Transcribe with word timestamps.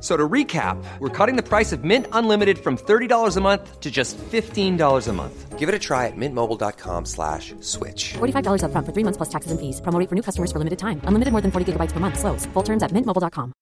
F- 0.00 0.02
So 0.02 0.16
to 0.16 0.26
recap, 0.28 0.82
we're 0.98 1.10
cutting 1.10 1.36
the 1.36 1.42
price 1.42 1.72
of 1.72 1.84
Mint 1.84 2.06
Unlimited 2.12 2.58
from 2.58 2.78
$30 2.78 3.36
a 3.36 3.40
month 3.42 3.80
to 3.80 3.90
just 3.90 4.16
$15 4.16 5.08
a 5.08 5.12
month. 5.12 5.58
Give 5.58 5.68
it 5.68 5.74
a 5.74 5.78
try 5.78 6.06
at 6.06 6.16
mintmobile.com 6.16 7.04
slash 7.04 7.52
switch. 7.60 8.14
$45 8.14 8.62
upfront 8.64 8.86
for 8.86 8.92
three 8.92 9.04
months 9.04 9.18
plus 9.18 9.28
taxes 9.28 9.50
and 9.52 9.60
fees. 9.60 9.78
Promo 9.82 10.08
for 10.08 10.14
new 10.14 10.22
customers 10.22 10.50
for 10.52 10.58
limited 10.58 10.78
time. 10.78 11.02
Unlimited 11.04 11.32
more 11.32 11.42
than 11.42 11.50
40 11.50 11.72
gigabytes 11.72 11.92
per 11.92 12.00
month. 12.00 12.18
Slows. 12.18 12.46
Full 12.54 12.62
terms 12.62 12.82
at 12.82 12.92
mintmobile.com. 12.92 13.52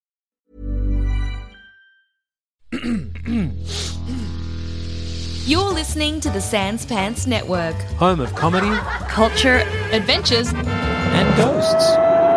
You're 5.49 5.73
listening 5.73 6.21
to 6.21 6.31
the 6.31 6.41
Sans 6.41 6.85
Pants 6.87 7.27
Network. 7.27 7.75
home 7.99 8.21
of 8.21 8.35
comedy 8.35 8.77
Culture, 9.09 9.59
adventures, 9.93 10.53
and 10.53 11.37
ghosts. 11.37 12.28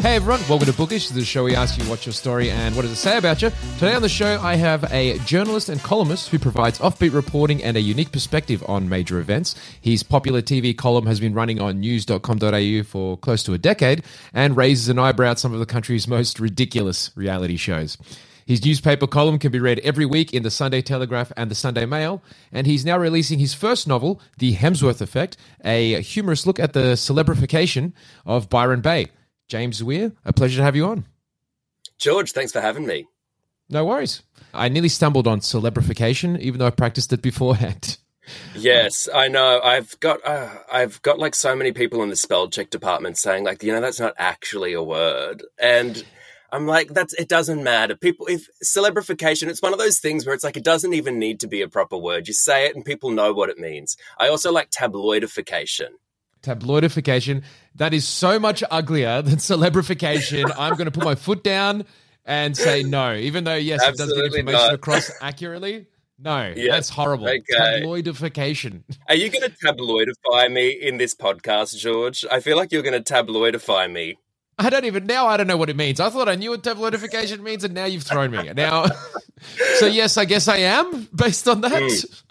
Hey 0.00 0.16
everyone, 0.16 0.40
welcome 0.48 0.64
to 0.64 0.72
Bookish. 0.72 1.10
The 1.10 1.22
show 1.26 1.44
we 1.44 1.54
ask 1.54 1.78
you 1.78 1.84
what's 1.84 2.06
your 2.06 2.14
story 2.14 2.50
and 2.50 2.74
what 2.74 2.82
does 2.82 2.90
it 2.90 2.96
say 2.96 3.18
about 3.18 3.42
you. 3.42 3.50
Today 3.74 3.92
on 3.92 4.00
the 4.00 4.08
show, 4.08 4.40
I 4.40 4.54
have 4.54 4.90
a 4.90 5.18
journalist 5.20 5.68
and 5.68 5.78
columnist 5.82 6.30
who 6.30 6.38
provides 6.38 6.78
offbeat 6.78 7.12
reporting 7.12 7.62
and 7.62 7.76
a 7.76 7.82
unique 7.82 8.10
perspective 8.10 8.64
on 8.66 8.88
major 8.88 9.18
events. 9.18 9.54
His 9.78 10.02
popular 10.02 10.40
TV 10.40 10.74
column 10.74 11.04
has 11.04 11.20
been 11.20 11.34
running 11.34 11.60
on 11.60 11.80
news.com.au 11.80 12.82
for 12.84 13.18
close 13.18 13.42
to 13.42 13.52
a 13.52 13.58
decade 13.58 14.02
and 14.32 14.56
raises 14.56 14.88
an 14.88 14.98
eyebrow 14.98 15.32
at 15.32 15.38
some 15.38 15.52
of 15.52 15.60
the 15.60 15.66
country's 15.66 16.08
most 16.08 16.40
ridiculous 16.40 17.10
reality 17.14 17.58
shows. 17.58 17.98
His 18.46 18.64
newspaper 18.64 19.06
column 19.06 19.38
can 19.38 19.52
be 19.52 19.60
read 19.60 19.80
every 19.80 20.06
week 20.06 20.32
in 20.32 20.44
the 20.44 20.50
Sunday 20.50 20.80
Telegraph 20.80 21.30
and 21.36 21.50
the 21.50 21.54
Sunday 21.54 21.84
Mail, 21.84 22.22
and 22.50 22.66
he's 22.66 22.86
now 22.86 22.96
releasing 22.96 23.38
his 23.38 23.52
first 23.52 23.86
novel, 23.86 24.18
The 24.38 24.54
Hemsworth 24.54 25.02
Effect, 25.02 25.36
a 25.62 26.00
humorous 26.00 26.46
look 26.46 26.58
at 26.58 26.72
the 26.72 26.94
celebrification 26.94 27.92
of 28.24 28.48
Byron 28.48 28.80
Bay. 28.80 29.10
James 29.50 29.84
Weir, 29.84 30.12
a 30.24 30.32
pleasure 30.32 30.58
to 30.58 30.62
have 30.62 30.76
you 30.76 30.86
on. 30.86 31.04
George, 31.98 32.32
thanks 32.32 32.52
for 32.52 32.60
having 32.60 32.86
me. 32.86 33.06
No 33.68 33.84
worries. 33.84 34.22
I 34.54 34.68
nearly 34.68 34.88
stumbled 34.88 35.26
on 35.26 35.40
celebrification, 35.40 36.38
even 36.38 36.58
though 36.58 36.66
I 36.66 36.70
practiced 36.70 37.12
it 37.12 37.20
beforehand. 37.20 37.98
Yes, 38.54 39.08
I 39.12 39.26
know. 39.26 39.60
I've 39.60 39.98
got 39.98 40.24
uh, 40.24 40.50
I've 40.70 41.02
got 41.02 41.18
like 41.18 41.34
so 41.34 41.56
many 41.56 41.72
people 41.72 42.00
in 42.04 42.10
the 42.10 42.16
spell 42.16 42.48
check 42.48 42.70
department 42.70 43.18
saying 43.18 43.42
like, 43.42 43.64
you 43.64 43.72
know, 43.72 43.80
that's 43.80 43.98
not 43.98 44.14
actually 44.18 44.72
a 44.72 44.82
word, 44.82 45.42
and 45.58 46.04
I'm 46.52 46.68
like, 46.68 46.94
that's 46.94 47.12
it 47.14 47.28
doesn't 47.28 47.64
matter. 47.64 47.96
People, 47.96 48.26
if 48.26 48.48
celebrification, 48.62 49.48
it's 49.48 49.62
one 49.62 49.72
of 49.72 49.80
those 49.80 49.98
things 49.98 50.26
where 50.26 50.34
it's 50.34 50.44
like 50.44 50.56
it 50.56 50.62
doesn't 50.62 50.94
even 50.94 51.18
need 51.18 51.40
to 51.40 51.48
be 51.48 51.62
a 51.62 51.68
proper 51.68 51.96
word. 51.96 52.28
You 52.28 52.34
say 52.34 52.66
it, 52.66 52.76
and 52.76 52.84
people 52.84 53.10
know 53.10 53.32
what 53.32 53.50
it 53.50 53.58
means. 53.58 53.96
I 54.16 54.28
also 54.28 54.52
like 54.52 54.70
tabloidification. 54.70 55.88
Tabloidification, 56.42 57.42
that 57.76 57.94
is 57.94 58.06
so 58.06 58.38
much 58.38 58.62
uglier 58.70 59.22
than 59.22 59.36
celebrification. 59.36 60.50
I'm 60.58 60.72
going 60.74 60.86
to 60.86 60.90
put 60.90 61.04
my 61.04 61.14
foot 61.14 61.42
down 61.42 61.84
and 62.24 62.56
say 62.56 62.82
no, 62.82 63.14
even 63.14 63.44
though, 63.44 63.54
yes, 63.54 63.82
it 63.82 63.96
does 63.96 64.12
get 64.12 64.24
information 64.26 64.52
not. 64.52 64.74
across 64.74 65.10
accurately. 65.20 65.86
No, 66.22 66.52
Yeah, 66.54 66.72
that's 66.72 66.90
horrible. 66.90 67.26
okay. 67.26 67.82
Tabloidification. 67.82 68.82
Are 69.08 69.14
you 69.14 69.30
going 69.30 69.48
to 69.50 69.56
tabloidify 69.56 70.52
me 70.52 70.68
in 70.68 70.98
this 70.98 71.14
podcast, 71.14 71.78
George? 71.78 72.26
I 72.30 72.40
feel 72.40 72.56
like 72.58 72.72
you're 72.72 72.82
going 72.82 73.02
to 73.02 73.12
tabloidify 73.12 73.90
me. 73.90 74.18
I 74.58 74.68
don't 74.68 74.84
even 74.84 75.06
now. 75.06 75.26
I 75.26 75.38
don't 75.38 75.46
know 75.46 75.56
what 75.56 75.70
it 75.70 75.76
means. 75.76 75.98
I 76.00 76.10
thought 76.10 76.28
I 76.28 76.34
knew 76.34 76.50
what 76.50 76.62
tabloidification 76.62 77.40
means, 77.40 77.64
and 77.64 77.72
now 77.72 77.86
you've 77.86 78.02
thrown 78.02 78.30
me. 78.32 78.52
Now, 78.54 78.84
so 79.78 79.86
yes, 79.86 80.18
I 80.18 80.26
guess 80.26 80.46
I 80.48 80.58
am 80.58 81.08
based 81.14 81.48
on 81.48 81.62
that. 81.62 81.72
Hmm. 81.72 82.29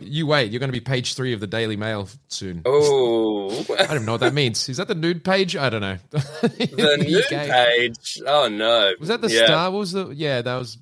You 0.00 0.26
wait. 0.26 0.50
You're 0.52 0.60
going 0.60 0.68
to 0.68 0.78
be 0.78 0.80
page 0.80 1.14
three 1.14 1.32
of 1.32 1.40
the 1.40 1.46
Daily 1.46 1.76
Mail 1.76 2.08
soon. 2.28 2.62
Oh, 2.66 3.50
I 3.78 3.84
don't 3.86 3.90
even 3.94 4.04
know 4.04 4.12
what 4.12 4.20
that 4.20 4.34
means. 4.34 4.68
Is 4.68 4.76
that 4.76 4.88
the 4.88 4.94
nude 4.94 5.24
page? 5.24 5.56
I 5.56 5.70
don't 5.70 5.80
know. 5.80 5.96
the 6.10 6.96
nude 7.06 7.24
page. 7.28 8.20
Oh 8.26 8.48
no, 8.48 8.92
Was 9.00 9.08
that 9.08 9.20
the 9.20 9.30
Yeah. 9.30 9.46
star? 9.46 9.70
The? 9.70 10.12
Yeah, 10.14 10.42
that 10.42 10.56
was 10.56 10.78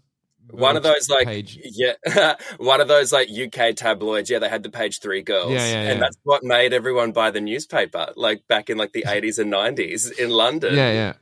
one 0.51 0.77
of 0.77 0.83
those 0.83 1.09
like 1.09 1.27
page. 1.27 1.59
yeah 1.63 2.35
one 2.59 2.83
of 2.83 2.89
those 2.89 3.11
like 3.11 3.29
uk 3.31 3.75
tabloids 3.75 4.29
yeah 4.29 4.39
they 4.39 4.51
had 4.51 4.63
the 4.63 4.69
page 4.69 4.99
three 5.01 5.23
girls 5.23 5.51
Yeah, 5.51 5.65
yeah, 5.67 5.83
yeah. 5.85 5.91
and 5.93 6.03
that's 6.03 6.17
what 6.25 6.45
made 6.45 6.75
everyone 6.75 7.13
buy 7.13 7.31
the 7.31 7.41
newspaper 7.41 8.13
like 8.17 8.47
back 8.49 8.69
in 8.69 8.77
like 8.77 8.93
the 8.93 9.05
80s 9.05 9.39
and 9.39 9.51
90s 9.51 10.19
in 10.19 10.29
london 10.29 10.75
Yeah, 10.75 10.93
yeah. 10.93 11.13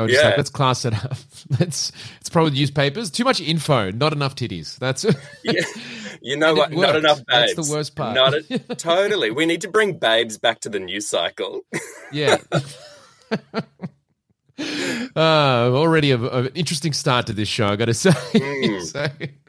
They 0.00 0.02
were 0.02 0.08
just 0.08 0.22
Yeah. 0.22 0.28
like, 0.30 0.36
let's 0.38 0.50
class 0.50 0.84
it 0.84 0.94
up. 0.94 1.16
Let's. 1.60 1.92
It's 2.20 2.28
probably 2.30 2.52
newspapers. 2.58 3.10
Too 3.10 3.24
much 3.24 3.40
info, 3.40 3.90
not 3.90 4.12
enough 4.12 4.34
titties. 4.34 4.78
That's. 4.78 5.04
Yeah. 5.44 5.62
you 6.22 6.36
know 6.36 6.54
what 6.54 6.70
not 6.72 6.96
enough 6.96 7.20
That's 7.26 7.54
babes 7.54 7.68
the 7.68 7.74
worst 7.74 7.96
part. 7.96 8.14
not 8.14 8.34
a, 8.34 8.58
totally 8.76 9.30
we 9.30 9.46
need 9.46 9.62
to 9.62 9.68
bring 9.68 9.98
babes 9.98 10.36
back 10.36 10.60
to 10.60 10.68
the 10.68 10.78
news 10.78 11.06
cycle 11.08 11.62
Yeah. 12.12 12.36
uh, 15.16 15.20
already 15.74 16.10
a- 16.12 16.18
an 16.18 16.50
interesting 16.54 16.92
start 16.92 17.26
to 17.26 17.32
this 17.32 17.48
show, 17.48 17.68
I 17.68 17.76
got 17.76 17.86
to 17.86 17.94
say. 18.04 18.10
Hmm. 18.12 18.80
so, 18.84 19.06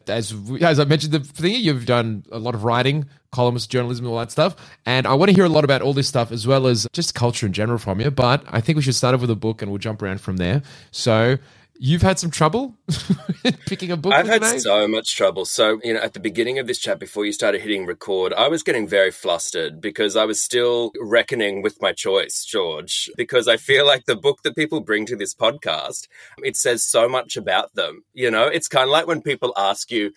as 0.07 0.33
as 0.61 0.79
I 0.79 0.85
mentioned, 0.85 1.13
the 1.13 1.19
thing 1.19 1.55
you've 1.61 1.85
done 1.85 2.23
a 2.31 2.39
lot 2.39 2.55
of 2.55 2.63
writing, 2.63 3.05
columns, 3.31 3.67
journalism, 3.67 4.07
all 4.07 4.17
that 4.19 4.31
stuff, 4.31 4.55
and 4.85 5.05
I 5.05 5.13
want 5.13 5.29
to 5.29 5.35
hear 5.35 5.45
a 5.45 5.49
lot 5.49 5.63
about 5.63 5.81
all 5.81 5.93
this 5.93 6.07
stuff 6.07 6.31
as 6.31 6.47
well 6.47 6.67
as 6.67 6.87
just 6.93 7.13
culture 7.15 7.45
in 7.45 7.53
general 7.53 7.77
from 7.77 7.99
you. 8.01 8.11
But 8.11 8.43
I 8.47 8.61
think 8.61 8.75
we 8.77 8.81
should 8.81 8.95
start 8.95 9.13
off 9.15 9.21
with 9.21 9.29
a 9.29 9.35
book, 9.35 9.61
and 9.61 9.71
we'll 9.71 9.77
jump 9.79 10.01
around 10.01 10.21
from 10.21 10.37
there. 10.37 10.61
So. 10.91 11.37
You've 11.77 12.03
had 12.03 12.19
some 12.19 12.29
trouble 12.29 12.77
picking 13.65 13.91
a 13.91 13.97
book 13.97 14.13
I've 14.13 14.27
had 14.27 14.43
today? 14.43 14.59
so 14.59 14.87
much 14.87 15.15
trouble. 15.15 15.45
So, 15.45 15.79
you 15.83 15.93
know, 15.93 15.99
at 15.99 16.13
the 16.13 16.19
beginning 16.19 16.59
of 16.59 16.67
this 16.67 16.77
chat, 16.77 16.99
before 16.99 17.25
you 17.25 17.31
started 17.31 17.61
hitting 17.61 17.85
record, 17.87 18.33
I 18.33 18.49
was 18.49 18.61
getting 18.61 18.87
very 18.87 19.09
flustered 19.09 19.81
because 19.81 20.15
I 20.15 20.25
was 20.25 20.39
still 20.39 20.91
reckoning 20.99 21.61
with 21.63 21.81
my 21.81 21.91
choice, 21.91 22.45
George, 22.45 23.09
because 23.17 23.47
I 23.47 23.57
feel 23.57 23.85
like 23.85 24.05
the 24.05 24.15
book 24.15 24.43
that 24.43 24.55
people 24.55 24.81
bring 24.81 25.05
to 25.07 25.15
this 25.15 25.33
podcast, 25.33 26.07
it 26.43 26.55
says 26.55 26.83
so 26.83 27.09
much 27.09 27.35
about 27.35 27.73
them. 27.73 28.03
You 28.13 28.29
know, 28.29 28.47
it's 28.47 28.67
kind 28.67 28.83
of 28.83 28.91
like 28.91 29.07
when 29.07 29.21
people 29.21 29.53
ask 29.57 29.91
you, 29.91 30.11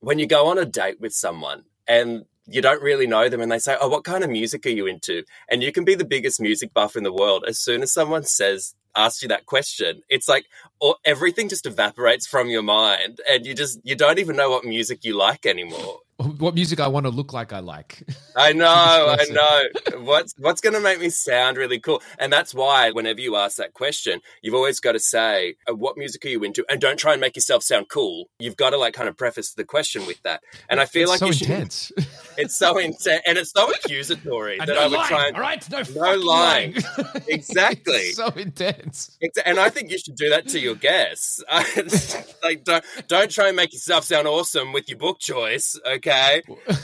when 0.00 0.18
you 0.18 0.26
go 0.26 0.46
on 0.46 0.56
a 0.56 0.64
date 0.64 1.00
with 1.00 1.12
someone 1.12 1.64
and 1.86 2.24
you 2.46 2.62
don't 2.62 2.82
really 2.82 3.06
know 3.06 3.28
them 3.28 3.40
and 3.40 3.52
they 3.52 3.58
say, 3.58 3.76
Oh, 3.80 3.88
what 3.88 4.04
kind 4.04 4.24
of 4.24 4.30
music 4.30 4.66
are 4.66 4.70
you 4.70 4.86
into? 4.86 5.24
And 5.48 5.62
you 5.62 5.70
can 5.70 5.84
be 5.84 5.94
the 5.94 6.04
biggest 6.04 6.40
music 6.40 6.72
buff 6.74 6.96
in 6.96 7.04
the 7.04 7.12
world. 7.12 7.44
As 7.46 7.58
soon 7.58 7.82
as 7.82 7.92
someone 7.92 8.24
says, 8.24 8.74
asks 8.96 9.22
you 9.22 9.28
that 9.28 9.46
question, 9.46 10.02
it's 10.08 10.28
like 10.28 10.46
or 10.80 10.96
everything 11.04 11.48
just 11.48 11.66
evaporates 11.66 12.26
from 12.26 12.48
your 12.48 12.62
mind 12.62 13.20
and 13.30 13.46
you 13.46 13.54
just 13.54 13.80
you 13.84 13.94
don't 13.94 14.18
even 14.18 14.36
know 14.36 14.50
what 14.50 14.64
music 14.64 15.04
you 15.04 15.16
like 15.16 15.46
anymore. 15.46 16.00
What 16.24 16.54
music 16.54 16.80
I 16.80 16.88
want 16.88 17.06
to 17.06 17.10
look 17.10 17.32
like 17.32 17.52
I 17.52 17.60
like. 17.60 18.02
I 18.36 18.52
know, 18.54 18.66
I 19.18 19.24
know. 19.30 20.00
What's 20.02 20.34
what's 20.38 20.60
going 20.60 20.74
to 20.74 20.80
make 20.80 21.00
me 21.00 21.10
sound 21.10 21.56
really 21.56 21.78
cool? 21.80 22.02
And 22.18 22.32
that's 22.32 22.54
why 22.54 22.90
whenever 22.90 23.20
you 23.20 23.36
ask 23.36 23.56
that 23.56 23.74
question, 23.74 24.20
you've 24.42 24.54
always 24.54 24.80
got 24.80 24.92
to 24.92 25.00
say, 25.00 25.56
uh, 25.68 25.74
"What 25.74 25.96
music 25.96 26.24
are 26.24 26.28
you 26.28 26.42
into?" 26.44 26.64
And 26.68 26.80
don't 26.80 26.98
try 26.98 27.12
and 27.12 27.20
make 27.20 27.36
yourself 27.36 27.62
sound 27.62 27.88
cool. 27.90 28.28
You've 28.38 28.56
got 28.56 28.70
to 28.70 28.76
like 28.76 28.94
kind 28.94 29.08
of 29.08 29.16
preface 29.16 29.52
the 29.54 29.64
question 29.64 30.06
with 30.06 30.22
that. 30.22 30.42
And 30.68 30.80
I 30.80 30.84
feel 30.86 31.02
It's 31.02 31.10
like 31.10 31.18
so 31.20 31.26
you 31.26 31.32
should, 31.32 31.50
intense. 31.50 31.92
it's 32.38 32.58
so 32.58 32.78
intense 32.78 33.06
and 33.26 33.38
it's 33.38 33.52
so 33.52 33.70
accusatory 33.72 34.58
that 34.58 34.68
no 34.68 34.74
I 34.80 34.84
would 34.84 34.92
lying, 34.92 35.08
try 35.08 35.26
and 35.28 35.36
all 35.36 35.42
right? 35.42 35.70
No, 35.70 35.82
no 35.94 36.14
lying. 36.16 36.74
lying. 36.74 36.74
Exactly. 37.28 37.94
It's 37.94 38.16
so 38.16 38.28
intense. 38.28 39.16
Exa- 39.22 39.42
And 39.46 39.58
I 39.58 39.68
think 39.70 39.90
you 39.90 39.98
should 39.98 40.16
do 40.16 40.30
that 40.30 40.48
to 40.48 40.58
your 40.60 40.74
guests. 40.74 41.42
like, 42.42 42.64
don't 42.64 42.84
don't 43.08 43.30
try 43.30 43.48
and 43.48 43.56
make 43.56 43.72
yourself 43.72 44.04
sound 44.04 44.26
awesome 44.26 44.72
with 44.72 44.88
your 44.88 44.98
book 44.98 45.18
choice, 45.20 45.78
okay? 45.86 46.09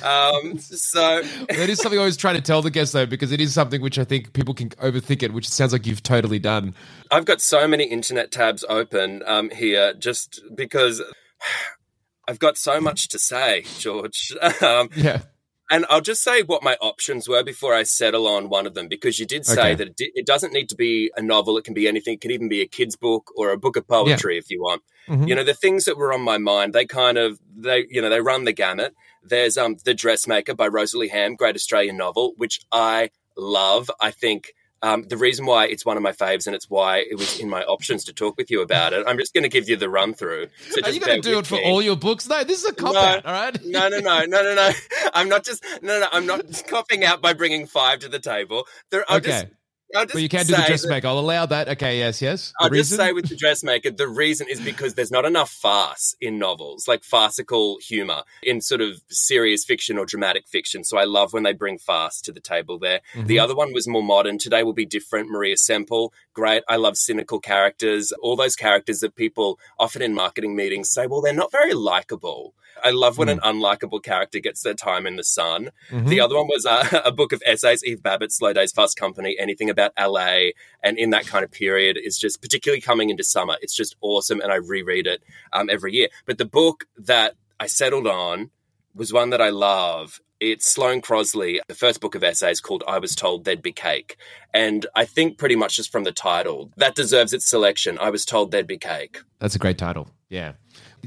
Um, 0.03 0.59
so 0.59 1.23
That 1.49 1.69
is 1.69 1.79
something 1.79 1.99
I 1.99 2.03
always 2.03 2.17
try 2.17 2.33
to 2.33 2.41
tell 2.41 2.63
the 2.63 2.71
guests 2.71 2.93
though, 2.93 3.07
because 3.07 3.33
it 3.33 3.41
is 3.41 3.53
something 3.55 3.81
which 3.81 3.99
I 3.99 4.05
think 4.05 4.33
people 4.33 4.55
can 4.55 4.71
overthink 4.71 5.23
it, 5.23 5.33
which 5.33 5.47
it 5.47 5.51
sounds 5.53 5.73
like 5.73 5.87
you've 5.87 6.03
totally 6.03 6.39
done. 6.39 6.75
I've 7.11 7.25
got 7.25 7.41
so 7.41 7.67
many 7.69 7.85
internet 7.85 8.31
tabs 8.31 8.65
open 8.69 9.23
um, 9.27 9.51
here 9.51 9.95
just 9.95 10.41
because 10.55 11.03
I've 12.29 12.39
got 12.39 12.57
so 12.59 12.81
much 12.81 13.09
to 13.09 13.19
say, 13.19 13.65
George. 13.79 14.33
um, 14.63 14.89
Yeah. 14.97 15.23
and 15.71 15.87
I'll 15.89 16.01
just 16.01 16.23
say 16.25 16.43
what 16.43 16.63
my 16.63 16.77
options 16.81 17.29
were 17.29 17.45
before 17.45 17.73
I 17.73 17.85
settle 17.85 18.27
on 18.27 18.49
one 18.49 18.67
of 18.67 18.75
them, 18.75 18.89
because 18.89 19.19
you 19.21 19.27
did 19.27 19.47
say 19.47 19.53
Okay. 19.61 19.75
that 19.77 19.89
it, 19.89 19.97
di- 19.97 20.13
it 20.15 20.27
doesn't 20.27 20.53
need 20.53 20.69
to 20.71 20.75
be 20.77 21.11
a 21.17 21.23
novel. 21.23 21.57
It 21.57 21.63
can 21.65 21.75
be 21.75 21.87
anything. 21.87 22.15
It 22.15 22.21
can 22.21 22.33
even 22.33 22.49
be 22.49 22.63
a 22.63 22.67
kid's 22.67 22.97
book 22.97 23.31
or 23.37 23.51
a 23.51 23.57
book 23.59 23.77
of 23.77 23.87
poetry 23.87 24.39
if 24.39 24.51
you 24.51 24.61
want. 24.61 24.83
Mhm. 25.09 25.29
You 25.29 25.37
know, 25.37 25.45
the 25.45 25.55
things 25.55 25.85
that 25.85 25.97
were 25.97 26.13
on 26.13 26.21
my 26.21 26.37
mind, 26.39 26.73
they 26.73 26.85
kind 26.85 27.17
of, 27.17 27.39
they, 27.57 27.87
you 27.89 28.03
know, 28.03 28.11
they 28.11 28.21
run 28.21 28.43
the 28.45 28.53
gamut. 28.53 28.93
There's 29.29 29.57
um, 29.59 29.77
The 29.85 29.95
Dressmaker 29.95 30.55
by 30.55 30.69
Rosalie 30.69 31.09
Ham, 31.09 31.35
great 31.35 31.55
Australian 31.57 31.97
novel, 31.97 32.35
which 32.37 32.61
I 32.73 33.11
love. 33.37 33.91
I 34.01 34.11
think 34.11 34.53
um, 34.83 35.05
the 35.09 35.17
reason 35.17 35.47
why 35.47 35.67
it's 35.67 35.85
one 35.87 35.97
of 35.97 36.03
my 36.03 36.13
faves 36.13 36.47
and 36.47 36.55
it's 36.55 36.69
why 36.69 36.99
it 36.99 37.17
was 37.19 37.35
in 37.35 37.49
my 37.49 37.63
options 37.65 38.05
to 38.05 38.13
talk 38.13 38.37
with 38.37 38.51
you 38.51 38.61
about 38.63 38.93
it, 38.93 39.05
I'm 39.07 39.19
just 39.19 39.33
going 39.35 39.43
to 39.43 39.49
give 39.49 39.69
you 39.69 39.77
the 39.77 39.89
run 39.89 40.15
through. 40.15 40.49
So 40.71 40.81
Are 40.85 40.91
you 40.91 41.01
going 41.01 41.21
to 41.21 41.29
do 41.29 41.39
it 41.39 41.47
for 41.47 41.57
me. 41.57 41.65
all 41.65 41.81
your 41.83 41.97
books? 41.97 42.29
No, 42.29 42.45
this 42.45 42.63
is 42.63 42.71
a 42.71 42.75
cop 42.75 42.93
No. 42.95 43.01
out, 43.01 43.27
all 43.27 43.33
right? 43.33 43.57
No, 43.65 43.89
no, 43.89 43.99
no, 44.01 44.25
no, 44.27 44.43
no, 44.43 44.55
no. 44.55 44.71
I'm 45.15 45.29
not 45.29 45.45
just 45.45 45.65
no, 45.83 45.99
no. 46.01 46.07
I'm 46.13 46.27
not 46.27 46.43
copping 46.69 47.05
out 47.05 47.21
by 47.21 47.33
bringing 47.33 47.67
five 47.67 48.01
to 48.01 48.09
the 48.09 48.19
table. 48.21 48.67
There, 48.91 49.05
I'll 49.09 49.17
Okay. 49.17 49.31
just 49.31 49.47
But 49.93 50.15
you 50.17 50.29
can't 50.29 50.49
do 50.49 50.57
the 50.57 50.65
dressmaker. 50.67 51.07
I'll 51.07 51.19
allow 51.19 51.47
that. 51.47 51.69
Okay, 51.69 51.99
yes, 51.99 52.21
yes. 52.21 52.53
The 52.59 52.65
I'll 52.65 52.71
just 52.71 52.95
say 52.95 53.13
with 53.13 53.29
the 53.29 53.37
dressmaker, 53.37 53.91
the 53.91 54.09
reason 54.09 54.49
is 54.51 54.61
because 54.61 54.95
there's 54.95 55.11
not 55.11 55.25
enough 55.25 55.51
farce 55.51 56.15
in 56.21 56.39
novels, 56.39 56.89
like 56.89 57.05
farcical 57.05 57.79
humor 57.81 58.23
in 58.43 58.61
sort 58.61 58.81
of 58.81 59.01
serious 59.09 59.65
fiction 59.65 59.97
or 59.97 60.05
dramatic 60.05 60.49
fiction. 60.49 60.85
So 60.85 60.99
I 60.99 61.05
love 61.05 61.33
when 61.33 61.45
they 61.45 61.53
bring 61.53 61.79
farce 61.79 62.21
to 62.23 62.33
the 62.33 62.41
table 62.41 62.79
there. 62.79 63.01
Mm-hmm. 63.15 63.27
The 63.27 63.39
other 63.39 63.55
one 63.55 63.73
was 63.73 63.87
more 63.87 64.03
modern. 64.03 64.39
Today 64.39 64.63
will 64.63 64.73
be 64.73 64.87
different. 64.87 65.31
Maria 65.31 65.57
Semple, 65.57 66.13
great. 66.35 66.63
I 66.69 66.77
love 66.77 66.97
cynical 66.97 67.41
characters, 67.41 68.13
all 68.21 68.37
those 68.37 68.57
characters 68.57 69.01
that 69.01 69.15
people 69.15 69.59
often 69.79 70.03
in 70.03 70.15
marketing 70.15 70.57
meetings 70.57 70.91
say, 70.91 71.07
well, 71.07 71.21
they're 71.21 71.33
not 71.33 71.53
very 71.53 71.75
likable. 71.75 72.55
I 72.85 72.91
love 72.91 73.19
when 73.19 73.29
an 73.29 73.41
unlikable 73.41 74.03
character 74.03 74.39
gets 74.39 74.63
their 74.63 74.75
time 74.75 75.07
in 75.07 75.17
the 75.17 75.25
sun. 75.25 75.71
Mm-hmm. 75.91 76.09
The 76.09 76.21
other 76.21 76.37
one 76.37 76.47
was 76.47 76.67
uh, 76.67 77.01
a 77.05 77.13
book 77.13 77.33
of 77.33 77.43
essays, 77.47 77.85
Eve 77.85 78.01
Babitz, 78.01 78.33
Slow 78.33 78.53
Days, 78.53 78.73
Fast 78.73 78.97
Company, 78.97 79.37
anything 79.39 79.71
about 79.71 79.93
LA 79.99 80.51
and 80.83 80.99
in 80.99 81.11
that 81.11 81.27
kind 81.27 81.45
of 81.45 81.51
period 81.51 81.99
is 82.03 82.19
just 82.19 82.41
particularly 82.41 82.81
coming 82.81 83.11
into 83.11 83.25
summer. 83.25 83.57
It's 83.61 83.75
just 83.75 83.97
awesome, 84.01 84.41
and 84.41 84.53
I 84.53 84.57
reread 84.57 85.07
it 85.07 85.23
um, 85.53 85.69
every 85.71 85.95
year. 85.95 86.09
But 86.25 86.39
the 86.39 86.45
book 86.45 86.85
that 86.97 87.35
I 87.59 87.67
settled 87.67 88.07
on 88.07 88.51
was 88.95 89.13
one 89.13 89.31
that 89.31 89.41
I 89.41 89.51
love. 89.51 90.21
It's 90.39 90.67
Sloane 90.67 91.01
Crosley, 91.01 91.61
the 91.67 91.75
first 91.75 92.01
book 92.01 92.15
of 92.15 92.23
essays 92.23 92.61
called 92.61 92.85
I 92.87 92.99
Was 92.99 93.15
Told 93.15 93.45
There'd 93.45 93.63
Be 93.63 93.73
Cake. 93.73 94.19
And 94.53 94.85
I 94.95 95.07
think 95.07 95.39
pretty 95.39 95.57
much 95.57 95.77
just 95.77 95.91
from 95.91 96.05
the 96.05 96.13
title, 96.13 96.71
that 96.77 96.95
deserves 96.95 97.33
its 97.33 97.47
selection. 97.47 97.99
I 97.99 98.11
Was 98.11 98.27
Told 98.27 98.51
There'd 98.51 98.67
Be 98.67 98.77
Cake. 98.77 99.19
That's 99.39 99.55
a 99.55 99.59
great 99.59 99.79
title. 99.79 100.11
Yeah. 100.29 100.53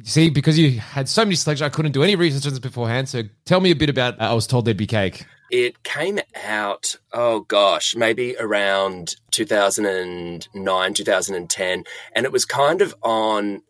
See, 0.03 0.29
because 0.29 0.57
you 0.57 0.79
had 0.79 1.09
so 1.09 1.23
many 1.23 1.35
selections, 1.35 1.65
I 1.65 1.69
couldn't 1.69 1.91
do 1.91 2.03
any 2.03 2.15
research 2.15 2.45
on 2.45 2.51
this 2.51 2.59
beforehand. 2.59 3.09
So 3.09 3.23
tell 3.45 3.59
me 3.59 3.71
a 3.71 3.75
bit 3.75 3.89
about 3.89 4.19
uh, 4.19 4.25
I 4.25 4.33
Was 4.33 4.47
Told 4.47 4.65
There'd 4.65 4.77
Be 4.77 4.87
Cake. 4.87 5.25
It 5.51 5.83
came 5.83 6.19
out, 6.43 6.95
oh 7.11 7.41
gosh, 7.41 7.95
maybe 7.95 8.35
around 8.37 9.15
2009, 9.31 10.93
2010. 10.93 11.83
And 12.13 12.25
it 12.25 12.31
was 12.31 12.45
kind 12.45 12.81
of 12.81 12.95
on 13.01 13.61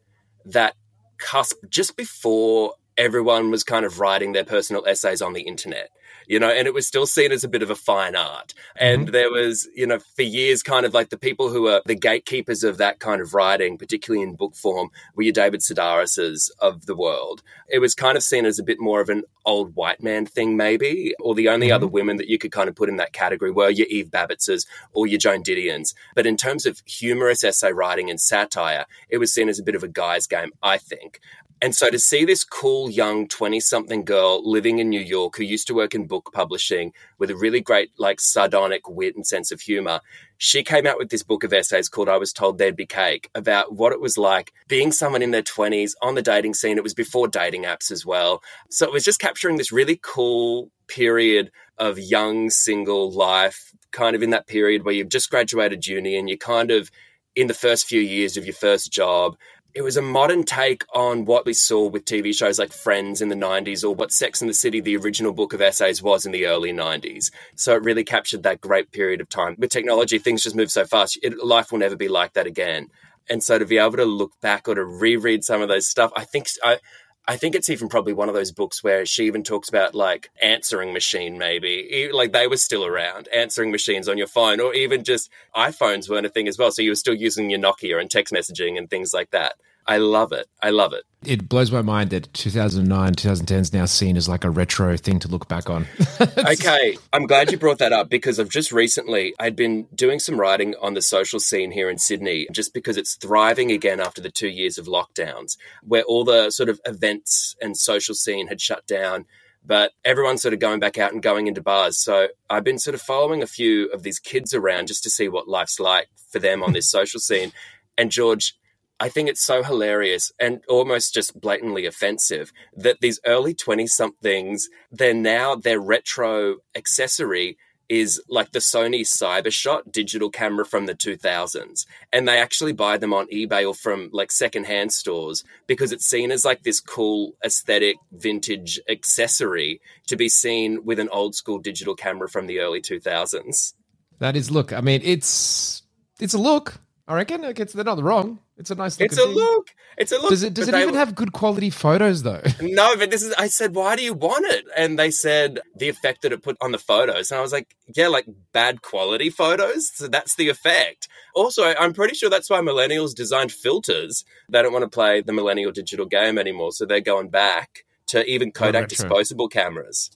that 0.45 0.75
cusp 1.19 1.57
just 1.69 1.95
before 1.95 2.73
everyone 2.97 3.49
was 3.49 3.63
kind 3.63 3.85
of 3.85 3.99
writing 3.99 4.33
their 4.33 4.43
personal 4.43 4.85
essays 4.85 5.21
on 5.21 5.33
the 5.33 5.41
internet. 5.41 5.89
You 6.29 6.39
know, 6.39 6.49
and 6.49 6.67
it 6.67 6.75
was 6.75 6.85
still 6.85 7.07
seen 7.07 7.31
as 7.31 7.43
a 7.43 7.49
bit 7.49 7.63
of 7.63 7.71
a 7.71 7.75
fine 7.75 8.15
art. 8.15 8.53
And 8.77 9.03
mm-hmm. 9.03 9.11
there 9.11 9.31
was, 9.31 9.67
you 9.75 9.87
know, 9.87 9.97
for 10.15 10.21
years, 10.21 10.61
kind 10.61 10.85
of 10.85 10.93
like 10.93 11.09
the 11.09 11.17
people 11.17 11.49
who 11.49 11.67
are 11.67 11.81
the 11.85 11.95
gatekeepers 11.95 12.63
of 12.63 12.77
that 12.77 12.99
kind 12.99 13.19
of 13.19 13.33
writing, 13.33 13.79
particularly 13.79 14.23
in 14.23 14.35
book 14.35 14.55
form, 14.55 14.89
were 15.15 15.23
your 15.23 15.33
David 15.33 15.61
Sedarises 15.61 16.51
of 16.59 16.85
the 16.85 16.95
world. 16.95 17.41
It 17.67 17.79
was 17.79 17.95
kind 17.95 18.15
of 18.15 18.21
seen 18.21 18.45
as 18.45 18.59
a 18.59 18.63
bit 18.63 18.79
more 18.79 19.01
of 19.01 19.09
an 19.09 19.23
old 19.43 19.75
white 19.75 20.03
man 20.03 20.27
thing, 20.27 20.55
maybe, 20.55 21.15
or 21.19 21.33
the 21.33 21.49
only 21.49 21.71
other 21.71 21.87
mm-hmm. 21.87 21.95
women 21.95 22.17
that 22.17 22.29
you 22.29 22.37
could 22.37 22.51
kind 22.51 22.69
of 22.69 22.75
put 22.75 22.89
in 22.89 22.97
that 22.97 23.11
category 23.11 23.49
were 23.49 23.69
your 23.69 23.87
Eve 23.87 24.11
Babitz's 24.11 24.67
or 24.93 25.07
your 25.07 25.17
Joan 25.17 25.41
Didions. 25.41 25.95
But 26.13 26.27
in 26.27 26.37
terms 26.37 26.67
of 26.67 26.83
humorous 26.85 27.43
essay 27.43 27.71
writing 27.71 28.09
and 28.09 28.21
satire, 28.21 28.85
it 29.09 29.17
was 29.17 29.33
seen 29.33 29.49
as 29.49 29.57
a 29.57 29.63
bit 29.63 29.75
of 29.75 29.83
a 29.83 29.87
guy's 29.87 30.27
game, 30.27 30.51
I 30.61 30.77
think. 30.77 31.19
And 31.61 31.75
so 31.75 31.89
to 31.89 31.99
see 31.99 32.23
this 32.23 32.45
cool 32.45 32.89
young 32.89 33.27
20 33.27 33.59
something 33.59 34.05
girl 34.05 34.49
living 34.49 34.79
in 34.79 34.89
New 34.89 35.01
York 35.01 35.35
who 35.35 35.43
used 35.43 35.67
to 35.67 35.73
work 35.73 35.93
in 35.93 36.07
book 36.07 36.18
publishing 36.33 36.93
with 37.17 37.29
a 37.29 37.35
really 37.35 37.61
great, 37.61 37.91
like, 37.97 38.19
sardonic 38.19 38.89
wit 38.89 39.15
and 39.15 39.25
sense 39.25 39.51
of 39.51 39.61
humor, 39.61 40.01
she 40.37 40.63
came 40.63 40.87
out 40.87 40.97
with 40.97 41.09
this 41.09 41.23
book 41.23 41.43
of 41.43 41.53
essays 41.53 41.89
called 41.89 42.09
I 42.09 42.17
Was 42.17 42.33
Told 42.33 42.57
There'd 42.57 42.75
Be 42.75 42.85
Cake 42.85 43.29
about 43.35 43.73
what 43.73 43.91
it 43.93 44.01
was 44.01 44.17
like 44.17 44.53
being 44.67 44.91
someone 44.91 45.21
in 45.21 45.31
their 45.31 45.43
20s 45.43 45.93
on 46.01 46.15
the 46.15 46.21
dating 46.21 46.53
scene. 46.53 46.77
It 46.77 46.83
was 46.83 46.93
before 46.93 47.27
dating 47.27 47.63
apps 47.63 47.91
as 47.91 48.05
well. 48.05 48.41
So 48.69 48.85
it 48.85 48.93
was 48.93 49.03
just 49.03 49.19
capturing 49.19 49.57
this 49.57 49.71
really 49.71 49.99
cool 50.01 50.71
period 50.87 51.51
of 51.77 51.99
young 51.99 52.49
single 52.49 53.11
life, 53.11 53.73
kind 53.91 54.15
of 54.15 54.23
in 54.23 54.29
that 54.31 54.47
period 54.47 54.83
where 54.83 54.93
you've 54.93 55.09
just 55.09 55.29
graduated 55.29 55.85
uni 55.87 56.17
and 56.17 56.29
you're 56.29 56.37
kind 56.37 56.71
of 56.71 56.89
in 57.35 57.47
the 57.47 57.53
first 57.53 57.87
few 57.87 58.01
years 58.01 58.37
of 58.37 58.45
your 58.45 58.53
first 58.53 58.91
job. 58.91 59.37
It 59.75 59.83
was 59.83 59.97
a 59.97 60.01
modern 60.01 60.43
take 60.43 60.83
on 60.95 61.25
what 61.25 61.45
we 61.45 61.53
saw 61.53 61.87
with 61.87 62.05
TV 62.05 62.35
shows 62.35 62.57
like 62.57 62.73
Friends 62.73 63.21
in 63.21 63.29
the 63.29 63.35
90s 63.35 63.83
or 63.83 63.93
what 63.93 64.11
Sex 64.11 64.41
and 64.41 64.49
the 64.49 64.53
City, 64.53 64.81
the 64.81 64.97
original 64.97 65.31
book 65.31 65.53
of 65.53 65.61
essays, 65.61 66.01
was 66.01 66.25
in 66.25 66.31
the 66.31 66.47
early 66.47 66.73
90s. 66.73 67.31
So 67.53 67.75
it 67.75 67.83
really 67.83 68.03
captured 68.03 68.41
that 68.43 68.61
great 68.61 68.91
period 68.91 69.21
of 69.21 69.29
time. 69.29 69.55
With 69.59 69.69
technology, 69.69 70.17
things 70.17 70.41
just 70.41 70.55
move 70.55 70.71
so 70.71 70.85
fast. 70.85 71.19
It, 71.21 71.43
life 71.43 71.71
will 71.71 71.77
never 71.77 71.95
be 71.95 72.07
like 72.07 72.33
that 72.33 72.47
again. 72.47 72.87
And 73.29 73.43
so 73.43 73.59
to 73.59 73.65
be 73.65 73.77
able 73.77 73.97
to 73.97 74.05
look 74.05 74.31
back 74.41 74.67
or 74.67 74.73
to 74.73 74.83
reread 74.83 75.43
some 75.43 75.61
of 75.61 75.67
those 75.69 75.87
stuff, 75.87 76.11
I 76.15 76.25
think 76.25 76.47
I, 76.63 76.79
I 77.27 77.37
think 77.37 77.53
it's 77.53 77.69
even 77.69 77.89
probably 77.89 78.13
one 78.13 78.27
of 78.27 78.33
those 78.33 78.51
books 78.51 78.83
where 78.83 79.05
she 79.05 79.25
even 79.25 79.43
talks 79.43 79.69
about 79.69 79.93
like 79.93 80.31
answering 80.41 80.93
machine, 80.93 81.37
maybe 81.37 82.09
like 82.11 82.31
they 82.31 82.47
were 82.47 82.57
still 82.57 82.85
around, 82.85 83.27
answering 83.27 83.69
machines 83.71 84.09
on 84.09 84.17
your 84.17 84.27
phone, 84.27 84.59
or 84.59 84.73
even 84.73 85.03
just 85.03 85.29
iPhones 85.55 86.09
weren't 86.09 86.25
a 86.25 86.29
thing 86.29 86.47
as 86.47 86.57
well. 86.57 86.71
So 86.71 86.81
you 86.81 86.89
were 86.89 86.95
still 86.95 87.13
using 87.13 87.51
your 87.51 87.59
Nokia 87.59 88.01
and 88.01 88.09
text 88.09 88.33
messaging 88.33 88.77
and 88.77 88.89
things 88.89 89.13
like 89.13 89.29
that. 89.29 89.53
I 89.89 89.97
love 89.97 90.31
it. 90.33 90.47
I 90.61 90.69
love 90.69 90.93
it. 90.93 91.03
It 91.25 91.49
blows 91.49 91.71
my 91.71 91.81
mind 91.81 92.11
that 92.11 92.31
2009, 92.35 93.13
2010 93.15 93.59
is 93.59 93.73
now 93.73 93.85
seen 93.85 94.17
as 94.17 94.29
like 94.29 94.43
a 94.43 94.49
retro 94.51 94.95
thing 94.97 95.17
to 95.17 95.27
look 95.27 95.47
back 95.47 95.67
on. 95.67 95.87
okay, 96.37 96.95
I'm 97.11 97.25
glad 97.25 97.51
you 97.51 97.57
brought 97.57 97.79
that 97.79 97.91
up 97.91 98.07
because 98.07 98.39
I've 98.39 98.49
just 98.49 98.71
recently 98.71 99.33
I'd 99.39 99.55
been 99.55 99.87
doing 99.95 100.19
some 100.19 100.39
writing 100.39 100.75
on 100.79 100.93
the 100.93 101.01
social 101.01 101.39
scene 101.39 101.71
here 101.71 101.89
in 101.89 101.97
Sydney 101.97 102.47
just 102.51 102.71
because 102.71 102.97
it's 102.97 103.15
thriving 103.15 103.71
again 103.71 103.99
after 103.99 104.21
the 104.21 104.29
2 104.29 104.47
years 104.47 104.77
of 104.77 104.85
lockdowns 104.85 105.57
where 105.81 106.03
all 106.03 106.23
the 106.23 106.51
sort 106.51 106.69
of 106.69 106.79
events 106.85 107.55
and 107.59 107.75
social 107.75 108.13
scene 108.13 108.45
had 108.45 108.61
shut 108.61 108.85
down 108.85 109.25
but 109.65 109.91
everyone's 110.05 110.43
sort 110.43 110.53
of 110.53 110.59
going 110.59 110.79
back 110.79 110.99
out 110.99 111.13
and 111.13 111.21
going 111.21 111.47
into 111.47 111.61
bars. 111.61 111.97
So 111.97 112.27
I've 112.49 112.63
been 112.63 112.79
sort 112.79 112.95
of 112.95 113.01
following 113.01 113.41
a 113.41 113.47
few 113.47 113.87
of 113.87 114.03
these 114.03 114.17
kids 114.17 114.53
around 114.53 114.87
just 114.87 115.03
to 115.03 115.09
see 115.09 115.27
what 115.27 115.49
life's 115.49 115.79
like 115.79 116.07
for 116.31 116.39
them 116.39 116.63
on 116.63 116.73
this 116.73 116.89
social 116.91 117.19
scene. 117.19 117.51
And 117.97 118.09
George, 118.09 118.55
I 118.99 119.09
think 119.09 119.29
it's 119.29 119.43
so 119.43 119.63
hilarious 119.63 120.31
and 120.39 120.61
almost 120.67 121.13
just 121.13 121.39
blatantly 121.39 121.85
offensive 121.85 122.51
that 122.75 122.99
these 122.99 123.19
early 123.25 123.53
20 123.53 123.87
somethings, 123.87 124.69
they're 124.91 125.13
now 125.13 125.55
their 125.55 125.79
retro 125.79 126.57
accessory 126.75 127.57
is 127.89 128.21
like 128.29 128.51
the 128.51 128.59
Sony 128.59 129.01
Cybershot 129.01 129.91
digital 129.91 130.29
camera 130.29 130.63
from 130.63 130.85
the 130.85 130.93
2000s. 130.93 131.85
And 132.13 132.27
they 132.27 132.37
actually 132.37 132.71
buy 132.71 132.97
them 132.97 133.13
on 133.13 133.27
eBay 133.27 133.67
or 133.67 133.73
from 133.73 134.09
like 134.13 134.31
secondhand 134.31 134.93
stores 134.93 135.43
because 135.65 135.91
it's 135.91 136.05
seen 136.05 136.31
as 136.31 136.45
like 136.45 136.61
this 136.61 136.79
cool 136.79 137.33
aesthetic 137.43 137.95
vintage 138.11 138.79
accessory 138.87 139.81
to 140.07 140.15
be 140.15 140.29
seen 140.29 140.85
with 140.85 140.99
an 140.99 141.09
old 141.09 141.33
school 141.35 141.57
digital 141.57 141.95
camera 141.95 142.29
from 142.29 142.45
the 142.45 142.59
early 142.59 142.81
2000s. 142.81 143.73
that 144.19 144.35
is, 144.35 144.51
look, 144.51 144.71
I 144.71 144.81
mean, 144.81 145.01
it's 145.03 145.81
it's 146.19 146.33
a 146.33 146.37
look. 146.39 146.79
I 147.09 147.15
reckon 147.15 147.41
like 147.41 147.59
it's, 147.59 147.73
they're 147.73 147.83
not 147.83 148.03
wrong. 148.03 148.37
It's 148.55 148.69
a 148.69 148.75
nice 148.75 148.99
look. 148.99 149.07
It's 149.07 149.17
a 149.17 149.25
look. 149.25 149.73
It's 149.97 150.11
a 150.11 150.19
look. 150.19 150.29
Does 150.29 150.43
it 150.43 150.53
does 150.53 150.67
it 150.67 150.75
even 150.75 150.93
have 150.93 151.15
good 151.15 151.33
quality 151.33 151.71
photos 151.71 152.21
though? 152.21 152.43
No, 152.61 152.95
but 152.97 153.09
this 153.09 153.23
is. 153.23 153.33
I 153.33 153.47
said, 153.47 153.73
why 153.73 153.95
do 153.95 154.03
you 154.03 154.13
want 154.13 154.45
it? 154.45 154.65
And 154.77 154.99
they 154.99 155.09
said 155.09 155.59
the 155.75 155.89
effect 155.89 156.21
that 156.21 156.31
it 156.31 156.43
put 156.43 156.55
on 156.61 156.71
the 156.71 156.77
photos, 156.77 157.31
and 157.31 157.39
I 157.39 157.41
was 157.41 157.51
like, 157.51 157.75
yeah, 157.95 158.09
like 158.09 158.27
bad 158.53 158.83
quality 158.83 159.31
photos. 159.31 159.89
So 159.95 160.07
that's 160.07 160.35
the 160.35 160.49
effect. 160.49 161.07
Also, 161.33 161.63
I'm 161.63 161.93
pretty 161.93 162.13
sure 162.13 162.29
that's 162.29 162.49
why 162.49 162.59
millennials 162.59 163.15
designed 163.15 163.51
filters. 163.51 164.23
They 164.47 164.61
don't 164.61 164.71
want 164.71 164.83
to 164.83 164.89
play 164.89 165.21
the 165.21 165.33
millennial 165.33 165.71
digital 165.71 166.05
game 166.05 166.37
anymore, 166.37 166.73
so 166.73 166.85
they're 166.85 167.01
going 167.01 167.29
back 167.29 167.85
to 168.07 168.23
even 168.25 168.49
oh, 168.49 168.51
Kodak 168.51 168.83
retro. 168.83 168.87
disposable 168.87 169.47
cameras. 169.47 170.11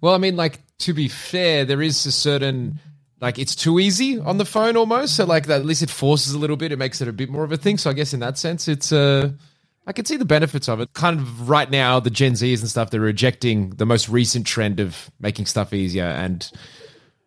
Well, 0.00 0.14
I 0.14 0.18
mean, 0.18 0.36
like 0.36 0.60
to 0.78 0.94
be 0.94 1.08
fair, 1.08 1.64
there 1.64 1.82
is 1.82 2.06
a 2.06 2.12
certain 2.12 2.78
like 3.20 3.38
it's 3.38 3.54
too 3.54 3.78
easy 3.80 4.18
on 4.18 4.38
the 4.38 4.44
phone 4.44 4.76
almost. 4.76 5.16
So 5.16 5.24
like 5.24 5.46
that, 5.46 5.60
at 5.60 5.66
least 5.66 5.82
it 5.82 5.90
forces 5.90 6.34
a 6.34 6.38
little 6.38 6.56
bit. 6.56 6.72
It 6.72 6.78
makes 6.78 7.00
it 7.00 7.08
a 7.08 7.12
bit 7.12 7.30
more 7.30 7.44
of 7.44 7.52
a 7.52 7.56
thing. 7.56 7.78
So 7.78 7.90
I 7.90 7.92
guess 7.92 8.12
in 8.12 8.20
that 8.20 8.38
sense, 8.38 8.68
it's 8.68 8.92
uh, 8.92 9.30
I 9.86 9.92
can 9.92 10.04
see 10.04 10.16
the 10.16 10.24
benefits 10.24 10.68
of 10.68 10.80
it. 10.80 10.92
Kind 10.92 11.20
of 11.20 11.48
right 11.48 11.70
now, 11.70 12.00
the 12.00 12.10
Gen 12.10 12.32
Zs 12.32 12.60
and 12.60 12.68
stuff, 12.68 12.90
they're 12.90 13.00
rejecting 13.00 13.70
the 13.70 13.86
most 13.86 14.08
recent 14.08 14.46
trend 14.46 14.80
of 14.80 15.10
making 15.20 15.46
stuff 15.46 15.72
easier. 15.72 16.04
And 16.04 16.50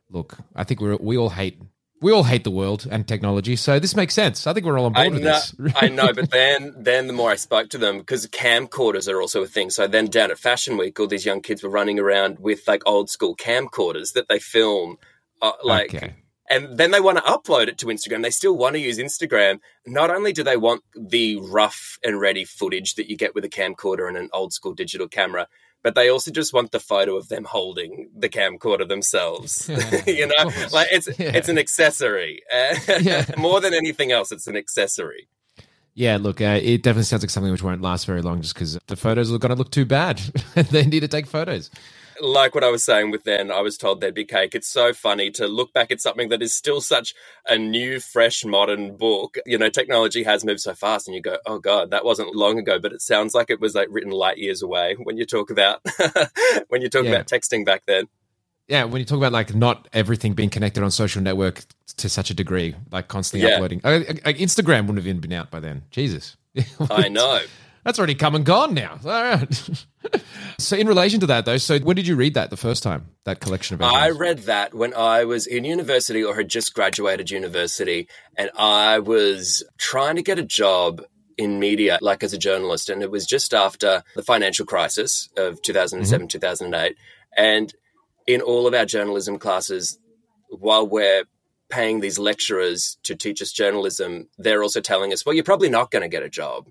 look, 0.10 0.38
I 0.56 0.64
think 0.64 0.82
we 0.82 0.96
we 0.96 1.18
all 1.18 1.30
hate 1.30 1.60
we 2.02 2.12
all 2.14 2.24
hate 2.24 2.44
the 2.44 2.52
world 2.52 2.88
and 2.90 3.08
technology, 3.08 3.56
so 3.56 3.80
this 3.80 3.96
makes 3.96 4.14
sense. 4.14 4.48
I 4.48 4.54
think 4.54 4.66
we're 4.66 4.80
all 4.80 4.86
on 4.86 4.94
board 4.94 5.08
I 5.08 5.10
with 5.10 5.24
know, 5.24 5.32
this. 5.32 5.56
I 5.76 5.90
know, 5.90 6.14
but 6.14 6.32
then 6.32 6.74
then 6.78 7.08
the 7.08 7.14
more 7.14 7.32
I 7.32 7.36
spoke 7.36 7.70
to 7.70 7.78
them, 7.78 7.98
because 7.98 8.28
camcorders 8.28 9.12
are 9.12 9.22
also 9.22 9.42
a 9.42 9.48
thing. 9.48 9.70
So 9.70 9.88
then 9.88 10.06
down 10.06 10.32
at 10.32 10.38
Fashion 10.38 10.78
Week, 10.78 11.00
all 11.00 11.08
these 11.08 11.26
young 11.26 11.42
kids 11.42 11.64
were 11.64 11.70
running 11.70 12.00
around 12.00 12.40
with 12.40 12.68
like 12.68 12.84
old 12.86 13.10
school 13.10 13.36
camcorders 13.36 14.14
that 14.14 14.28
they 14.30 14.40
film, 14.40 14.98
uh, 15.42 15.52
like. 15.64 15.94
Okay. 15.94 16.14
And 16.52 16.80
then 16.80 16.90
they 16.90 17.00
want 17.00 17.20
to 17.20 17.24
upload 17.26 17.68
it 17.68 17.78
to 17.78 17.86
Instagram. 17.86 18.24
They 18.24 18.32
still 18.32 18.58
want 18.58 18.74
to 18.74 18.80
use 18.80 18.98
Instagram. 18.98 19.60
Not 19.86 20.10
only 20.10 20.34
do 20.34 20.42
they 20.44 20.58
want 20.58 20.82
the 20.96 21.36
rough 21.36 22.00
and 22.04 22.20
ready 22.20 22.44
footage 22.44 22.96
that 22.96 23.08
you 23.08 23.16
get 23.16 23.36
with 23.36 23.46
a 23.46 23.50
camcorder 23.50 24.08
and 24.08 24.18
an 24.18 24.30
old 24.34 24.52
school 24.52 24.74
digital 24.74 25.08
camera, 25.08 25.48
but 25.84 25.94
they 25.94 26.10
also 26.10 26.32
just 26.32 26.52
want 26.52 26.72
the 26.72 26.80
photo 26.80 27.16
of 27.16 27.30
them 27.30 27.44
holding 27.44 28.10
the 28.18 28.30
camcorder 28.30 28.88
themselves. 28.88 29.70
you 30.08 30.26
know, 30.26 30.52
like 30.74 30.88
it's 30.92 31.08
Yeah. 31.20 31.34
it's 31.36 31.50
an 31.50 31.60
accessory. 31.60 32.42
Yeah. 33.00 33.26
More 33.38 33.62
than 33.62 33.76
anything 33.76 34.12
else, 34.12 34.32
it's 34.32 34.48
an 34.48 34.58
accessory. 34.58 35.28
Yeah, 35.94 36.18
look, 36.18 36.42
uh, 36.42 36.60
it 36.62 36.82
definitely 36.82 37.04
sounds 37.04 37.22
like 37.24 37.30
something 37.30 37.52
which 37.52 37.62
won't 37.62 37.82
last 37.82 38.06
very 38.06 38.22
long, 38.24 38.42
just 38.42 38.54
because 38.56 38.80
the 38.88 38.96
photos 38.96 39.32
are 39.32 39.38
going 39.38 39.50
to 39.52 39.56
look 39.56 39.70
too 39.72 39.86
bad. 39.86 40.18
they 40.56 40.86
need 40.86 41.02
to 41.02 41.08
take 41.08 41.28
photos. 41.28 41.70
Like 42.22 42.56
what 42.56 42.64
I 42.64 42.70
was 42.70 42.84
saying 42.84 43.12
with 43.12 43.24
then, 43.24 43.52
I 43.52 43.62
was 43.62 43.78
told 43.78 44.02
there'd 44.02 44.14
be 44.14 44.26
cake. 44.26 44.56
It's 44.56 44.68
so 44.68 44.94
funny 44.94 45.32
to 45.32 45.48
look 45.48 45.74
back 45.74 45.92
at 45.92 46.02
something 46.02 46.30
that 46.30 46.42
is 46.42 46.54
still 46.54 46.82
such 46.82 47.14
a 47.48 47.58
new, 47.58 48.00
fresh, 48.00 48.44
modern 48.46 48.98
book. 48.98 49.38
You 49.46 49.58
know, 49.58 49.70
technology 49.70 50.24
has 50.24 50.44
moved 50.46 50.60
so 50.62 50.74
fast, 50.74 51.08
and 51.08 51.16
you 51.16 51.22
go, 51.22 51.38
"Oh 51.46 51.60
God, 51.60 51.92
that 51.92 52.06
wasn't 52.06 52.36
long 52.36 52.60
ago." 52.60 52.80
But 52.80 52.94
it 52.94 53.02
sounds 53.02 53.34
like 53.34 53.50
it 53.50 53.60
was 53.60 53.76
like 53.76 53.88
written 53.92 54.12
light 54.12 54.38
years 54.38 54.62
away 54.62 54.96
when 55.02 55.18
you 55.18 55.26
talk 55.26 55.50
about 55.50 55.82
when 56.70 56.82
you 56.82 56.90
talk 56.90 57.06
Yeah. 57.06 57.12
about 57.12 57.28
texting 57.28 57.66
back 57.66 57.84
then. 57.88 58.08
Yeah, 58.68 58.84
when 58.84 59.00
you 59.00 59.06
talk 59.06 59.18
about 59.18 59.32
like 59.32 59.56
not 59.56 59.88
everything 59.94 60.34
being 60.34 60.50
connected 60.52 60.84
on 60.84 60.92
social 60.92 61.22
network 61.24 61.64
to 61.98 62.08
such 62.08 62.30
a 62.30 62.34
degree, 62.36 62.76
like 62.92 63.08
constantly 63.08 63.48
Yeah. 63.50 63.56
uploading. 63.56 63.82
Uh, 63.84 63.90
uh, 63.90 64.34
Instagram 64.34 64.82
wouldn't 64.82 64.98
have 65.00 65.08
even 65.08 65.22
been 65.22 65.34
out 65.34 65.50
by 65.50 65.60
then. 65.60 65.84
Jesus. 65.90 66.38
I 66.92 67.10
know. 67.10 67.40
That's 67.84 67.98
already 67.98 68.14
come 68.16 68.36
and 68.36 68.46
gone 68.46 68.74
now. 68.76 69.00
All 69.04 69.10
right. 69.24 69.86
so, 70.58 70.78
in 70.78 70.88
relation 70.88 71.20
to 71.20 71.28
that, 71.28 71.46
though, 71.46 71.58
so 71.58 71.80
when 71.80 71.96
did 71.96 72.08
you 72.08 72.16
read 72.16 72.34
that 72.36 72.50
the 72.50 72.58
first 72.58 72.84
time? 72.84 73.08
That 73.26 73.40
collection 73.40 73.76
of 73.76 73.82
I 73.82 74.12
read 74.12 74.40
that 74.40 74.74
when 74.74 74.94
I 74.94 75.26
was 75.26 75.46
in 75.46 75.66
university 75.66 76.24
or 76.24 76.36
had 76.36 76.50
just 76.50 76.74
graduated 76.74 77.30
university, 77.32 78.08
and 78.38 78.50
I 78.56 79.00
was 79.00 79.64
trying 79.78 80.16
to 80.16 80.24
get 80.24 80.40
a 80.40 80.44
job 80.44 81.02
in 81.40 81.58
media, 81.58 81.98
like 82.02 82.22
as 82.22 82.34
a 82.34 82.38
journalist. 82.38 82.90
And 82.90 83.02
it 83.02 83.10
was 83.10 83.26
just 83.26 83.54
after 83.54 84.04
the 84.14 84.24
financial 84.24 84.66
crisis 84.66 85.30
of 85.38 85.62
2007, 85.62 86.20
mm-hmm. 86.20 86.28
2008. 86.28 86.98
And 87.36 87.74
in 88.28 88.42
all 88.42 88.68
of 88.68 88.74
our 88.74 88.86
journalism 88.86 89.40
classes, 89.40 89.98
while 90.50 90.86
we're 90.86 91.24
paying 91.70 92.02
these 92.02 92.20
lecturers 92.20 92.98
to 93.04 93.16
teach 93.16 93.42
us 93.42 93.54
journalism, 93.54 94.28
they're 94.38 94.62
also 94.62 94.82
telling 94.82 95.14
us, 95.14 95.26
well, 95.26 95.34
you're 95.34 95.46
probably 95.46 95.70
not 95.70 95.92
going 95.92 96.02
to 96.02 96.10
get 96.10 96.24
a 96.24 96.30
job. 96.30 96.68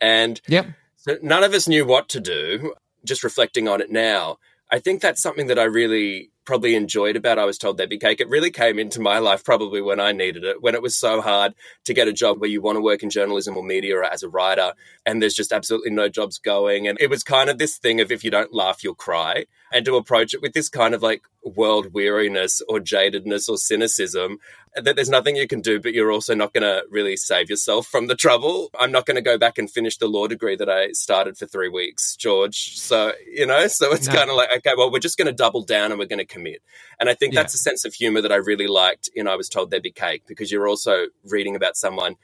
And 0.00 0.40
Yep. 0.48 0.66
So 1.04 1.18
none 1.22 1.44
of 1.44 1.52
us 1.52 1.68
knew 1.68 1.84
what 1.84 2.08
to 2.10 2.20
do. 2.20 2.74
Just 3.04 3.22
reflecting 3.22 3.68
on 3.68 3.82
it 3.82 3.90
now, 3.90 4.38
I 4.72 4.78
think 4.78 5.02
that's 5.02 5.20
something 5.20 5.48
that 5.48 5.58
I 5.58 5.64
really 5.64 6.30
probably 6.46 6.74
enjoyed 6.74 7.16
about 7.16 7.38
I 7.38 7.44
Was 7.44 7.58
Told 7.58 7.76
There'd 7.76 7.90
Be 7.90 7.98
Cake. 7.98 8.20
It 8.20 8.28
really 8.28 8.50
came 8.50 8.78
into 8.78 9.00
my 9.00 9.18
life 9.18 9.44
probably 9.44 9.82
when 9.82 10.00
I 10.00 10.12
needed 10.12 10.44
it, 10.44 10.62
when 10.62 10.74
it 10.74 10.80
was 10.80 10.96
so 10.96 11.20
hard 11.20 11.54
to 11.84 11.92
get 11.92 12.08
a 12.08 12.12
job 12.12 12.40
where 12.40 12.48
you 12.48 12.62
want 12.62 12.76
to 12.76 12.82
work 12.82 13.02
in 13.02 13.10
journalism 13.10 13.56
or 13.56 13.62
media 13.62 13.98
or 13.98 14.04
as 14.04 14.22
a 14.22 14.28
writer, 14.28 14.72
and 15.04 15.20
there's 15.20 15.34
just 15.34 15.52
absolutely 15.52 15.90
no 15.90 16.08
jobs 16.08 16.38
going. 16.38 16.88
And 16.88 16.98
it 16.98 17.10
was 17.10 17.22
kind 17.22 17.50
of 17.50 17.58
this 17.58 17.76
thing 17.76 18.00
of 18.00 18.10
if 18.10 18.24
you 18.24 18.30
don't 18.30 18.54
laugh, 18.54 18.82
you'll 18.82 18.94
cry. 18.94 19.44
And 19.70 19.84
to 19.84 19.96
approach 19.96 20.32
it 20.32 20.40
with 20.40 20.54
this 20.54 20.70
kind 20.70 20.94
of 20.94 21.02
like 21.02 21.22
world 21.44 21.92
weariness 21.92 22.62
or 22.68 22.78
jadedness 22.80 23.48
or 23.48 23.58
cynicism, 23.58 24.38
that 24.74 24.96
there's 24.96 25.08
nothing 25.08 25.36
you 25.36 25.46
can 25.46 25.60
do, 25.60 25.80
but 25.80 25.94
you're 25.94 26.10
also 26.10 26.34
not 26.34 26.52
going 26.52 26.62
to 26.62 26.84
really 26.90 27.16
save 27.16 27.48
yourself 27.48 27.86
from 27.86 28.06
the 28.08 28.16
trouble. 28.16 28.70
I'm 28.78 28.90
not 28.90 29.06
going 29.06 29.14
to 29.16 29.22
go 29.22 29.38
back 29.38 29.58
and 29.58 29.70
finish 29.70 29.98
the 29.98 30.08
law 30.08 30.26
degree 30.26 30.56
that 30.56 30.68
I 30.68 30.92
started 30.92 31.36
for 31.38 31.46
three 31.46 31.68
weeks, 31.68 32.16
George. 32.16 32.76
So, 32.78 33.12
you 33.30 33.46
know, 33.46 33.66
so 33.68 33.92
it's 33.92 34.08
No. 34.08 34.14
kind 34.14 34.30
of 34.30 34.36
like, 34.36 34.50
okay, 34.58 34.72
well, 34.76 34.90
we're 34.90 34.98
just 34.98 35.18
going 35.18 35.26
to 35.26 35.32
double 35.32 35.62
down 35.62 35.92
and 35.92 35.98
we're 35.98 36.06
going 36.06 36.18
to 36.18 36.24
commit. 36.24 36.62
And 36.98 37.08
I 37.08 37.14
think 37.14 37.34
Yeah. 37.34 37.40
that's 37.40 37.54
a 37.54 37.58
sense 37.58 37.84
of 37.84 37.94
humor 37.94 38.20
that 38.20 38.32
I 38.32 38.36
really 38.36 38.66
liked 38.66 39.08
in 39.14 39.28
I 39.28 39.36
Was 39.36 39.48
Told 39.48 39.70
There'd 39.70 39.82
Be 39.82 39.92
Cake 39.92 40.22
because 40.26 40.50
you're 40.50 40.68
also 40.68 41.06
reading 41.24 41.54
about 41.54 41.76
someone 41.76 42.16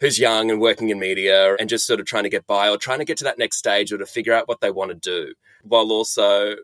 who's 0.00 0.18
young 0.18 0.50
and 0.50 0.60
working 0.60 0.90
in 0.90 0.98
media 0.98 1.54
and 1.56 1.68
just 1.68 1.86
sort 1.86 2.00
of 2.00 2.06
trying 2.06 2.24
to 2.24 2.28
get 2.28 2.46
by 2.46 2.68
or 2.68 2.76
trying 2.76 2.98
to 2.98 3.04
get 3.04 3.16
to 3.18 3.24
that 3.24 3.38
next 3.38 3.56
stage 3.56 3.92
or 3.92 3.98
to 3.98 4.06
figure 4.06 4.32
out 4.32 4.46
what 4.48 4.60
they 4.60 4.70
want 4.70 4.90
to 4.90 4.94
do 4.94 5.34
while 5.62 5.90
also 5.90 6.56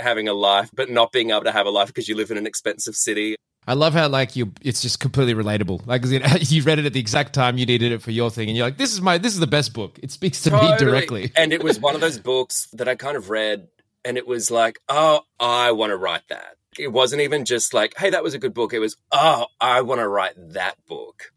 having 0.00 0.28
a 0.28 0.34
life, 0.34 0.70
but 0.74 0.90
not 0.90 1.12
being 1.12 1.30
able 1.30 1.44
to 1.44 1.52
have 1.52 1.66
a 1.66 1.70
life 1.70 1.88
because 1.88 2.08
you 2.08 2.16
live 2.16 2.30
in 2.30 2.38
an 2.38 2.46
expensive 2.46 2.96
city. 2.96 3.36
I 3.68 3.74
love 3.74 3.94
how 3.94 4.08
like 4.08 4.36
you, 4.36 4.52
it's 4.62 4.80
just 4.80 5.00
completely 5.00 5.34
relatable. 5.34 5.86
Like 5.86 6.04
you, 6.06 6.18
know, 6.20 6.26
you 6.40 6.62
read 6.62 6.78
it 6.78 6.86
at 6.86 6.92
the 6.92 7.00
exact 7.00 7.32
time 7.32 7.58
you 7.58 7.66
needed 7.66 7.92
it 7.92 8.02
for 8.02 8.12
your 8.12 8.30
thing, 8.30 8.48
and 8.48 8.56
you're 8.56 8.66
like, 8.66 8.78
"This 8.78 8.92
is 8.92 9.00
my, 9.00 9.18
this 9.18 9.34
is 9.34 9.40
the 9.40 9.46
best 9.46 9.74
book. 9.74 9.98
It 10.02 10.10
speaks 10.10 10.42
to 10.42 10.50
me 10.52 10.76
directly." 10.78 11.32
and 11.36 11.52
it 11.52 11.62
was 11.62 11.80
one 11.80 11.94
of 11.94 12.00
those 12.00 12.18
books 12.18 12.68
that 12.74 12.88
I 12.88 12.94
kind 12.94 13.16
of 13.16 13.28
read 13.30 13.68
and 14.06 14.16
it 14.16 14.26
was 14.26 14.50
like, 14.50 14.78
oh, 14.88 15.22
I 15.40 15.72
want 15.72 15.90
to 15.90 15.96
write 15.96 16.28
that. 16.28 16.56
It 16.78 16.92
wasn't 16.92 17.22
even 17.22 17.44
just 17.44 17.74
like, 17.74 17.94
hey, 17.96 18.10
that 18.10 18.22
was 18.22 18.34
a 18.34 18.38
good 18.38 18.54
book. 18.54 18.72
It 18.72 18.78
was, 18.78 18.96
oh, 19.10 19.46
I 19.60 19.82
want 19.82 20.00
to 20.00 20.08
write 20.08 20.34
that 20.52 20.76
book. 20.86 21.32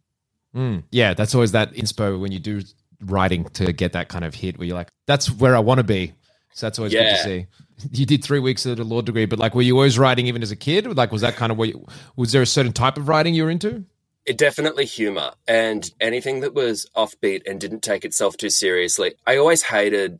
Mm. 0.55 0.83
Yeah, 0.91 1.15
that's 1.15 1.33
always 1.33 1.53
that 1.53 1.73
inspo 1.73 2.19
when 2.19 2.31
you 2.31 2.39
do 2.39 2.61
writing 3.01 3.45
to 3.45 3.73
get 3.73 3.93
that 3.93 4.09
kind 4.09 4.23
of 4.23 4.35
hit 4.35 4.57
where 4.57 4.67
you're 4.67 4.75
like, 4.75 4.89
"That's 5.07 5.31
where 5.31 5.55
I 5.55 5.59
want 5.59 5.77
to 5.77 5.83
be." 5.83 6.13
So 6.53 6.65
that's 6.65 6.79
always 6.79 6.93
good 6.93 7.09
to 7.09 7.23
see. 7.23 7.47
You 7.91 8.05
did 8.05 8.23
three 8.23 8.39
weeks 8.39 8.65
at 8.65 8.79
a 8.79 8.83
law 8.83 9.01
degree, 9.01 9.25
but 9.25 9.39
like, 9.39 9.55
were 9.55 9.61
you 9.61 9.75
always 9.75 9.97
writing 9.97 10.27
even 10.27 10.41
as 10.41 10.51
a 10.51 10.55
kid? 10.55 10.97
Like, 10.97 11.11
was 11.11 11.21
that 11.21 11.35
kind 11.35 11.51
of 11.51 11.57
what? 11.57 11.69
You, 11.69 11.85
was 12.15 12.31
there 12.31 12.41
a 12.41 12.47
certain 12.47 12.73
type 12.73 12.97
of 12.97 13.07
writing 13.07 13.33
you 13.33 13.43
were 13.43 13.49
into? 13.49 13.85
It 14.25 14.37
definitely 14.37 14.85
humor 14.85 15.31
and 15.47 15.89
anything 15.99 16.41
that 16.41 16.53
was 16.53 16.89
offbeat 16.95 17.47
and 17.47 17.59
didn't 17.59 17.81
take 17.81 18.03
itself 18.03 18.35
too 18.35 18.49
seriously. 18.49 19.15
I 19.25 19.37
always 19.37 19.63
hated 19.63 20.19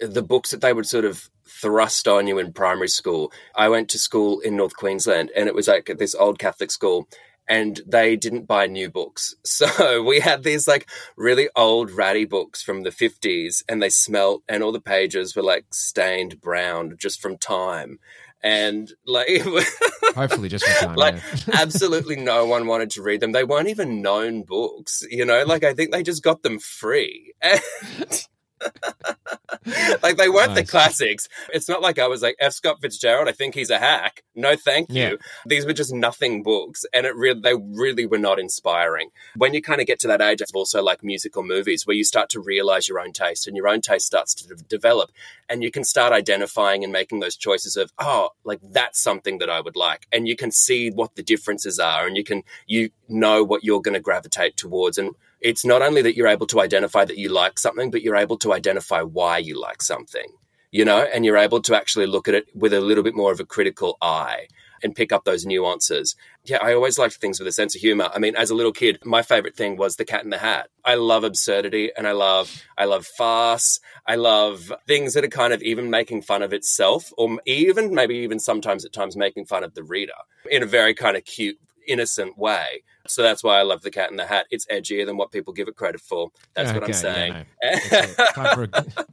the 0.00 0.22
books 0.22 0.50
that 0.50 0.60
they 0.60 0.72
would 0.72 0.86
sort 0.86 1.04
of 1.04 1.30
thrust 1.46 2.08
on 2.08 2.26
you 2.26 2.38
in 2.38 2.52
primary 2.52 2.88
school. 2.88 3.32
I 3.54 3.68
went 3.68 3.88
to 3.90 3.98
school 3.98 4.40
in 4.40 4.56
North 4.56 4.76
Queensland 4.76 5.30
and 5.36 5.48
it 5.48 5.54
was 5.54 5.68
like 5.68 5.90
this 5.98 6.14
old 6.14 6.38
Catholic 6.38 6.70
school 6.70 7.08
and 7.48 7.80
they 7.86 8.16
didn't 8.16 8.46
buy 8.46 8.66
new 8.66 8.90
books. 8.90 9.34
So 9.44 10.02
we 10.02 10.20
had 10.20 10.42
these 10.42 10.66
like 10.66 10.88
really 11.16 11.48
old 11.54 11.90
ratty 11.90 12.24
books 12.24 12.62
from 12.62 12.82
the 12.82 12.90
50s 12.90 13.62
and 13.68 13.80
they 13.82 13.90
smelt 13.90 14.42
and 14.48 14.62
all 14.62 14.72
the 14.72 14.80
pages 14.80 15.36
were 15.36 15.42
like 15.42 15.66
stained 15.70 16.40
brown 16.40 16.96
just 16.98 17.20
from 17.20 17.38
time. 17.38 17.98
And 18.42 18.90
like 19.06 19.28
Hopefully, 20.16 20.48
just 20.48 20.66
for 20.66 20.86
time. 20.86 20.96
like 20.96 21.14
yeah. 21.14 21.54
absolutely 21.60 22.16
no 22.16 22.44
one 22.44 22.66
wanted 22.66 22.90
to 22.90 23.02
read 23.02 23.20
them. 23.20 23.30
They 23.30 23.44
weren't 23.44 23.68
even 23.68 24.02
known 24.02 24.42
books, 24.42 25.04
you 25.08 25.24
know. 25.24 25.44
Like 25.44 25.62
I 25.62 25.74
think 25.74 25.92
they 25.92 26.02
just 26.02 26.24
got 26.24 26.42
them 26.42 26.58
free. 26.58 27.34
And 27.40 28.26
like 30.02 30.16
they 30.16 30.28
weren't 30.28 30.54
the 30.54 30.64
classics. 30.64 31.28
It's 31.52 31.68
not 31.68 31.82
like 31.82 31.98
I 31.98 32.06
was 32.06 32.22
like 32.22 32.36
F. 32.40 32.52
Scott 32.52 32.80
Fitzgerald. 32.80 33.28
I 33.28 33.32
think 33.32 33.54
he's 33.54 33.70
a 33.70 33.78
hack. 33.78 34.22
No, 34.34 34.56
thank 34.56 34.90
you. 34.90 35.02
Yeah. 35.02 35.14
These 35.46 35.66
were 35.66 35.72
just 35.72 35.92
nothing 35.92 36.42
books, 36.42 36.84
and 36.92 37.06
it 37.06 37.14
really 37.14 37.40
they 37.40 37.54
really 37.54 38.06
were 38.06 38.18
not 38.18 38.38
inspiring. 38.38 39.10
When 39.36 39.54
you 39.54 39.62
kind 39.62 39.80
of 39.80 39.86
get 39.86 39.98
to 40.00 40.08
that 40.08 40.20
age, 40.20 40.40
it's 40.40 40.52
also 40.52 40.82
like 40.82 41.04
musical 41.04 41.42
movies 41.42 41.86
where 41.86 41.96
you 41.96 42.04
start 42.04 42.28
to 42.30 42.40
realize 42.40 42.88
your 42.88 43.00
own 43.00 43.12
taste, 43.12 43.46
and 43.46 43.56
your 43.56 43.68
own 43.68 43.80
taste 43.80 44.06
starts 44.06 44.34
to 44.34 44.48
de- 44.48 44.62
develop, 44.64 45.10
and 45.48 45.62
you 45.62 45.70
can 45.70 45.84
start 45.84 46.12
identifying 46.12 46.82
and 46.82 46.92
making 46.92 47.20
those 47.20 47.36
choices 47.36 47.76
of 47.76 47.92
oh, 47.98 48.30
like 48.44 48.60
that's 48.62 49.00
something 49.00 49.38
that 49.38 49.50
I 49.50 49.60
would 49.60 49.76
like, 49.76 50.06
and 50.12 50.26
you 50.26 50.36
can 50.36 50.50
see 50.50 50.90
what 50.90 51.14
the 51.14 51.22
differences 51.22 51.78
are, 51.78 52.06
and 52.06 52.16
you 52.16 52.24
can 52.24 52.42
you 52.66 52.90
know 53.08 53.44
what 53.44 53.64
you're 53.64 53.82
going 53.82 53.94
to 53.94 54.00
gravitate 54.00 54.56
towards, 54.56 54.98
and 54.98 55.14
it's 55.42 55.64
not 55.64 55.82
only 55.82 56.02
that 56.02 56.16
you're 56.16 56.28
able 56.28 56.46
to 56.48 56.60
identify 56.60 57.04
that 57.04 57.18
you 57.18 57.28
like 57.28 57.58
something, 57.58 57.90
but 57.90 58.02
you're 58.02 58.16
able 58.16 58.38
to 58.38 58.52
identify 58.52 59.02
why 59.02 59.38
you 59.38 59.60
like 59.60 59.82
something, 59.82 60.28
you 60.70 60.84
know, 60.84 60.98
and 61.12 61.24
you're 61.24 61.36
able 61.36 61.60
to 61.62 61.76
actually 61.76 62.06
look 62.06 62.28
at 62.28 62.34
it 62.34 62.46
with 62.54 62.72
a 62.72 62.80
little 62.80 63.02
bit 63.02 63.14
more 63.14 63.32
of 63.32 63.40
a 63.40 63.44
critical 63.44 63.98
eye 64.00 64.46
and 64.82 64.94
pick 64.94 65.12
up 65.12 65.24
those 65.24 65.46
nuances. 65.46 66.16
Yeah, 66.44 66.58
I 66.60 66.74
always 66.74 66.98
liked 66.98 67.14
things 67.14 67.38
with 67.38 67.46
a 67.46 67.52
sense 67.52 67.74
of 67.74 67.80
humor. 67.80 68.10
I 68.12 68.18
mean, 68.18 68.34
as 68.36 68.50
a 68.50 68.54
little 68.54 68.72
kid, 68.72 68.98
my 69.04 69.22
favorite 69.22 69.56
thing 69.56 69.76
was 69.76 69.96
The 69.96 70.04
Cat 70.04 70.24
in 70.24 70.30
the 70.30 70.38
Hat. 70.38 70.68
I 70.84 70.96
love 70.96 71.24
absurdity 71.24 71.90
and 71.96 72.06
I 72.06 72.12
love 72.12 72.64
I 72.76 72.84
love 72.86 73.06
farce. 73.06 73.80
I 74.06 74.16
love 74.16 74.72
things 74.86 75.14
that 75.14 75.24
are 75.24 75.28
kind 75.28 75.52
of 75.52 75.62
even 75.62 75.90
making 75.90 76.22
fun 76.22 76.42
of 76.42 76.52
itself 76.52 77.12
or 77.16 77.38
even 77.46 77.94
maybe 77.94 78.16
even 78.16 78.40
sometimes 78.40 78.84
at 78.84 78.92
times 78.92 79.16
making 79.16 79.46
fun 79.46 79.64
of 79.64 79.74
the 79.74 79.84
reader 79.84 80.12
in 80.50 80.62
a 80.62 80.66
very 80.66 80.94
kind 80.94 81.16
of 81.16 81.24
cute 81.24 81.58
innocent 81.86 82.36
way. 82.36 82.82
So 83.08 83.22
that's 83.22 83.42
why 83.42 83.58
I 83.58 83.62
love 83.62 83.82
The 83.82 83.90
Cat 83.90 84.10
in 84.10 84.16
the 84.16 84.26
Hat. 84.26 84.46
It's 84.50 84.66
edgier 84.66 85.04
than 85.06 85.16
what 85.16 85.30
people 85.32 85.52
give 85.52 85.68
it 85.68 85.76
credit 85.76 86.00
for. 86.00 86.30
That's 86.54 86.72
what 86.72 86.78
I'm 86.78 86.90
Okay, 86.90 86.92
yeah, 86.92 86.98
saying. 86.98 87.32
no. 87.32 87.42
It's 87.62 88.18
uh, 88.18 88.26
time 88.34 88.54
for 88.54 88.62
a, 88.64 88.68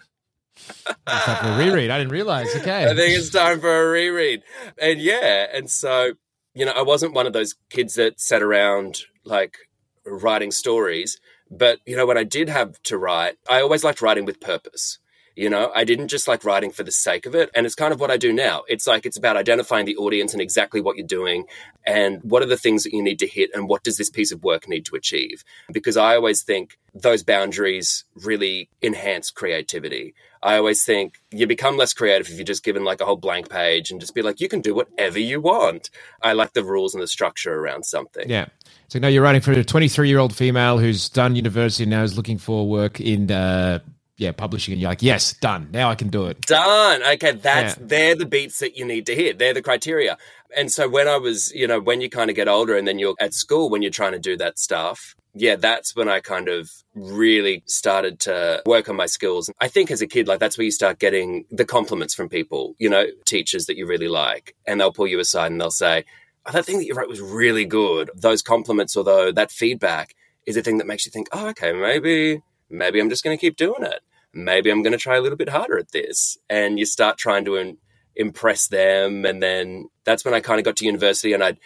it's 1.07 1.25
time 1.25 1.37
for 1.55 1.61
a 1.61 1.65
reread. 1.65 1.89
I 1.89 1.97
didn't 1.97 2.11
realize. 2.11 2.55
Okay. 2.55 2.83
I 2.85 2.95
think 2.95 3.17
it's 3.17 3.29
time 3.29 3.59
for 3.59 3.87
a 3.87 3.89
reread. 3.91 4.43
And 4.81 4.99
yeah, 4.99 5.47
and 5.53 5.69
so, 5.69 6.13
you 6.53 6.65
know, 6.65 6.71
I 6.73 6.81
wasn't 6.81 7.13
one 7.13 7.27
of 7.27 7.33
those 7.33 7.55
kids 7.69 7.95
that 7.95 8.19
sat 8.19 8.41
around 8.41 9.01
like 9.23 9.57
writing 10.05 10.51
stories. 10.51 11.19
But, 11.51 11.79
you 11.85 11.95
know, 11.95 12.05
when 12.05 12.17
I 12.17 12.23
did 12.23 12.47
have 12.49 12.79
to 12.83 12.97
write, 12.97 13.37
I 13.49 13.61
always 13.61 13.83
liked 13.83 14.01
writing 14.03 14.25
with 14.25 14.39
purpose. 14.39 14.99
You 15.39 15.49
know, 15.49 15.71
I 15.73 15.85
didn't 15.85 16.09
just 16.09 16.27
like 16.27 16.43
writing 16.43 16.69
for 16.69 16.83
the 16.83 16.91
sake 16.91 17.25
of 17.25 17.33
it. 17.33 17.49
And 17.55 17.65
it's 17.65 17.73
kind 17.73 17.93
of 17.93 18.01
what 18.01 18.11
I 18.11 18.17
do 18.17 18.33
now. 18.33 18.63
It's 18.67 18.85
like, 18.85 19.05
it's 19.05 19.15
about 19.15 19.37
identifying 19.37 19.85
the 19.85 19.95
audience 19.95 20.33
and 20.33 20.41
exactly 20.41 20.81
what 20.81 20.97
you're 20.97 21.07
doing 21.07 21.45
and 21.87 22.21
what 22.23 22.43
are 22.43 22.45
the 22.45 22.57
things 22.57 22.83
that 22.83 22.91
you 22.91 23.01
need 23.01 23.19
to 23.19 23.27
hit 23.27 23.49
and 23.53 23.69
what 23.69 23.83
does 23.83 23.95
this 23.95 24.09
piece 24.09 24.33
of 24.33 24.43
work 24.43 24.67
need 24.67 24.85
to 24.87 24.97
achieve? 24.97 25.45
Because 25.71 25.95
I 25.95 26.15
always 26.15 26.43
think 26.43 26.77
those 26.93 27.23
boundaries 27.23 28.03
really 28.15 28.67
enhance 28.81 29.31
creativity. 29.31 30.13
I 30.43 30.57
always 30.57 30.83
think 30.83 31.21
you 31.31 31.47
become 31.47 31.77
less 31.77 31.93
creative 31.93 32.27
if 32.27 32.35
you're 32.35 32.43
just 32.43 32.65
given 32.65 32.83
like 32.83 32.99
a 32.99 33.05
whole 33.05 33.15
blank 33.15 33.49
page 33.49 33.91
and 33.91 34.01
just 34.01 34.13
be 34.13 34.21
like, 34.21 34.41
you 34.41 34.49
can 34.49 34.59
do 34.59 34.75
whatever 34.75 35.19
you 35.19 35.39
want. 35.39 35.89
I 36.21 36.33
like 36.33 36.51
the 36.51 36.65
rules 36.65 36.93
and 36.93 37.01
the 37.01 37.07
structure 37.07 37.53
around 37.53 37.85
something. 37.85 38.29
Yeah. 38.29 38.47
So 38.89 38.99
now 38.99 39.07
you're 39.07 39.23
writing 39.23 39.39
for 39.39 39.53
a 39.53 39.63
23 39.63 40.09
year 40.09 40.19
old 40.19 40.35
female 40.35 40.79
who's 40.79 41.07
done 41.07 41.37
university 41.37 41.83
and 41.83 41.91
now 41.91 42.03
is 42.03 42.17
looking 42.17 42.37
for 42.37 42.67
work 42.67 42.99
in 42.99 43.31
uh, 43.31 43.79
yeah, 44.19 44.33
publishing, 44.33 44.73
and 44.73 44.81
you're 44.81 44.91
like, 44.91 45.01
yes, 45.01 45.33
done. 45.33 45.69
Now 45.71 45.89
I 45.89 45.95
can 45.95 46.09
do 46.09 46.25
it. 46.25 46.41
Done. 46.41 47.01
Okay, 47.13 47.31
that's 47.31 47.77
yeah. 47.77 47.85
they're 47.87 48.15
the 48.15 48.25
beats 48.25 48.59
that 48.59 48.75
you 48.75 48.83
need 48.85 49.05
to 49.05 49.15
hit. 49.15 49.39
They're 49.39 49.53
the 49.53 49.61
criteria. 49.61 50.17
And 50.55 50.71
so 50.71 50.89
when 50.89 51.07
I 51.07 51.17
was, 51.17 51.53
you 51.53 51.67
know, 51.67 51.79
when 51.79 52.01
you 52.01 52.09
kind 52.09 52.29
of 52.29 52.35
get 52.35 52.47
older 52.47 52.75
and 52.75 52.87
then 52.87 52.99
you're 52.99 53.15
at 53.19 53.33
school 53.33 53.69
when 53.69 53.81
you're 53.81 53.91
trying 53.91 54.13
to 54.13 54.19
do 54.19 54.35
that 54.37 54.59
stuff, 54.59 55.15
yeah, 55.33 55.55
that's 55.55 55.95
when 55.95 56.09
I 56.09 56.19
kind 56.19 56.49
of 56.49 56.69
really 56.95 57.63
started 57.65 58.19
to 58.21 58.61
work 58.65 58.89
on 58.89 58.95
my 58.95 59.05
skills. 59.05 59.49
I 59.61 59.67
think 59.67 59.89
as 59.91 60.01
a 60.01 60.07
kid, 60.07 60.27
like 60.27 60.39
that's 60.39 60.57
where 60.57 60.65
you 60.65 60.71
start 60.71 60.99
getting 60.99 61.45
the 61.51 61.65
compliments 61.65 62.13
from 62.13 62.29
people, 62.29 62.75
you 62.79 62.89
know, 62.89 63.05
teachers 63.25 63.67
that 63.67 63.77
you 63.77 63.85
really 63.85 64.07
like, 64.07 64.55
and 64.67 64.81
they'll 64.81 64.91
pull 64.91 65.07
you 65.07 65.19
aside 65.19 65.51
and 65.51 65.61
they'll 65.61 65.71
say, 65.71 66.03
oh, 66.45 66.51
that 66.51 66.65
thing 66.65 66.77
that 66.79 66.85
you 66.85 66.95
wrote 66.95 67.07
was 67.07 67.21
really 67.21 67.65
good. 67.65 68.09
Those 68.15 68.41
compliments, 68.41 68.97
although 68.97 69.31
that 69.31 69.51
feedback 69.51 70.15
is 70.45 70.57
a 70.57 70.63
thing 70.63 70.79
that 70.79 70.87
makes 70.87 71.05
you 71.05 71.11
think, 71.11 71.29
oh, 71.31 71.49
okay, 71.49 71.71
maybe, 71.71 72.41
maybe 72.69 72.99
I'm 72.99 73.09
just 73.09 73.23
going 73.23 73.37
to 73.37 73.41
keep 73.41 73.55
doing 73.55 73.83
it 73.83 74.01
maybe 74.33 74.69
I'm 74.69 74.83
going 74.83 74.93
to 74.93 74.97
try 74.97 75.17
a 75.17 75.21
little 75.21 75.37
bit 75.37 75.49
harder 75.49 75.77
at 75.77 75.91
this. 75.91 76.37
And 76.49 76.79
you 76.79 76.85
start 76.85 77.17
trying 77.17 77.45
to 77.45 77.77
impress 78.15 78.67
them. 78.67 79.25
And 79.25 79.41
then 79.41 79.89
that's 80.03 80.25
when 80.25 80.33
I 80.33 80.39
kind 80.39 80.59
of 80.59 80.65
got 80.65 80.77
to 80.77 80.85
university 80.85 81.33
and 81.33 81.43
I 81.43 81.57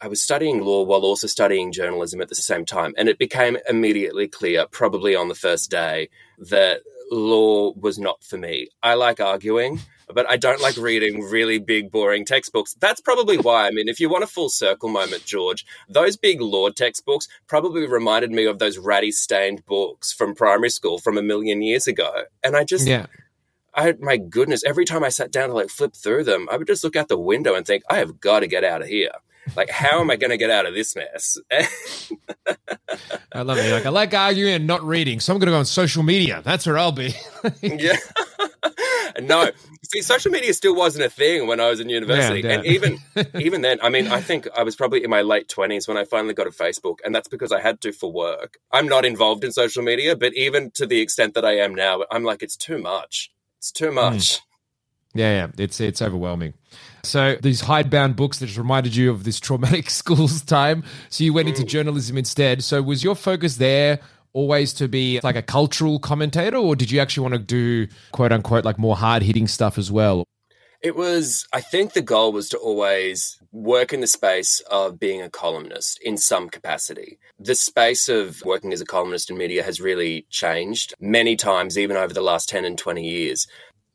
I 0.00 0.08
was 0.08 0.22
studying 0.22 0.60
law 0.60 0.82
while 0.82 1.00
also 1.00 1.26
studying 1.26 1.72
journalism 1.72 2.20
at 2.20 2.28
the 2.28 2.34
same 2.34 2.66
time. 2.66 2.92
And 2.98 3.08
it 3.08 3.18
became 3.18 3.56
immediately 3.68 4.28
clear, 4.28 4.66
probably 4.70 5.14
on 5.14 5.28
the 5.28 5.34
first 5.34 5.70
day, 5.70 6.10
that 6.36 6.80
law 7.10 7.72
was 7.72 7.98
not 7.98 8.22
for 8.22 8.36
me. 8.36 8.68
I 8.82 8.94
like 8.94 9.20
arguing 9.20 9.80
but 10.12 10.28
I 10.28 10.36
don't 10.36 10.60
like 10.60 10.76
reading 10.76 11.22
really 11.22 11.58
big, 11.58 11.90
boring 11.90 12.24
textbooks. 12.24 12.74
That's 12.80 13.00
probably 13.00 13.36
why. 13.36 13.66
I 13.66 13.70
mean, 13.70 13.88
if 13.88 14.00
you 14.00 14.08
want 14.08 14.24
a 14.24 14.28
full 14.28 14.48
circle 14.48 14.88
moment, 14.88 15.24
George, 15.24 15.64
those 15.88 16.16
big 16.16 16.40
law 16.40 16.70
textbooks 16.70 17.28
probably 17.46 17.86
reminded 17.86 18.30
me 18.30 18.44
of 18.44 18.58
those 18.58 18.78
ratty 18.78 19.12
stained 19.12 19.64
books 19.66 20.12
from 20.12 20.34
primary 20.34 20.70
school 20.70 20.98
from 20.98 21.16
a 21.16 21.22
million 21.22 21.62
years 21.62 21.86
ago. 21.86 22.24
And 22.42 22.56
I 22.56 22.64
just, 22.64 22.86
yeah. 22.86 23.06
I, 23.74 23.94
my 23.98 24.16
goodness, 24.16 24.64
every 24.64 24.84
time 24.84 25.02
I 25.02 25.08
sat 25.08 25.32
down 25.32 25.48
to 25.48 25.54
like 25.54 25.68
flip 25.68 25.94
through 25.94 26.24
them, 26.24 26.48
I 26.50 26.56
would 26.56 26.66
just 26.66 26.84
look 26.84 26.96
out 26.96 27.08
the 27.08 27.18
window 27.18 27.54
and 27.54 27.66
think, 27.66 27.82
I 27.90 27.96
have 27.96 28.20
got 28.20 28.40
to 28.40 28.46
get 28.46 28.64
out 28.64 28.82
of 28.82 28.88
here. 28.88 29.12
Like, 29.56 29.70
how 29.70 30.00
am 30.00 30.10
I 30.10 30.16
going 30.16 30.30
to 30.30 30.36
get 30.36 30.50
out 30.50 30.66
of 30.66 30.74
this 30.74 30.96
mess? 30.96 31.38
I 33.32 33.42
love 33.42 33.58
it. 33.58 33.72
Like, 33.72 33.86
I 33.86 33.90
like 33.90 34.14
arguing 34.14 34.54
and 34.54 34.66
not 34.66 34.82
reading, 34.82 35.20
so 35.20 35.32
I'm 35.32 35.38
going 35.38 35.46
to 35.46 35.52
go 35.52 35.58
on 35.58 35.64
social 35.64 36.02
media. 36.02 36.42
That's 36.44 36.66
where 36.66 36.78
I'll 36.78 36.92
be. 36.92 37.14
yeah. 37.62 37.96
no, 39.20 39.50
see, 39.82 40.02
social 40.02 40.30
media 40.30 40.52
still 40.54 40.74
wasn't 40.74 41.04
a 41.04 41.10
thing 41.10 41.46
when 41.46 41.60
I 41.60 41.68
was 41.68 41.80
in 41.80 41.88
university, 41.88 42.40
yeah, 42.40 42.54
and 42.54 42.66
even 42.66 42.98
even 43.40 43.62
then, 43.62 43.78
I 43.82 43.88
mean, 43.88 44.08
I 44.08 44.20
think 44.20 44.48
I 44.56 44.62
was 44.62 44.76
probably 44.76 45.04
in 45.04 45.10
my 45.10 45.22
late 45.22 45.48
twenties 45.48 45.86
when 45.88 45.96
I 45.96 46.04
finally 46.04 46.34
got 46.34 46.46
a 46.46 46.50
Facebook, 46.50 46.98
and 47.04 47.14
that's 47.14 47.28
because 47.28 47.52
I 47.52 47.60
had 47.60 47.80
to 47.82 47.92
for 47.92 48.12
work. 48.12 48.58
I'm 48.72 48.88
not 48.88 49.04
involved 49.04 49.44
in 49.44 49.52
social 49.52 49.82
media, 49.82 50.16
but 50.16 50.34
even 50.34 50.70
to 50.72 50.86
the 50.86 51.00
extent 51.00 51.34
that 51.34 51.44
I 51.44 51.58
am 51.58 51.74
now, 51.74 52.04
I'm 52.10 52.24
like, 52.24 52.42
it's 52.42 52.56
too 52.56 52.78
much. 52.78 53.30
It's 53.58 53.72
too 53.72 53.88
hmm. 53.88 53.94
much. 53.94 54.36
Mm. 54.36 54.40
Yeah, 55.16 55.30
yeah, 55.30 55.64
it's 55.64 55.80
it's 55.80 56.02
overwhelming. 56.02 56.54
So 57.06 57.36
these 57.40 57.60
hidebound 57.60 58.16
books 58.16 58.38
that 58.38 58.46
just 58.46 58.58
reminded 58.58 58.96
you 58.96 59.10
of 59.10 59.24
this 59.24 59.40
traumatic 59.40 59.90
school's 60.00 60.42
time. 60.42 60.84
So 61.10 61.24
you 61.24 61.32
went 61.32 61.48
into 61.48 61.62
hmm. 61.62 61.68
journalism 61.68 62.18
instead. 62.18 62.64
So 62.64 62.82
was 62.82 63.04
your 63.04 63.14
focus 63.14 63.56
there 63.56 64.00
always 64.32 64.72
to 64.74 64.88
be 64.88 65.20
like 65.22 65.36
a 65.36 65.42
cultural 65.42 65.98
commentator, 65.98 66.56
or 66.56 66.76
did 66.76 66.90
you 66.90 67.00
actually 67.00 67.22
want 67.22 67.34
to 67.34 67.40
do 67.40 67.86
quote 68.12 68.32
unquote 68.32 68.64
like 68.64 68.78
more 68.78 68.96
hard 68.96 69.22
hitting 69.22 69.46
stuff 69.46 69.78
as 69.78 69.90
well? 69.90 70.24
It 70.82 70.96
was, 70.96 71.48
I 71.50 71.62
think 71.62 71.94
the 71.94 72.02
goal 72.02 72.32
was 72.32 72.50
to 72.50 72.58
always 72.58 73.38
work 73.52 73.94
in 73.94 74.00
the 74.00 74.06
space 74.06 74.60
of 74.70 75.00
being 75.00 75.22
a 75.22 75.30
columnist 75.30 75.98
in 76.02 76.18
some 76.18 76.50
capacity. 76.50 77.18
The 77.38 77.54
space 77.54 78.10
of 78.10 78.42
working 78.44 78.70
as 78.70 78.82
a 78.82 78.84
columnist 78.84 79.30
in 79.30 79.38
media 79.38 79.62
has 79.62 79.80
really 79.80 80.26
changed 80.28 80.92
many 81.00 81.36
times, 81.36 81.78
even 81.78 81.96
over 81.96 82.12
the 82.12 82.20
last 82.20 82.50
10 82.50 82.66
and 82.66 82.76
20 82.76 83.02
years 83.02 83.46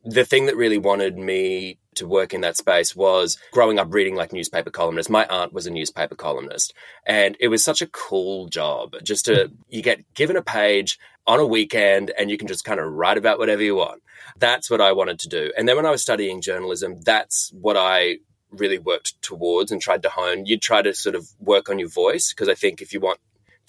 the 0.10 0.26
thing 0.26 0.48
that 0.48 0.56
really 0.56 0.78
wanted 0.78 1.18
me 1.18 1.78
to 1.96 2.08
work 2.08 2.34
in 2.34 2.42
that 2.42 2.58
space 2.58 2.96
was 2.96 3.38
growing 3.52 3.78
up 3.78 3.94
reading 3.94 4.16
like 4.16 4.34
newspaper 4.34 4.72
columnists. 4.72 5.10
My 5.10 5.26
aunt 5.28 5.54
was 5.54 5.68
a 5.68 5.72
newspaper 5.72 6.16
columnist, 6.16 6.74
and 7.06 7.38
it 7.40 7.50
was 7.50 7.64
such 7.64 7.82
a 7.82 7.88
cool 7.88 8.48
job. 8.48 8.96
Just 9.04 9.26
to 9.26 9.34
mm-hmm. 9.34 9.56
you 9.70 9.82
get 9.82 10.14
given 10.14 10.36
a 10.36 10.42
page 10.42 10.98
on 11.28 11.40
a 11.40 11.46
weekend, 11.46 12.12
and 12.18 12.32
you 12.32 12.38
can 12.38 12.48
just 12.48 12.66
kind 12.66 12.80
of 12.80 12.92
write 12.92 13.18
about 13.18 13.38
whatever 13.38 13.62
you 13.62 13.76
want. 13.76 14.02
That's 14.38 14.70
what 14.70 14.82
I 14.82 14.94
wanted 14.94 15.20
to 15.20 15.30
do. 15.30 15.52
And 15.58 15.68
then 15.68 15.76
when 15.76 15.86
I 15.86 15.92
was 15.92 16.02
studying 16.02 16.42
journalism, 16.42 17.02
that's 17.02 17.52
what 17.54 17.78
I 17.78 18.18
really 18.52 18.80
worked 18.80 19.22
towards 19.22 19.72
and 19.72 19.82
tried 19.82 20.02
to 20.04 20.10
hone. 20.10 20.46
You'd 20.46 20.62
try 20.62 20.82
to 20.82 20.94
sort 20.94 21.16
of 21.16 21.28
work 21.40 21.70
on 21.70 21.78
your 21.78 21.90
voice 21.90 22.34
because 22.34 22.50
I 22.50 22.56
think 22.56 22.82
if 22.82 22.94
you 22.94 23.00
want 23.00 23.20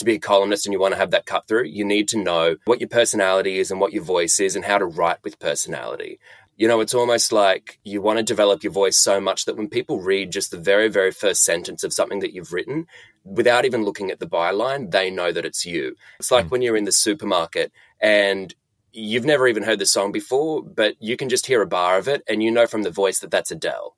to 0.00 0.04
be 0.04 0.14
a 0.14 0.18
columnist 0.18 0.66
and 0.66 0.72
you 0.72 0.80
want 0.80 0.92
to 0.92 0.98
have 0.98 1.12
that 1.12 1.26
cut 1.26 1.46
through, 1.46 1.64
you 1.64 1.84
need 1.84 2.08
to 2.08 2.18
know 2.18 2.56
what 2.64 2.80
your 2.80 2.88
personality 2.88 3.58
is 3.58 3.70
and 3.70 3.80
what 3.80 3.92
your 3.92 4.02
voice 4.02 4.40
is 4.40 4.56
and 4.56 4.64
how 4.64 4.78
to 4.78 4.84
write 4.84 5.18
with 5.22 5.38
personality. 5.38 6.18
You 6.56 6.68
know, 6.68 6.80
it's 6.80 6.94
almost 6.94 7.32
like 7.32 7.78
you 7.84 8.02
want 8.02 8.18
to 8.18 8.22
develop 8.22 8.62
your 8.62 8.72
voice 8.72 8.98
so 8.98 9.20
much 9.20 9.46
that 9.46 9.56
when 9.56 9.68
people 9.68 10.00
read 10.00 10.32
just 10.32 10.50
the 10.50 10.58
very, 10.58 10.88
very 10.88 11.10
first 11.10 11.44
sentence 11.44 11.84
of 11.84 11.92
something 11.92 12.20
that 12.20 12.34
you've 12.34 12.52
written, 12.52 12.86
without 13.24 13.64
even 13.64 13.84
looking 13.84 14.10
at 14.10 14.18
the 14.18 14.26
byline, 14.26 14.90
they 14.90 15.10
know 15.10 15.32
that 15.32 15.46
it's 15.46 15.64
you. 15.64 15.96
It's 16.18 16.30
like 16.30 16.46
mm. 16.46 16.50
when 16.50 16.62
you're 16.62 16.76
in 16.76 16.84
the 16.84 16.92
supermarket 16.92 17.72
and 18.00 18.54
you've 18.92 19.24
never 19.24 19.46
even 19.46 19.62
heard 19.62 19.78
the 19.78 19.86
song 19.86 20.12
before, 20.12 20.62
but 20.62 20.96
you 21.00 21.16
can 21.16 21.28
just 21.28 21.46
hear 21.46 21.62
a 21.62 21.66
bar 21.66 21.96
of 21.96 22.08
it 22.08 22.22
and 22.28 22.42
you 22.42 22.50
know 22.50 22.66
from 22.66 22.82
the 22.82 22.90
voice 22.90 23.20
that 23.20 23.30
that's 23.30 23.50
Adele 23.50 23.96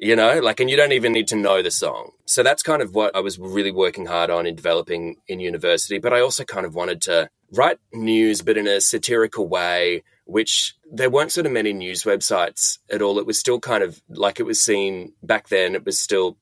you 0.00 0.16
know, 0.16 0.40
like, 0.40 0.60
and 0.60 0.70
you 0.70 0.76
don't 0.78 0.92
even 0.92 1.12
need 1.12 1.28
to 1.28 1.36
know 1.36 1.62
the 1.62 1.70
song. 1.70 2.12
So 2.24 2.42
that's 2.42 2.62
kind 2.62 2.80
of 2.80 2.94
what 2.94 3.14
I 3.14 3.20
was 3.20 3.38
really 3.38 3.70
working 3.70 4.06
hard 4.06 4.30
on 4.30 4.46
in 4.46 4.56
developing 4.56 5.16
in 5.28 5.40
university. 5.40 5.98
But 5.98 6.14
I 6.14 6.20
also 6.20 6.42
kind 6.42 6.64
of 6.64 6.74
wanted 6.74 7.02
to 7.02 7.28
write 7.52 7.78
news, 7.92 8.40
but 8.40 8.56
in 8.56 8.66
a 8.66 8.80
satirical 8.80 9.46
way, 9.46 10.02
which 10.24 10.74
there 10.90 11.10
weren't 11.10 11.32
sort 11.32 11.44
of 11.44 11.52
many 11.52 11.74
news 11.74 12.04
websites 12.04 12.78
at 12.90 13.02
all. 13.02 13.18
It 13.18 13.26
was 13.26 13.38
still 13.38 13.60
kind 13.60 13.84
of 13.84 14.00
like 14.08 14.40
it 14.40 14.44
was 14.44 14.60
seen 14.60 15.12
back 15.22 15.48
then, 15.48 15.74
it 15.74 15.84
was 15.84 15.98
still 16.00 16.38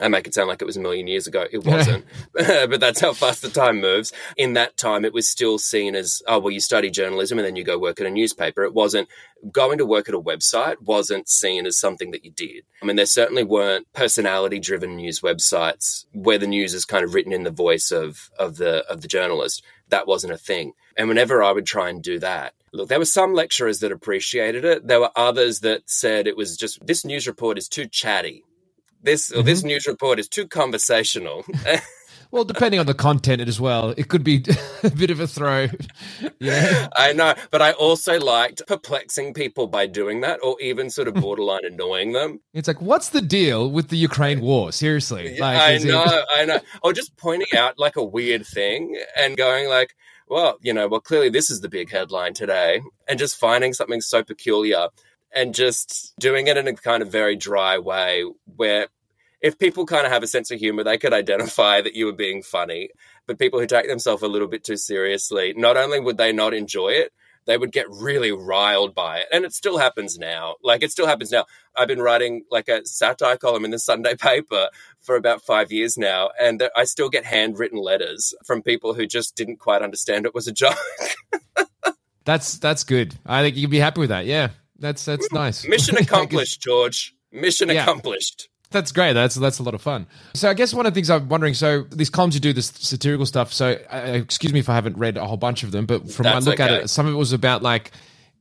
I 0.00 0.08
make 0.08 0.26
it 0.26 0.34
sound 0.34 0.48
like 0.48 0.62
it 0.62 0.66
was 0.66 0.76
a 0.76 0.80
million 0.80 1.08
years 1.08 1.26
ago. 1.26 1.46
It 1.50 1.64
wasn't, 1.64 2.04
but 2.32 2.78
that's 2.80 3.00
how 3.00 3.12
fast 3.12 3.42
the 3.42 3.48
time 3.48 3.80
moves. 3.80 4.12
In 4.36 4.52
that 4.52 4.76
time, 4.76 5.04
it 5.04 5.12
was 5.12 5.28
still 5.28 5.58
seen 5.58 5.96
as, 5.96 6.22
oh, 6.28 6.38
well, 6.38 6.52
you 6.52 6.60
study 6.60 6.90
journalism 6.90 7.38
and 7.38 7.46
then 7.46 7.56
you 7.56 7.64
go 7.64 7.78
work 7.78 8.00
at 8.00 8.06
a 8.06 8.10
newspaper. 8.10 8.62
It 8.62 8.74
wasn't 8.74 9.08
going 9.50 9.78
to 9.78 9.86
work 9.86 10.08
at 10.08 10.14
a 10.14 10.20
website 10.20 10.80
wasn't 10.82 11.28
seen 11.28 11.66
as 11.66 11.76
something 11.76 12.10
that 12.12 12.24
you 12.24 12.30
did. 12.30 12.64
I 12.82 12.86
mean, 12.86 12.96
there 12.96 13.06
certainly 13.06 13.44
weren't 13.44 13.92
personality 13.92 14.60
driven 14.60 14.96
news 14.96 15.20
websites 15.20 16.06
where 16.12 16.38
the 16.38 16.46
news 16.46 16.74
is 16.74 16.84
kind 16.84 17.04
of 17.04 17.14
written 17.14 17.32
in 17.32 17.44
the 17.44 17.50
voice 17.50 17.90
of, 17.90 18.30
of 18.38 18.56
the, 18.56 18.86
of 18.90 19.00
the 19.00 19.08
journalist. 19.08 19.64
That 19.88 20.06
wasn't 20.06 20.32
a 20.32 20.38
thing. 20.38 20.72
And 20.96 21.08
whenever 21.08 21.42
I 21.42 21.52
would 21.52 21.66
try 21.66 21.88
and 21.88 22.02
do 22.02 22.18
that, 22.20 22.54
look, 22.72 22.88
there 22.88 22.98
were 22.98 23.04
some 23.04 23.34
lecturers 23.34 23.80
that 23.80 23.92
appreciated 23.92 24.64
it. 24.64 24.86
There 24.86 25.00
were 25.00 25.10
others 25.16 25.60
that 25.60 25.88
said 25.88 26.26
it 26.26 26.36
was 26.36 26.56
just, 26.56 26.84
this 26.86 27.04
news 27.04 27.26
report 27.26 27.58
is 27.58 27.68
too 27.68 27.86
chatty 27.86 28.44
this 29.02 29.30
mm-hmm. 29.30 29.44
this 29.44 29.62
news 29.62 29.86
report 29.86 30.18
is 30.18 30.28
too 30.28 30.46
conversational. 30.46 31.44
well, 32.30 32.44
depending 32.44 32.80
on 32.80 32.86
the 32.86 32.94
content 32.94 33.40
as 33.40 33.60
well, 33.60 33.90
it 33.96 34.08
could 34.08 34.24
be 34.24 34.44
a 34.82 34.90
bit 34.90 35.10
of 35.10 35.20
a 35.20 35.26
throw. 35.26 35.68
Yeah, 36.38 36.88
I 36.96 37.12
know, 37.12 37.34
but 37.50 37.62
I 37.62 37.72
also 37.72 38.18
liked 38.18 38.62
perplexing 38.66 39.34
people 39.34 39.66
by 39.66 39.86
doing 39.86 40.20
that, 40.22 40.40
or 40.42 40.60
even 40.60 40.90
sort 40.90 41.08
of 41.08 41.14
borderline 41.22 41.64
annoying 41.64 42.12
them. 42.12 42.40
It's 42.52 42.68
like, 42.68 42.80
what's 42.80 43.10
the 43.10 43.22
deal 43.22 43.70
with 43.70 43.88
the 43.88 43.96
Ukraine 43.96 44.40
war? 44.40 44.72
Seriously, 44.72 45.38
like, 45.38 45.58
I 45.58 45.78
know, 45.84 46.04
it... 46.04 46.24
I 46.36 46.44
know, 46.44 46.60
or 46.82 46.92
just 46.92 47.16
pointing 47.16 47.56
out 47.56 47.78
like 47.78 47.96
a 47.96 48.04
weird 48.04 48.46
thing 48.46 49.00
and 49.16 49.36
going 49.36 49.68
like. 49.68 49.94
Well, 50.30 50.58
you 50.60 50.74
know, 50.74 50.88
well, 50.88 51.00
clearly 51.00 51.30
this 51.30 51.48
is 51.48 51.62
the 51.62 51.70
big 51.70 51.90
headline 51.90 52.34
today, 52.34 52.82
and 53.08 53.18
just 53.18 53.38
finding 53.38 53.72
something 53.72 54.02
so 54.02 54.22
peculiar 54.22 54.88
and 55.34 55.54
just 55.54 56.14
doing 56.18 56.46
it 56.46 56.56
in 56.56 56.68
a 56.68 56.74
kind 56.74 57.02
of 57.02 57.12
very 57.12 57.36
dry 57.36 57.78
way 57.78 58.24
where 58.56 58.88
if 59.40 59.58
people 59.58 59.86
kind 59.86 60.04
of 60.04 60.12
have 60.12 60.22
a 60.22 60.26
sense 60.28 60.50
of 60.50 60.58
humor, 60.58 60.82
they 60.82 60.98
could 60.98 61.12
identify 61.12 61.80
that 61.80 61.94
you 61.94 62.06
were 62.06 62.12
being 62.12 62.42
funny. 62.42 62.90
But 63.26 63.38
people 63.38 63.60
who 63.60 63.66
take 63.66 63.88
themselves 63.88 64.22
a 64.22 64.28
little 64.28 64.48
bit 64.48 64.64
too 64.64 64.76
seriously, 64.76 65.54
not 65.56 65.76
only 65.76 66.00
would 66.00 66.18
they 66.18 66.32
not 66.32 66.54
enjoy 66.54 66.88
it, 66.88 67.12
they 67.46 67.56
would 67.56 67.72
get 67.72 67.86
really 67.88 68.30
riled 68.30 68.94
by 68.94 69.18
it. 69.18 69.26
And 69.32 69.44
it 69.44 69.54
still 69.54 69.78
happens 69.78 70.18
now. 70.18 70.56
Like 70.62 70.82
it 70.82 70.90
still 70.90 71.06
happens 71.06 71.30
now. 71.30 71.46
I've 71.76 71.88
been 71.88 72.02
writing 72.02 72.44
like 72.50 72.68
a 72.68 72.84
satire 72.84 73.38
column 73.38 73.64
in 73.64 73.70
the 73.70 73.78
Sunday 73.78 74.16
paper 74.20 74.68
for 75.00 75.16
about 75.16 75.42
five 75.42 75.72
years 75.72 75.96
now. 75.96 76.30
And 76.40 76.68
I 76.76 76.84
still 76.84 77.08
get 77.08 77.24
handwritten 77.24 77.78
letters 77.78 78.34
from 78.44 78.62
people 78.62 78.94
who 78.94 79.06
just 79.06 79.34
didn't 79.34 79.58
quite 79.60 79.82
understand 79.82 80.26
it 80.26 80.34
was 80.34 80.46
a 80.46 80.52
joke. 80.52 80.76
That's 82.24 82.58
that's 82.58 82.84
good. 82.84 83.14
I 83.24 83.40
think 83.40 83.56
you 83.56 83.62
can 83.62 83.70
be 83.70 83.78
happy 83.78 84.00
with 84.00 84.10
that. 84.10 84.26
Yeah, 84.26 84.50
that's 84.78 85.04
that's 85.04 85.32
nice. 85.32 85.66
Mission 85.66 85.96
accomplished, 85.98 86.60
George. 86.62 87.14
Mission 87.32 87.70
Yeah. 87.70 87.82
accomplished. 87.82 88.48
That's 88.70 88.92
great. 88.92 89.14
That's 89.14 89.34
that's 89.36 89.58
a 89.58 89.62
lot 89.62 89.74
of 89.74 89.82
fun. 89.82 90.06
So 90.34 90.48
I 90.50 90.54
guess 90.54 90.74
one 90.74 90.86
of 90.86 90.92
the 90.92 90.96
things 90.98 91.10
I'm 91.10 91.28
wondering. 91.28 91.54
So 91.54 91.84
these 91.90 92.10
columns 92.10 92.34
you 92.34 92.40
do 92.40 92.52
this 92.52 92.66
satirical 92.68 93.26
stuff. 93.26 93.52
So 93.52 93.78
uh, 93.90 93.96
excuse 94.14 94.52
me 94.52 94.60
if 94.60 94.68
I 94.68 94.74
haven't 94.74 94.98
read 94.98 95.16
a 95.16 95.26
whole 95.26 95.38
bunch 95.38 95.62
of 95.62 95.72
them, 95.72 95.86
but 95.86 96.10
from 96.10 96.24
That's 96.24 96.44
my 96.44 96.50
look 96.50 96.60
at 96.60 96.70
it, 96.72 96.90
some 96.90 97.06
of 97.06 97.14
it 97.14 97.16
was 97.16 97.32
about 97.32 97.62
like 97.62 97.92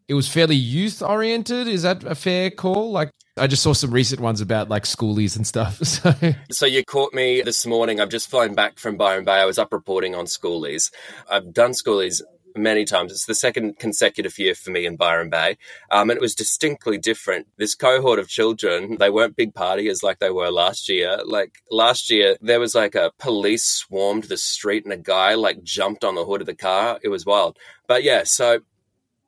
it 0.07 0.13
was 0.15 0.27
fairly 0.27 0.55
youth 0.55 1.01
oriented. 1.01 1.67
Is 1.67 1.83
that 1.83 2.03
a 2.03 2.15
fair 2.15 2.49
call? 2.51 2.91
Like 2.91 3.09
I 3.37 3.47
just 3.47 3.63
saw 3.63 3.73
some 3.73 3.91
recent 3.91 4.19
ones 4.21 4.41
about 4.41 4.67
like 4.69 4.83
schoolies 4.83 5.35
and 5.37 5.47
stuff. 5.47 5.79
So 5.85 6.13
So 6.51 6.65
you 6.65 6.83
caught 6.83 7.13
me 7.13 7.41
this 7.41 7.65
morning. 7.65 8.01
I've 8.01 8.09
just 8.09 8.29
flown 8.29 8.53
back 8.55 8.79
from 8.79 8.97
Byron 8.97 9.25
Bay. 9.25 9.33
I 9.33 9.45
was 9.45 9.57
up 9.57 9.71
reporting 9.71 10.13
on 10.15 10.25
schoolies. 10.25 10.91
I've 11.29 11.53
done 11.53 11.71
schoolies 11.71 12.21
many 12.57 12.85
times. 12.85 13.11
It's 13.11 13.25
the 13.25 13.35
second 13.35 13.79
consecutive 13.79 14.37
year 14.37 14.55
for 14.55 14.71
me 14.71 14.85
in 14.85 14.95
Byron 14.95 15.29
Bay. 15.29 15.57
Um, 15.91 16.09
and 16.09 16.17
it 16.17 16.21
was 16.21 16.35
distinctly 16.35 16.97
different. 16.97 17.47
This 17.57 17.75
cohort 17.75 18.19
of 18.19 18.27
children, 18.27 18.97
they 18.97 19.09
weren't 19.09 19.35
big 19.35 19.53
partiers 19.53 20.03
like 20.03 20.19
they 20.19 20.29
were 20.29 20.51
last 20.51 20.89
year. 20.89 21.19
Like 21.25 21.63
last 21.71 22.09
year, 22.09 22.37
there 22.41 22.59
was 22.59 22.75
like 22.75 22.95
a 22.95 23.11
police 23.19 23.65
swarmed 23.65 24.25
the 24.25 24.37
street 24.37 24.83
and 24.83 24.93
a 24.93 24.97
guy 24.97 25.35
like 25.35 25.63
jumped 25.63 26.03
on 26.03 26.15
the 26.15 26.25
hood 26.25 26.41
of 26.41 26.47
the 26.47 26.55
car. 26.55 26.99
It 27.03 27.09
was 27.09 27.25
wild. 27.25 27.57
But 27.87 28.03
yeah, 28.03 28.23
so 28.23 28.59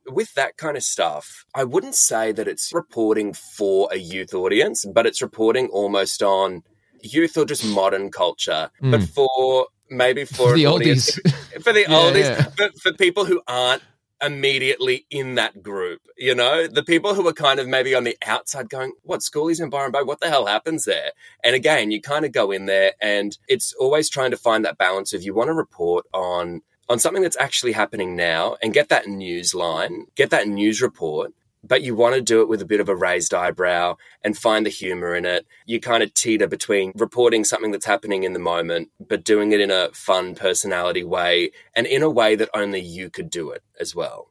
with 0.08 0.34
that 0.34 0.58
kind 0.58 0.76
of 0.76 0.84
stuff, 0.84 1.46
I 1.54 1.64
wouldn't 1.64 1.96
say 1.96 2.32
that 2.32 2.48
it's 2.48 2.74
reporting 2.74 3.34
for 3.34 3.90
a 3.92 3.98
youth 3.98 4.34
audience, 4.34 4.86
but 4.86 5.06
it's 5.06 5.22
reporting 5.22 5.68
almost 5.68 6.24
on 6.24 6.64
youth 7.02 7.38
or 7.38 7.46
just 7.46 7.64
modern 7.66 8.12
culture, 8.12 8.72
but 8.82 9.04
for 9.04 9.68
maybe 9.90 10.26
for, 10.26 10.54
the 10.56 10.66
an 10.66 10.72
audience- 10.72 11.18
oldies. 11.20 11.34
For 11.64 11.74
the 11.74 11.86
Yeah, 11.88 11.88
oldies, 11.88 12.24
yeah. 12.24 12.46
but 12.58 12.78
for 12.80 12.94
people 12.94 13.26
who 13.26 13.42
aren't 13.48 13.84
immediately 14.22 15.06
in 15.10 15.36
that 15.36 15.64
group, 15.64 16.02
you 16.18 16.36
know, 16.36 16.68
the 16.68 16.84
people 16.84 17.14
who 17.14 17.28
are 17.28 17.34
kind 17.34 17.60
of 17.60 17.68
maybe 17.68 17.96
on 17.96 18.04
the 18.04 18.18
outside 18.26 18.70
going, 18.70 18.92
what 19.04 19.22
schoolies 19.22 19.62
in 19.62 19.70
Byron 19.70 19.92
Bay? 19.92 20.04
What 20.04 20.20
the 20.20 20.30
hell 20.30 20.46
happens 20.46 20.86
there? 20.86 21.12
And 21.44 21.56
again, 21.56 21.92
you 21.92 22.02
kind 22.02 22.26
of 22.26 22.32
go 22.32 22.52
in 22.52 22.66
there 22.66 22.94
and 23.02 23.38
it's 23.48 23.74
always 23.80 24.10
trying 24.10 24.32
to 24.32 24.38
find 24.38 24.66
that 24.66 24.78
balance 24.78 25.14
of 25.14 25.24
you 25.24 25.34
want 25.34 25.48
to 25.50 25.54
report 25.54 26.06
on 26.14 26.62
on 26.90 26.98
something 26.98 27.22
that's 27.22 27.38
actually 27.38 27.72
happening 27.72 28.16
now 28.16 28.58
and 28.64 28.74
get 28.74 28.90
that 28.90 29.08
news 29.08 29.54
line, 29.54 30.08
get 30.16 30.32
that 30.32 30.48
news 30.48 30.82
report, 30.82 31.32
but 31.64 31.82
you 31.82 31.96
want 31.96 32.16
to 32.16 32.22
do 32.22 32.42
it 32.42 32.48
with 32.48 32.62
a 32.62 32.66
bit 32.66 32.80
of 32.80 32.90
a 32.90 32.96
raised 32.96 33.34
eyebrow 33.34 33.96
and 34.24 34.38
find 34.38 34.66
the 34.66 34.70
humor 34.70 35.16
in 35.16 35.26
it. 35.26 35.46
You 35.66 35.80
kind 35.80 36.04
of 36.04 36.14
teeter 36.14 36.48
between 36.48 36.94
reporting 36.96 37.44
something 37.44 37.72
that's 37.72 37.86
happening 37.86 38.24
in 38.24 38.34
the 38.34 38.40
moment, 38.40 38.90
but 39.00 39.24
doing 39.24 39.52
it 39.52 39.60
in 39.60 39.72
a 39.72 39.90
fun 39.94 40.36
personality 40.36 41.04
way 41.04 41.52
and 41.76 41.86
in 41.86 42.02
a 42.02 42.10
way 42.10 42.36
that 42.36 42.50
only 42.54 42.80
you 42.80 43.10
could 43.10 43.30
do 43.30 43.52
it 43.52 43.64
as 43.80 43.94
well. 43.94 44.30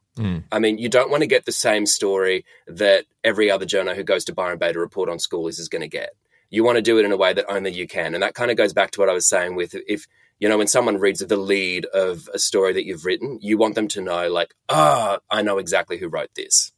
I 0.50 0.58
mean, 0.58 0.78
you 0.78 0.88
don't 0.88 1.10
want 1.10 1.22
to 1.22 1.28
get 1.28 1.44
the 1.44 1.52
same 1.52 1.86
story 1.86 2.44
that 2.66 3.04
every 3.22 3.50
other 3.50 3.66
journo 3.66 3.94
who 3.94 4.02
goes 4.02 4.24
to 4.24 4.34
Byron 4.34 4.58
Bay 4.58 4.72
to 4.72 4.80
report 4.80 5.08
on 5.08 5.18
schoolies 5.18 5.60
is 5.60 5.68
going 5.68 5.82
to 5.82 5.88
get. 5.88 6.10
You 6.50 6.64
want 6.64 6.76
to 6.76 6.82
do 6.82 6.98
it 6.98 7.04
in 7.04 7.12
a 7.12 7.16
way 7.16 7.34
that 7.34 7.46
only 7.48 7.72
you 7.72 7.86
can. 7.86 8.14
And 8.14 8.22
that 8.22 8.34
kind 8.34 8.50
of 8.50 8.56
goes 8.56 8.72
back 8.72 8.90
to 8.92 9.00
what 9.00 9.08
I 9.08 9.12
was 9.12 9.28
saying 9.28 9.54
with 9.54 9.76
if, 9.86 10.08
you 10.40 10.48
know, 10.48 10.58
when 10.58 10.66
someone 10.66 10.98
reads 10.98 11.20
the 11.20 11.36
lead 11.36 11.84
of 11.86 12.28
a 12.32 12.38
story 12.38 12.72
that 12.72 12.86
you've 12.86 13.04
written, 13.04 13.38
you 13.42 13.58
want 13.58 13.74
them 13.74 13.86
to 13.88 14.00
know, 14.00 14.28
like, 14.28 14.54
ah, 14.68 15.18
I 15.30 15.42
know 15.42 15.58
exactly 15.58 15.98
who 15.98 16.08
wrote 16.08 16.30
this. 16.34 16.72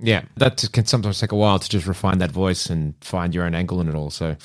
Yeah, 0.00 0.22
that 0.36 0.68
can 0.72 0.86
sometimes 0.86 1.20
take 1.20 1.32
a 1.32 1.36
while 1.36 1.58
to 1.58 1.68
just 1.68 1.86
refine 1.86 2.18
that 2.18 2.32
voice 2.32 2.66
and 2.70 2.94
find 3.02 3.34
your 3.34 3.44
own 3.44 3.54
angle 3.54 3.80
in 3.80 3.88
it 3.88 3.94
all. 3.94 4.10
So. 4.10 4.36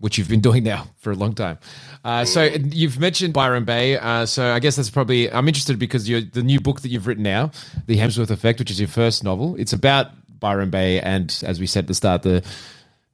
Which 0.00 0.18
you've 0.18 0.28
been 0.28 0.40
doing 0.50 0.64
now 0.64 0.88
for 0.98 1.12
a 1.12 1.14
long 1.14 1.32
time. 1.34 1.58
Uh, 2.04 2.24
so 2.24 2.42
you've 2.44 2.98
mentioned 3.00 3.34
Byron 3.34 3.64
Bay. 3.64 3.98
Uh, 3.98 4.26
so 4.26 4.52
I 4.52 4.58
guess 4.58 4.76
that's 4.76 4.90
probably 4.90 5.32
I'm 5.32 5.46
interested 5.48 5.78
because 5.78 6.08
you're, 6.08 6.22
the 6.22 6.42
new 6.42 6.60
book 6.60 6.80
that 6.82 6.88
you've 6.90 7.06
written 7.06 7.22
now, 7.22 7.52
The 7.86 7.98
Hemsworth 7.98 8.30
Effect, 8.30 8.58
which 8.58 8.70
is 8.72 8.80
your 8.80 8.88
first 8.88 9.22
novel. 9.24 9.54
It's 9.60 9.72
about 9.72 10.08
Byron 10.40 10.70
Bay 10.70 11.00
and, 11.00 11.40
as 11.46 11.60
we 11.60 11.66
said 11.68 11.84
at 11.84 11.88
the 11.88 11.94
start, 11.94 12.22
the 12.22 12.44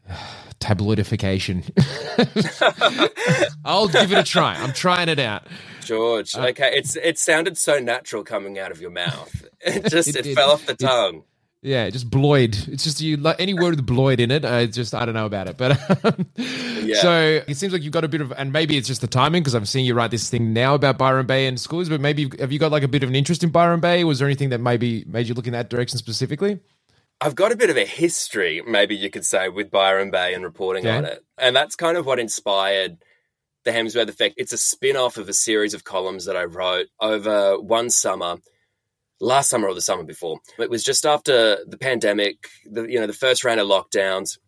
tabloidification. 0.60 1.62
I'll 3.66 3.88
give 3.88 4.12
it 4.12 4.18
a 4.18 4.24
try. 4.24 4.54
I'm 4.56 4.72
trying 4.72 5.08
it 5.10 5.18
out. 5.18 5.46
George, 5.80 6.36
okay, 6.36 6.72
it's 6.76 6.96
it 6.96 7.18
sounded 7.18 7.58
so 7.58 7.78
natural 7.80 8.24
coming 8.24 8.58
out 8.58 8.70
of 8.72 8.80
your 8.80 8.90
mouth. 8.90 9.44
It 9.60 9.86
just 9.86 10.16
It 10.16 10.16
it, 10.16 10.22
did. 10.22 10.36
fell 10.36 10.52
off 10.52 10.66
the 10.66 10.74
It- 10.78 10.78
tongue. 10.78 11.24
Yeah, 11.60 11.90
just 11.90 12.08
Bloyd. 12.08 12.56
It's 12.68 12.84
just 12.84 13.00
you 13.00 13.16
like 13.16 13.40
any 13.40 13.52
word 13.52 13.74
with 13.76 13.84
Bloyd 13.84 14.20
in 14.20 14.30
it. 14.30 14.44
I 14.44 14.66
just 14.66 14.94
I 14.94 15.04
don't 15.04 15.14
know 15.14 15.26
about 15.26 15.48
it, 15.48 15.56
but 15.56 15.72
um, 16.04 16.26
so 16.94 17.42
it 17.48 17.56
seems 17.56 17.72
like 17.72 17.82
you've 17.82 17.92
got 17.92 18.04
a 18.04 18.08
bit 18.08 18.20
of, 18.20 18.32
and 18.32 18.52
maybe 18.52 18.76
it's 18.76 18.86
just 18.86 19.00
the 19.00 19.08
timing 19.08 19.42
because 19.42 19.54
I'm 19.54 19.66
seeing 19.66 19.84
you 19.84 19.94
write 19.94 20.12
this 20.12 20.30
thing 20.30 20.52
now 20.52 20.74
about 20.74 20.98
Byron 20.98 21.26
Bay 21.26 21.46
and 21.48 21.58
schools. 21.58 21.88
But 21.88 22.00
maybe 22.00 22.30
have 22.38 22.52
you 22.52 22.60
got 22.60 22.70
like 22.70 22.84
a 22.84 22.88
bit 22.88 23.02
of 23.02 23.08
an 23.08 23.16
interest 23.16 23.42
in 23.42 23.50
Byron 23.50 23.80
Bay? 23.80 24.04
Was 24.04 24.20
there 24.20 24.28
anything 24.28 24.50
that 24.50 24.60
maybe 24.60 25.04
made 25.08 25.26
you 25.26 25.34
look 25.34 25.48
in 25.48 25.52
that 25.52 25.68
direction 25.68 25.98
specifically? 25.98 26.60
I've 27.20 27.34
got 27.34 27.50
a 27.50 27.56
bit 27.56 27.70
of 27.70 27.76
a 27.76 27.84
history, 27.84 28.62
maybe 28.64 28.94
you 28.94 29.10
could 29.10 29.24
say, 29.24 29.48
with 29.48 29.72
Byron 29.72 30.12
Bay 30.12 30.34
and 30.34 30.44
reporting 30.44 30.86
Okay. 30.86 30.96
on 30.96 31.04
it. 31.04 31.24
And 31.36 31.56
that's 31.56 31.74
kind 31.74 31.96
of 31.96 32.06
what 32.06 32.20
inspired 32.20 32.98
the 33.64 33.72
Hemsworth 33.72 34.08
Effect. 34.08 34.36
It's 34.38 34.52
a 34.52 34.58
spin 34.58 34.96
off 34.96 35.16
of 35.16 35.28
a 35.28 35.32
series 35.32 35.74
of 35.74 35.82
columns 35.82 36.26
that 36.26 36.36
I 36.36 36.44
wrote 36.44 36.86
over 37.00 37.60
one 37.60 37.90
summer, 37.90 38.36
last 39.20 39.48
summer 39.48 39.68
or 39.68 39.74
the 39.74 39.80
summer 39.80 40.04
before. 40.04 40.40
It 40.58 40.70
was 40.70 40.84
just 40.84 41.04
after 41.04 41.58
the 41.66 41.78
pandemic, 41.78 42.48
the, 42.64 42.84
you 42.84 43.00
know, 43.00 43.06
the 43.06 43.12
first 43.12 43.44
round 43.44 43.60
of 43.60 43.68
lockdowns, 43.68 44.38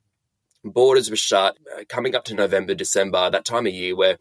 borders 0.64 1.10
were 1.10 1.16
shut, 1.16 1.58
uh, 1.76 1.84
coming 1.88 2.14
up 2.14 2.24
to 2.26 2.34
November, 2.34 2.74
December, 2.74 3.30
that 3.30 3.44
time 3.44 3.66
of 3.66 3.72
year 3.72 3.96
where 3.96 4.18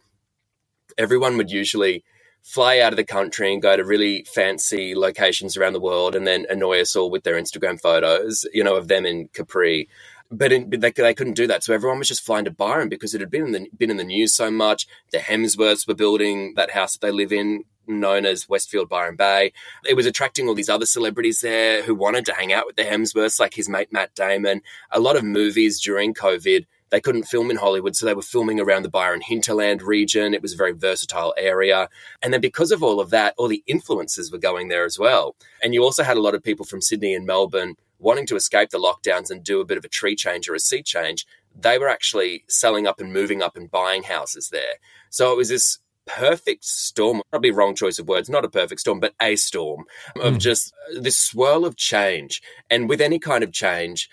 everyone 0.98 1.38
would 1.38 1.52
usually 1.52 2.04
fly 2.42 2.80
out 2.80 2.94
of 2.94 2.98
the 2.98 3.04
country 3.04 3.52
and 3.52 3.62
go 3.62 3.76
to 3.76 3.84
really 3.84 4.24
fancy 4.24 4.96
locations 4.96 5.58
around 5.58 5.74
the 5.74 5.80
world 5.80 6.16
and 6.16 6.26
then 6.26 6.46
annoy 6.50 6.82
us 6.82 6.96
all 6.96 7.12
with 7.12 7.24
their 7.24 7.36
Instagram 7.36 7.80
photos, 7.80 8.46
you 8.54 8.64
know, 8.64 8.76
of 8.76 8.88
them 8.88 9.06
in 9.06 9.28
Capri. 9.34 9.90
But, 10.32 10.52
in, 10.52 10.70
but 10.70 10.82
they, 10.82 10.92
they 10.92 11.14
couldn't 11.14 11.34
do 11.34 11.48
that, 11.48 11.64
so 11.64 11.74
everyone 11.74 11.98
was 11.98 12.08
just 12.08 12.24
flying 12.24 12.46
to 12.46 12.52
Byron 12.52 12.88
because 12.88 13.16
it 13.16 13.22
had 13.22 13.32
been 13.32 13.48
in 13.48 13.52
the 13.52 13.68
been 13.76 13.90
in 13.90 13.98
the 13.98 14.04
news 14.04 14.36
so 14.36 14.52
much. 14.52 14.86
The 15.12 15.18
Hemsworths 15.18 15.88
were 15.88 15.96
building 15.96 16.54
that 16.56 16.72
house 16.72 16.94
that 16.94 17.02
they 17.02 17.12
live 17.12 17.32
in, 17.32 17.64
known 17.88 18.28
as 18.28 18.48
Westfield 18.48 18.90
Byron 18.90 19.16
Bay. 19.16 19.54
It 19.88 19.96
was 19.96 20.06
attracting 20.06 20.48
all 20.48 20.54
these 20.54 20.70
other 20.70 20.86
celebrities 20.86 21.42
there 21.42 21.82
who 21.82 21.96
wanted 21.96 22.26
to 22.28 22.36
hang 22.36 22.54
out 22.54 22.68
with 22.68 22.76
the 22.76 22.84
Hemsworths, 22.84 23.40
like 23.40 23.56
his 23.56 23.68
mate 23.68 23.92
Matt 23.92 24.14
Damon. 24.14 24.62
A 24.92 25.00
lot 25.00 25.16
of 25.16 25.24
movies 25.24 25.82
during 25.82 26.14
COVID 26.14 26.66
they 26.90 27.02
couldn't 27.02 27.24
film 27.24 27.52
in 27.52 27.58
Hollywood, 27.58 27.96
so 27.96 28.06
they 28.06 28.14
were 28.14 28.22
filming 28.22 28.60
around 28.60 28.84
the 28.84 28.90
Byron 28.90 29.22
hinterland 29.22 29.82
region. 29.82 30.34
It 30.34 30.42
was 30.42 30.54
a 30.54 30.58
very 30.58 30.72
versatile 30.72 31.34
area. 31.38 31.90
And 32.22 32.34
then 32.34 32.42
because 32.42 32.72
of 32.72 32.84
all 32.84 33.00
of 33.00 33.12
that, 33.12 33.36
all 33.38 33.48
the 33.48 33.64
influences 33.68 34.32
were 34.32 34.38
going 34.38 34.70
there 34.70 34.86
as 34.86 34.98
well. 34.98 35.36
And 35.64 35.74
you 35.74 35.84
also 35.84 36.04
had 36.04 36.18
a 36.18 36.22
lot 36.22 36.36
of 36.36 36.44
people 36.44 36.66
from 36.66 36.82
Sydney 36.82 37.14
and 37.14 37.26
Melbourne 37.26 37.76
wanting 38.00 38.26
to 38.28 38.36
escape 38.36 38.70
the 38.70 38.80
lockdowns 38.80 39.30
and 39.30 39.44
do 39.44 39.62
a 39.62 39.66
bit 39.66 39.78
of 39.78 39.86
a 39.86 39.90
tree 39.90 40.16
change 40.16 40.50
or 40.50 40.56
a 40.56 40.60
sea 40.60 40.82
change. 40.82 41.26
They 41.56 41.78
were 41.78 41.90
actually 41.90 42.46
selling 42.48 42.88
up 42.88 43.00
and 43.00 43.14
moving 43.14 43.42
up 43.42 43.58
and 43.58 43.70
buying 43.70 44.04
houses 44.04 44.50
there. 44.50 44.76
So 45.10 45.32
it 45.32 45.38
was 45.38 45.50
this 45.50 45.80
perfect 46.06 46.66
storm, 46.66 47.22
probably 47.30 47.52
wrong 47.52 47.76
choice 47.76 48.00
of 48.00 48.08
words, 48.08 48.30
not 48.30 48.46
a 48.46 48.50
perfect 48.50 48.82
storm, 48.82 49.00
but 49.00 49.14
a 49.22 49.36
storm 49.36 49.86
of 50.20 50.34
hmm. 50.34 50.40
just 50.40 50.74
this 50.98 51.18
swirl 51.18 51.66
of 51.66 51.76
change. 51.76 52.42
And 52.70 52.90
with 52.90 53.02
any 53.02 53.20
kind 53.20 53.44
of 53.44 53.52
change, 53.52 54.10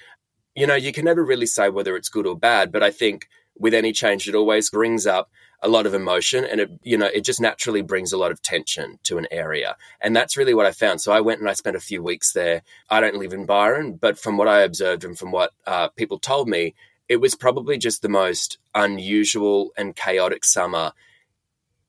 you 0.55 0.67
know, 0.67 0.75
you 0.75 0.93
can 0.93 1.05
never 1.05 1.25
really 1.25 1.47
say 1.47 1.69
whether 1.69 1.97
it's 1.97 2.09
good 2.09 2.27
or 2.27 2.37
bad, 2.37 2.73
but 2.73 2.83
I 2.83 2.91
think 2.91 3.29
with 3.59 3.73
any 3.73 3.93
change, 3.93 4.29
it 4.29 4.35
always 4.35 4.71
brings 4.71 5.07
up 5.07 5.31
a 5.61 5.69
lot 5.69 5.87
of 5.87 5.95
emotion 5.95 6.45
and 6.45 6.61
it, 6.61 6.71
you 6.83 6.99
know, 6.99 7.07
it 7.07 7.23
just 7.23 7.41
naturally 7.41 7.83
brings 7.83 8.13
a 8.13 8.19
lot 8.19 8.31
of 8.31 8.43
tension 8.43 8.99
to 9.05 9.19
an 9.19 9.27
area. 9.31 9.77
And 10.01 10.15
that's 10.15 10.37
really 10.37 10.55
what 10.55 10.67
I 10.67 10.73
found. 10.73 11.01
So 11.01 11.13
I 11.13 11.21
went 11.21 11.41
and 11.41 11.49
I 11.49 11.55
spent 11.55 11.77
a 11.77 11.81
few 11.81 12.03
weeks 12.03 12.33
there. 12.33 12.63
I 12.91 13.01
don't 13.01 13.17
live 13.17 13.33
in 13.33 13.47
Byron, 13.47 13.95
but 13.95 14.19
from 14.19 14.37
what 14.37 14.49
I 14.49 14.61
observed 14.61 15.05
and 15.05 15.19
from 15.19 15.33
what 15.33 15.53
uh, 15.67 15.89
people 15.89 16.19
told 16.19 16.49
me, 16.49 16.75
it 17.09 17.21
was 17.21 17.35
probably 17.35 17.79
just 17.79 18.03
the 18.03 18.09
most 18.09 18.59
unusual 18.75 19.73
and 19.77 19.97
chaotic 19.97 20.45
summer 20.45 20.93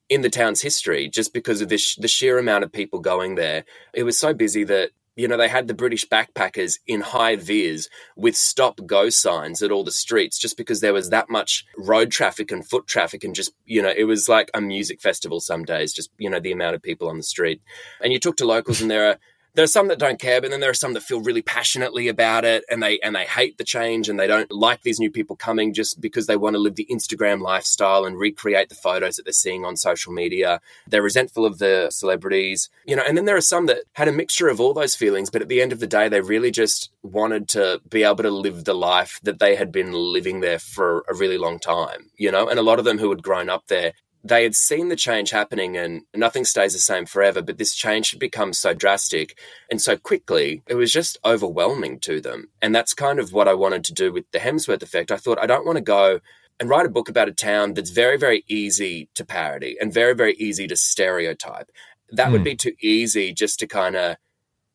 in 0.09 0.21
the 0.21 0.29
town's 0.29 0.61
history 0.61 1.09
just 1.09 1.33
because 1.33 1.61
of 1.61 1.69
the, 1.69 1.77
sh- 1.77 1.95
the 1.95 2.07
sheer 2.07 2.37
amount 2.37 2.63
of 2.63 2.71
people 2.71 2.99
going 2.99 3.35
there. 3.35 3.65
It 3.93 4.03
was 4.03 4.17
so 4.17 4.33
busy 4.33 4.63
that, 4.65 4.91
you 5.17 5.27
know, 5.27 5.35
they 5.35 5.49
had 5.49 5.67
the 5.67 5.73
British 5.73 6.07
backpackers 6.07 6.77
in 6.85 7.01
high 7.01 7.35
vis 7.35 7.89
with 8.15 8.37
stop 8.37 8.79
go 8.85 9.09
signs 9.09 9.63
at 9.63 9.71
all 9.71 9.83
the 9.83 9.91
streets 9.91 10.37
just 10.37 10.55
because 10.55 10.79
there 10.79 10.93
was 10.93 11.09
that 11.09 11.27
much 11.27 11.65
road 11.75 12.11
traffic 12.11 12.51
and 12.51 12.65
foot 12.65 12.85
traffic 12.85 13.23
and 13.23 13.33
just, 13.33 13.51
you 13.65 13.81
know, 13.81 13.93
it 13.97 14.03
was 14.03 14.29
like 14.29 14.51
a 14.53 14.61
music 14.61 15.01
festival 15.01 15.39
some 15.39 15.65
days, 15.65 15.91
just, 15.91 16.11
you 16.19 16.29
know, 16.29 16.39
the 16.39 16.51
amount 16.51 16.75
of 16.75 16.83
people 16.83 17.09
on 17.09 17.17
the 17.17 17.23
street. 17.23 17.61
And 17.99 18.13
you 18.13 18.19
talk 18.19 18.37
to 18.37 18.45
locals 18.45 18.79
and 18.79 18.91
there 18.91 19.09
are, 19.09 19.17
there 19.57 19.63
are 19.63 19.67
some 19.67 19.87
that 19.87 19.97
don't 19.97 20.19
care, 20.19 20.39
but 20.39 20.51
then 20.51 20.59
there 20.59 20.69
are 20.69 20.75
some 20.75 20.93
that 20.93 21.01
feel 21.01 21.19
really 21.19 21.41
passionately 21.41 22.07
about 22.07 22.45
it 22.45 22.63
and 22.69 22.81
they 22.83 22.99
and 22.99 23.15
they 23.15 23.25
hate 23.25 23.57
the 23.57 23.63
change 23.63 24.07
and 24.07 24.19
they 24.19 24.27
don't 24.27 24.51
like 24.51 24.83
these 24.83 24.99
new 24.99 25.09
people 25.09 25.35
coming 25.35 25.73
just 25.73 25.99
because 25.99 26.27
they 26.27 26.37
want 26.37 26.53
to 26.53 26.59
live 26.59 26.75
the 26.75 26.85
Instagram 26.91 27.41
lifestyle 27.41 28.05
and 28.05 28.19
recreate 28.19 28.69
the 28.69 28.75
photos 28.75 29.15
that 29.15 29.23
they're 29.23 29.33
seeing 29.33 29.65
on 29.65 29.75
social 29.75 30.13
media. 30.13 30.61
They're 30.85 31.01
resentful 31.01 31.43
of 31.43 31.57
the 31.57 31.87
celebrities, 31.89 32.69
you 32.85 32.95
know, 32.95 33.01
and 33.07 33.17
then 33.17 33.25
there 33.25 33.35
are 33.35 33.41
some 33.41 33.65
that 33.65 33.85
had 33.93 34.07
a 34.07 34.11
mixture 34.11 34.47
of 34.47 34.61
all 34.61 34.75
those 34.75 34.93
feelings, 34.93 35.31
but 35.31 35.41
at 35.41 35.49
the 35.49 35.59
end 35.59 35.73
of 35.73 35.79
the 35.79 35.87
day, 35.87 36.07
they 36.07 36.21
really 36.21 36.51
just 36.51 36.91
wanted 37.01 37.49
to 37.49 37.81
be 37.89 38.03
able 38.03 38.17
to 38.17 38.29
live 38.29 38.63
the 38.63 38.75
life 38.75 39.19
that 39.23 39.39
they 39.39 39.55
had 39.55 39.71
been 39.71 39.91
living 39.91 40.41
there 40.41 40.59
for 40.59 41.03
a 41.09 41.15
really 41.15 41.39
long 41.39 41.57
time, 41.57 42.11
you 42.15 42.29
know, 42.31 42.47
and 42.47 42.59
a 42.59 42.63
lot 42.63 42.77
of 42.77 42.85
them 42.85 42.99
who 42.99 43.09
had 43.09 43.23
grown 43.23 43.49
up 43.49 43.65
there 43.69 43.93
they 44.23 44.43
had 44.43 44.55
seen 44.55 44.89
the 44.89 44.95
change 44.95 45.29
happening 45.29 45.77
and 45.77 46.01
nothing 46.15 46.43
stays 46.43 46.73
the 46.73 46.79
same 46.79 47.05
forever, 47.05 47.41
but 47.41 47.57
this 47.57 47.73
change 47.73 48.11
had 48.11 48.19
become 48.19 48.53
so 48.53 48.73
drastic 48.73 49.37
and 49.71 49.81
so 49.81 49.95
quickly, 49.95 50.63
it 50.67 50.75
was 50.75 50.91
just 50.91 51.17
overwhelming 51.23 51.99
to 52.01 52.19
them. 52.19 52.49
And 52.61 52.75
that's 52.75 52.93
kind 52.93 53.19
of 53.19 53.31
what 53.31 53.47
I 53.47 53.53
wanted 53.53 53.83
to 53.85 53.93
do 53.93 54.11
with 54.11 54.25
the 54.31 54.39
Hemsworth 54.39 54.83
effect. 54.83 55.11
I 55.11 55.17
thought, 55.17 55.39
I 55.39 55.45
don't 55.45 55.65
want 55.65 55.77
to 55.77 55.83
go 55.83 56.19
and 56.59 56.69
write 56.69 56.85
a 56.85 56.89
book 56.89 57.09
about 57.09 57.29
a 57.29 57.33
town 57.33 57.73
that's 57.73 57.91
very, 57.91 58.17
very 58.17 58.43
easy 58.47 59.09
to 59.15 59.25
parody 59.25 59.77
and 59.79 59.93
very, 59.93 60.15
very 60.15 60.33
easy 60.35 60.67
to 60.67 60.75
stereotype. 60.75 61.69
That 62.09 62.29
mm. 62.29 62.31
would 62.31 62.41
hmm. 62.41 62.45
be 62.45 62.55
too 62.55 62.73
easy 62.81 63.33
just 63.33 63.59
to 63.59 63.67
kind 63.67 63.95
of 63.95 64.17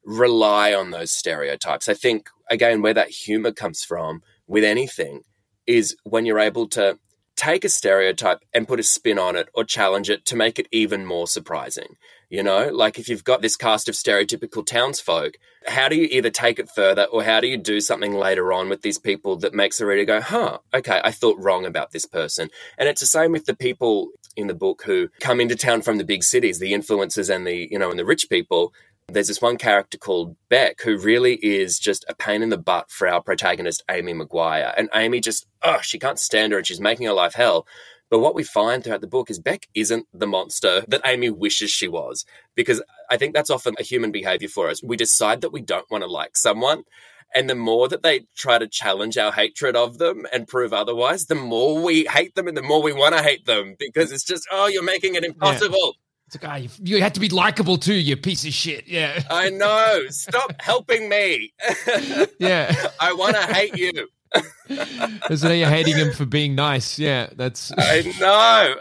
rely 0.05 0.75
on 0.75 0.91
those 0.91 1.11
stereotypes. 1.11 1.89
I 1.89 1.95
think, 1.95 2.29
again, 2.51 2.83
where 2.83 2.95
that 2.95 3.11
humor 3.11 3.53
comes 3.53 3.85
from 3.85 4.23
with 4.47 4.65
anything 4.65 5.23
is 5.67 5.97
when 6.05 6.27
you're 6.27 6.39
able 6.39 6.69
to 6.69 6.99
take 7.43 7.65
a 7.65 7.69
stereotype 7.69 8.45
and 8.55 8.69
put 8.69 8.79
a 8.79 8.85
spin 8.85 9.19
on 9.19 9.35
it 9.35 9.49
or 9.53 9.65
challenge 9.65 10.09
it 10.09 10.25
to 10.25 10.37
make 10.37 10.61
it 10.61 10.69
even 10.71 11.05
more 11.05 11.27
surprising. 11.27 11.97
You 12.31 12.43
know, 12.43 12.69
like 12.69 13.01
if 13.01 13.09
you've 13.09 13.25
got 13.25 13.43
this 13.43 13.57
cast 13.57 13.89
of 13.89 13.97
stereotypical 13.97 14.65
townsfolk, 14.65 15.35
how 15.67 15.89
do 15.89 15.97
you 15.97 16.07
either 16.13 16.31
take 16.31 16.61
it 16.61 16.71
further 16.71 17.05
or 17.05 17.25
how 17.25 17.41
do 17.41 17.49
you 17.49 17.59
do 17.59 17.81
something 17.81 18.15
later 18.15 18.53
on 18.53 18.69
with 18.69 18.83
these 18.83 18.99
people 18.99 19.37
that 19.39 19.55
makes 19.55 19.79
the 19.79 19.87
reader 19.87 20.05
go, 20.05 20.21
huh, 20.21 20.59
okay, 20.73 21.01
I 21.03 21.11
thought 21.11 21.37
wrong 21.39 21.67
about 21.67 21.91
this 21.91 22.07
person? 22.07 22.49
And 22.79 22.89
it's 22.89 23.01
the 23.01 23.07
same 23.07 23.33
with 23.33 23.47
the 23.47 23.57
people 23.57 24.11
in 24.37 24.47
the 24.47 24.55
book 24.55 24.85
who 24.87 25.09
come 25.21 25.41
into 25.41 25.57
town 25.57 25.83
from 25.83 25.99
the 25.99 26.05
big 26.05 26.23
cities, 26.23 26.61
the 26.61 26.73
influencers 26.73 27.29
and 27.29 27.45
the, 27.45 27.69
you 27.71 27.79
know, 27.79 27.91
and 27.91 27.99
the 27.99 28.05
rich 28.05 28.31
people 28.31 28.73
there's 29.13 29.29
this 29.29 29.43
one 29.43 29.57
character 29.57 29.99
called 29.99 30.37
Beck 30.49 30.81
who 30.83 30.97
really 30.97 31.35
is 31.35 31.79
just 31.79 32.05
a 32.09 32.15
pain 32.15 32.43
in 32.43 32.49
the 32.49 32.59
butt 32.59 32.91
for 32.91 33.09
our 33.09 33.23
protagonist, 33.23 33.83
Amy 33.91 34.13
Maguire. 34.13 34.75
And 34.77 34.89
Amy 34.95 35.21
just, 35.21 35.47
oh, 35.63 35.81
she 35.83 35.99
can't 35.99 36.19
stand 36.19 36.53
her 36.53 36.59
and 36.59 36.67
she's 36.67 36.81
making 36.81 37.07
her 37.07 37.13
life 37.13 37.35
hell. 37.35 37.67
But 38.11 38.21
what 38.21 38.35
we 38.35 38.45
find 38.45 38.85
throughout 38.85 39.01
the 39.01 39.07
book 39.07 39.31
is 39.31 39.39
Beck 39.39 39.69
isn't 39.75 40.07
the 40.13 40.27
monster 40.27 40.85
that 40.89 41.01
Amy 41.05 41.31
wishes 41.31 41.71
she 41.71 41.89
was. 41.89 42.27
Because 42.55 42.83
I 43.11 43.17
think 43.17 43.35
that's 43.35 43.51
often 43.51 43.75
a 43.79 43.83
human 43.83 44.13
behavior 44.13 44.49
for 44.49 44.69
us. 44.69 44.83
We 44.83 44.97
decide 44.97 45.41
that 45.41 45.53
we 45.53 45.63
don't 45.63 45.91
want 45.91 46.05
to 46.05 46.11
like 46.11 46.37
someone. 46.37 46.85
And 47.35 47.49
the 47.49 47.55
more 47.55 47.89
that 47.89 48.03
they 48.03 48.27
try 48.37 48.59
to 48.59 48.69
challenge 48.69 49.17
our 49.17 49.33
hatred 49.33 49.77
of 49.77 49.97
them 49.97 50.27
and 50.33 50.47
prove 50.47 50.75
otherwise, 50.75 51.27
the 51.27 51.35
more 51.35 51.83
we 51.83 52.05
hate 52.05 52.35
them 52.35 52.49
and 52.49 52.57
the 52.57 52.63
more 52.63 52.83
we 52.83 52.93
want 52.93 53.17
to 53.17 53.23
hate 53.23 53.47
them 53.47 53.77
because 53.79 54.13
it's 54.13 54.25
just, 54.25 54.47
oh, 54.53 54.67
you're 54.67 54.83
making 54.83 55.15
it 55.15 55.25
impossible. 55.25 55.95
Yeah. 55.97 56.12
It's 56.33 56.43
like, 56.43 56.51
ah, 56.51 56.57
you, 56.57 56.69
you 56.83 57.03
had 57.03 57.13
to 57.15 57.21
be 57.21 57.29
likable 57.29 57.77
too, 57.77 57.95
you 57.95 58.17
piece 58.17 58.47
of 58.47 58.55
shit. 58.55 58.89
Yeah. 58.89 59.23
I 59.31 59.51
know. 59.51 60.05
Stop 60.09 60.55
helping 60.61 61.09
me. 61.09 61.53
yeah. 62.39 62.75
I 62.99 63.13
want 63.13 63.37
to 63.37 63.43
hate 63.43 63.77
you. 63.77 64.09
Isn't 65.31 65.51
it? 65.51 65.57
You're 65.57 65.69
hating 65.69 65.97
him 65.97 66.13
for 66.13 66.25
being 66.25 66.55
nice. 66.55 66.99
Yeah, 66.99 67.29
that's. 67.37 67.71
I 67.77 68.15
know. 68.19 68.77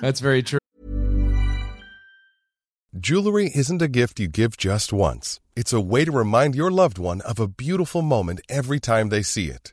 that's 0.00 0.18
very 0.18 0.42
true. 0.42 0.58
Jewelry 2.98 3.52
isn't 3.54 3.80
a 3.80 3.86
gift 3.86 4.18
you 4.18 4.26
give 4.26 4.56
just 4.56 4.92
once, 4.92 5.38
it's 5.54 5.72
a 5.72 5.80
way 5.80 6.04
to 6.04 6.10
remind 6.10 6.56
your 6.56 6.72
loved 6.72 6.98
one 6.98 7.20
of 7.20 7.38
a 7.38 7.46
beautiful 7.46 8.02
moment 8.02 8.40
every 8.48 8.80
time 8.80 9.10
they 9.10 9.22
see 9.22 9.46
it. 9.46 9.72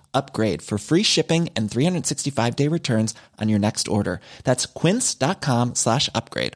upgrade 0.13 0.61
for 0.61 0.77
free 0.77 1.03
shipping 1.03 1.49
and 1.55 1.69
365 1.69 2.55
day 2.55 2.67
returns 2.67 3.13
on 3.39 3.49
your 3.49 3.59
next 3.59 3.87
order. 3.87 4.19
That's 4.43 4.65
quince.com 4.65 5.75
slash 5.75 6.09
upgrade. 6.15 6.53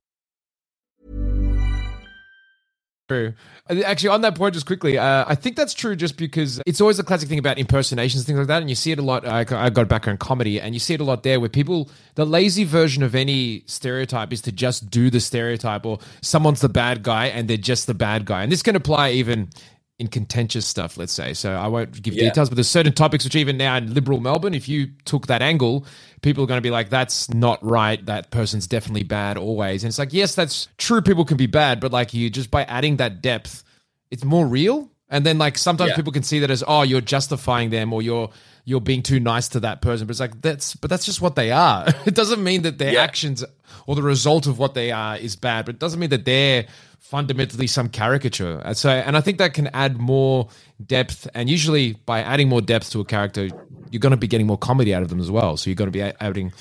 True. 3.08 3.34
Actually, 3.70 4.10
on 4.10 4.22
that 4.22 4.34
point, 4.34 4.56
just 4.56 4.66
quickly, 4.66 4.98
uh, 4.98 5.26
I 5.28 5.36
think 5.36 5.56
that's 5.56 5.76
true 5.76 5.96
just 5.96 6.18
because 6.18 6.60
it's 6.66 6.82
always 6.82 6.98
a 6.98 7.04
classic 7.04 7.30
thing 7.30 7.38
about 7.38 7.60
impersonations, 7.60 8.26
things 8.26 8.40
like 8.40 8.48
that. 8.48 8.62
And 8.62 8.70
you 8.70 8.76
see 8.76 8.92
it 8.92 8.98
a 8.98 9.04
lot. 9.04 9.28
I 9.28 9.44
got 9.44 9.78
a 9.78 9.86
background 9.86 10.20
comedy, 10.20 10.60
and 10.60 10.74
you 10.74 10.80
see 10.80 10.96
it 10.96 11.02
a 11.02 11.04
lot 11.04 11.22
there 11.22 11.40
where 11.40 11.50
people, 11.50 11.92
the 12.16 12.26
lazy 12.26 12.64
version 12.64 13.04
of 13.04 13.14
any 13.14 13.64
stereotype 13.68 14.34
is 14.34 14.42
to 14.42 14.52
just 14.52 14.90
do 14.90 15.12
the 15.12 15.20
stereotype, 15.20 15.86
or 15.86 16.00
someone's 16.22 16.62
the 16.62 16.70
bad 16.70 17.04
guy 17.04 17.28
and 17.28 17.48
they're 17.48 17.58
just 17.58 17.86
the 17.86 17.94
bad 17.94 18.26
guy. 18.26 18.42
And 18.42 18.52
this 18.52 18.64
can 18.64 18.76
apply 18.76 19.12
even 19.12 19.50
in 19.98 20.08
contentious 20.08 20.66
stuff, 20.66 20.98
let's 20.98 21.14
say. 21.14 21.34
So 21.34 21.54
I 21.54 21.68
won't 21.68 22.02
give 22.02 22.14
yeah. 22.14 22.30
details, 22.30 22.50
but 22.50 22.56
there's 22.56 22.70
certain 22.70 22.92
topics 22.92 23.24
which 23.24 23.36
even 23.36 23.58
now 23.58 23.78
in 23.78 23.94
liberal 23.94 24.20
Melbourne, 24.20 24.54
if 24.54 24.68
you 24.68 24.88
took 25.06 25.28
that 25.28 25.42
angle, 25.42 25.86
people 26.22 26.44
are 26.44 26.48
going 26.48 26.58
to 26.58 26.62
be 26.62 26.72
like, 26.72 26.90
that's 26.90 27.34
not 27.34 27.64
right. 27.64 28.06
That 28.06 28.30
person's 28.30 28.68
definitely 28.68 29.04
bad 29.04 29.38
always. 29.38 29.84
And 29.84 29.90
it's 29.90 30.00
like, 30.00 30.12
yes, 30.12 30.36
that's 30.36 30.68
true. 30.78 31.02
People 31.02 31.24
can 31.24 31.38
be 31.38 31.48
bad, 31.48 31.80
but 31.80 31.94
like 31.94 32.14
you 32.14 32.30
just 32.30 32.52
by 32.52 32.64
adding 32.66 32.98
that 32.98 33.22
depth, 33.22 33.64
it's 34.12 34.26
more 34.26 34.46
real. 34.46 34.90
And 35.08 35.26
then 35.26 35.38
like 35.38 35.58
sometimes 35.58 35.92
yeah. 35.92 35.96
people 35.96 36.12
can 36.12 36.24
see 36.24 36.40
that 36.40 36.52
as, 36.52 36.64
oh, 36.68 36.82
you're 36.82 37.00
justifying 37.00 37.70
them 37.70 37.94
or 37.94 38.02
you're 38.02 38.32
you're 38.66 38.82
being 38.82 39.04
too 39.04 39.20
nice 39.20 39.48
to 39.50 39.62
that 39.62 39.82
person. 39.82 40.08
But 40.08 40.12
it's 40.12 40.20
like 40.20 40.42
that's 40.42 40.76
but 40.76 40.90
that's 40.90 41.06
just 41.06 41.22
what 41.22 41.36
they 41.36 41.52
are. 41.52 41.86
it 42.06 42.16
doesn't 42.16 42.44
mean 42.44 42.64
that 42.64 42.80
their 42.80 42.94
yeah. 42.94 43.04
actions 43.04 43.46
or 43.88 43.96
the 43.96 44.02
result 44.02 44.48
of 44.48 44.60
what 44.60 44.74
they 44.74 44.92
are 44.92 45.16
is 45.16 45.36
bad, 45.36 45.66
but 45.66 45.76
it 45.76 45.80
doesn't 45.80 46.00
mean 46.00 46.10
that 46.10 46.26
they're 46.26 46.66
fundamentally 47.10 47.68
some 47.68 47.88
caricature. 47.88 48.60
And 48.66 48.76
so, 48.76 48.90
and 48.90 49.16
I 49.16 49.22
think 49.22 49.38
that 49.38 49.54
can 49.54 49.68
add 49.68 49.98
more 50.00 50.50
depth. 50.84 51.28
And 51.36 51.50
usually, 51.50 51.94
by 52.06 52.22
adding 52.22 52.50
more 52.50 52.62
depth 52.62 52.92
to 52.92 53.00
a 53.00 53.06
character, 53.06 53.50
you're 53.92 54.00
going 54.00 54.12
to 54.12 54.18
be 54.18 54.28
getting 54.28 54.48
more 54.48 54.58
comedy 54.58 54.94
out 54.94 55.04
of 55.04 55.10
them 55.10 55.20
as 55.20 55.30
well. 55.30 55.56
So 55.56 55.70
you're 55.70 55.76
going 55.76 55.92
to 55.92 55.98
be 55.98 56.02
adding 56.02 56.52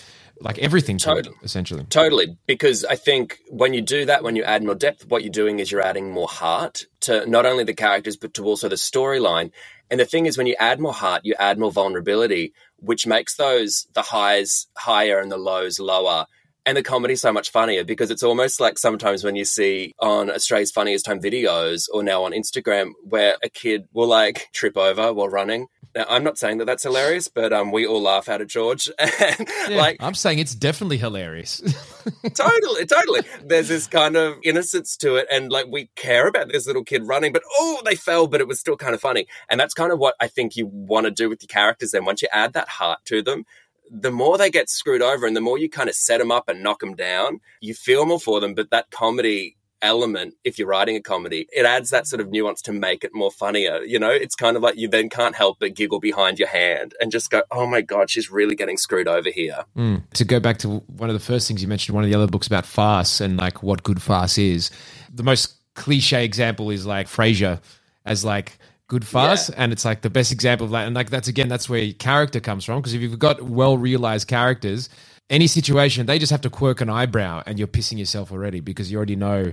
like 0.41 0.59
everything 0.59 0.99
to 0.99 1.07
totally. 1.07 1.37
it, 1.41 1.45
essentially. 1.45 1.85
Totally. 1.85 2.37
Because 2.47 2.85
I 2.85 2.97
think 2.97 3.39
when 3.49 3.73
you 3.73 3.81
do 3.81 4.05
that, 4.05 4.23
when 4.23 4.37
you 4.37 4.45
add 4.45 4.63
more 4.63 4.75
depth, 4.75 5.07
what 5.09 5.23
you're 5.23 5.33
doing 5.33 5.61
is 5.61 5.73
you're 5.73 5.81
adding 5.81 6.11
more 6.11 6.29
heart 6.29 6.85
to 7.01 7.25
not 7.27 7.47
only 7.47 7.65
the 7.65 7.75
characters, 7.75 8.17
but 8.17 8.35
to 8.35 8.45
also 8.45 8.69
the 8.69 8.77
storyline. 8.77 9.51
And 9.91 9.99
the 9.99 10.05
thing 10.05 10.27
is, 10.27 10.37
when 10.37 10.47
you 10.47 10.57
add 10.59 10.79
more 10.79 10.93
heart, 10.93 11.23
you 11.25 11.35
add 11.39 11.59
more 11.59 11.73
vulnerability, 11.73 12.53
which 12.81 13.07
makes 13.07 13.37
those 13.37 13.87
the 13.95 14.03
highs 14.03 14.67
higher 14.77 15.19
and 15.19 15.33
the 15.33 15.39
lows 15.39 15.81
lower 15.81 16.27
and 16.67 16.77
the 16.77 16.83
comedy's 16.83 17.21
so 17.21 17.33
much 17.33 17.51
funnier 17.51 17.85
because 17.85 18.11
it's 18.11 18.23
almost 18.23 18.61
like 18.61 18.79
sometimes 18.79 19.25
when 19.25 19.37
you 19.37 19.45
see 19.45 19.95
on 19.99 20.31
Australia's 20.31 20.71
Funniest 20.71 21.07
Home 21.07 21.21
Videos 21.21 21.89
or 21.93 22.03
now 22.03 22.25
on 22.25 22.33
Instagram 22.33 22.93
where 23.03 23.37
a 23.43 23.49
kid 23.49 23.87
will 23.93 24.09
like 24.09 24.49
trip 24.53 24.77
over 24.77 25.13
while 25.13 25.29
running. 25.29 25.67
Now, 25.95 26.07
I'm 26.09 26.25
not 26.25 26.39
saying 26.39 26.59
that 26.59 26.65
that's 26.65 26.83
hilarious, 26.83 27.29
but 27.29 27.53
um, 27.53 27.71
we 27.71 27.87
all 27.87 28.03
laugh 28.03 28.29
at 28.29 28.41
it, 28.41 28.49
George. 28.49 28.91
and, 28.99 29.49
yeah, 29.69 29.77
like, 29.77 29.97
I'm 30.01 30.15
saying 30.15 30.41
it's 30.41 30.55
definitely 30.55 30.97
hilarious. 30.97 31.61
totally, 32.35 32.85
totally. 32.87 33.21
There's 33.45 33.69
this 33.69 33.87
kind 33.87 34.17
of 34.17 34.37
innocence 34.43 34.97
to 34.99 35.15
it, 35.17 35.29
and 35.31 35.53
like 35.53 35.67
we 35.71 35.91
care 35.95 36.27
about 36.27 36.51
this 36.51 36.67
little 36.67 36.83
kid 36.83 37.07
running, 37.07 37.33
but 37.33 37.45
oh, 37.59 37.81
they 37.85 37.95
fell, 37.95 38.27
but 38.27 38.41
it 38.41 38.49
was 38.49 38.59
still 38.59 38.77
kind 38.77 38.93
of 38.93 39.01
funny. 39.01 39.29
And 39.49 39.61
that's 39.61 39.73
kind 39.75 39.93
of 39.93 40.01
what 40.01 40.17
I 40.19 40.27
think 40.27 40.57
you 40.57 40.67
want 40.67 41.05
to 41.05 41.13
do 41.13 41.29
with 41.29 41.43
your 41.43 41.49
characters. 41.49 41.93
Then 41.93 42.05
once 42.05 42.23
you 42.23 42.29
add 42.33 42.55
that 42.55 42.69
heart 42.69 42.99
to 43.05 43.23
them, 43.23 43.45
the 43.91 44.11
more 44.11 44.39
they 44.39 44.51
get 44.51 44.69
screwed 44.69 45.03
over 45.03 45.27
and 45.27 45.37
the 45.37 45.41
more 45.41 45.59
you 45.59 45.69
kind 45.69 45.89
of 45.89 45.95
set 45.95 46.19
them 46.19 46.31
up 46.31 46.49
and 46.49 46.63
knock 46.63 46.81
them 46.81 46.95
down, 46.95 47.41
you 47.61 47.75
feel 47.75 48.07
more 48.07 48.21
for 48.21 48.41
them. 48.41 48.55
But 48.55 48.71
that 48.71 48.91
comedy 48.91 49.57
element 49.85 50.35
if 50.45 50.59
you're 50.59 50.67
writing 50.67 50.97
a 50.97 51.01
comedy 51.01 51.47
it 51.53 51.67
adds 51.67 51.91
that 51.91 52.07
sort 52.07 52.19
of 52.19 52.31
nuance 52.31 52.63
to 52.63 52.73
make 52.73 53.05
it 53.05 53.15
more 53.15 53.31
funnier 53.31 53.83
you 53.83 53.99
know 53.99 54.11
it's 54.11 54.35
kind 54.35 54.57
of 54.57 54.63
like 54.63 54.77
you 54.77 54.89
then 54.89 55.11
can't 55.11 55.35
help 55.35 55.59
but 55.61 55.75
giggle 55.75 56.01
behind 56.01 56.39
your 56.39 56.49
hand 56.49 56.95
and 57.01 57.13
just 57.13 57.31
go 57.31 57.43
oh 57.51 57.67
my 57.67 57.83
god 57.83 58.09
she's 58.09 58.31
really 58.31 58.55
getting 58.55 58.79
screwed 58.79 59.07
over 59.07 59.29
here 59.29 59.63
mm. 59.77 60.03
to 60.15 60.25
go 60.25 60.41
back 60.41 60.57
to 60.57 60.69
one 60.87 61.11
of 61.11 61.15
the 61.15 61.21
first 61.21 61.47
things 61.47 61.61
you 61.61 61.69
mentioned 61.69 61.95
one 61.95 62.03
of 62.03 62.09
the 62.09 62.17
other 62.17 62.27
books 62.27 62.47
about 62.47 62.65
farce 62.65 63.21
and 63.21 63.37
like 63.37 63.63
what 63.63 63.83
good 63.83 64.01
farce 64.01 64.39
is 64.39 64.71
the 65.13 65.23
most 65.23 65.55
cliche 65.75 66.25
example 66.25 66.71
is 66.71 66.87
like 66.87 67.07
frasier 67.07 67.61
as 68.07 68.25
like 68.25 68.59
good 68.95 69.07
farce 69.07 69.49
yeah. 69.49 69.57
and 69.59 69.73
it's 69.73 69.85
like 69.85 70.03
the 70.03 70.11
best 70.11 70.31
example 70.31 70.65
of 70.65 70.71
that 70.71 70.87
and 70.87 70.95
like 70.95 71.11
that's 71.11 71.29
again 71.29 71.49
that's 71.49 71.69
where 71.69 71.93
character 71.95 72.41
comes 72.41 72.65
from 72.65 72.81
because 72.81 72.95
if 72.95 73.01
you've 73.03 73.19
got 73.19 73.43
well 73.43 73.77
realized 73.77 74.29
characters 74.29 74.89
any 75.31 75.47
situation 75.47 76.07
they 76.07 76.19
just 76.19 76.31
have 76.31 76.41
to 76.41 76.51
quirk 76.51 76.81
an 76.81 76.89
eyebrow 76.89 77.43
and 77.47 77.59
you're 77.59 77.69
pissing 77.69 77.99
yourself 77.99 78.31
already 78.31 78.61
because 78.61 78.91
you 78.91 78.97
already 78.97 79.17
know 79.17 79.53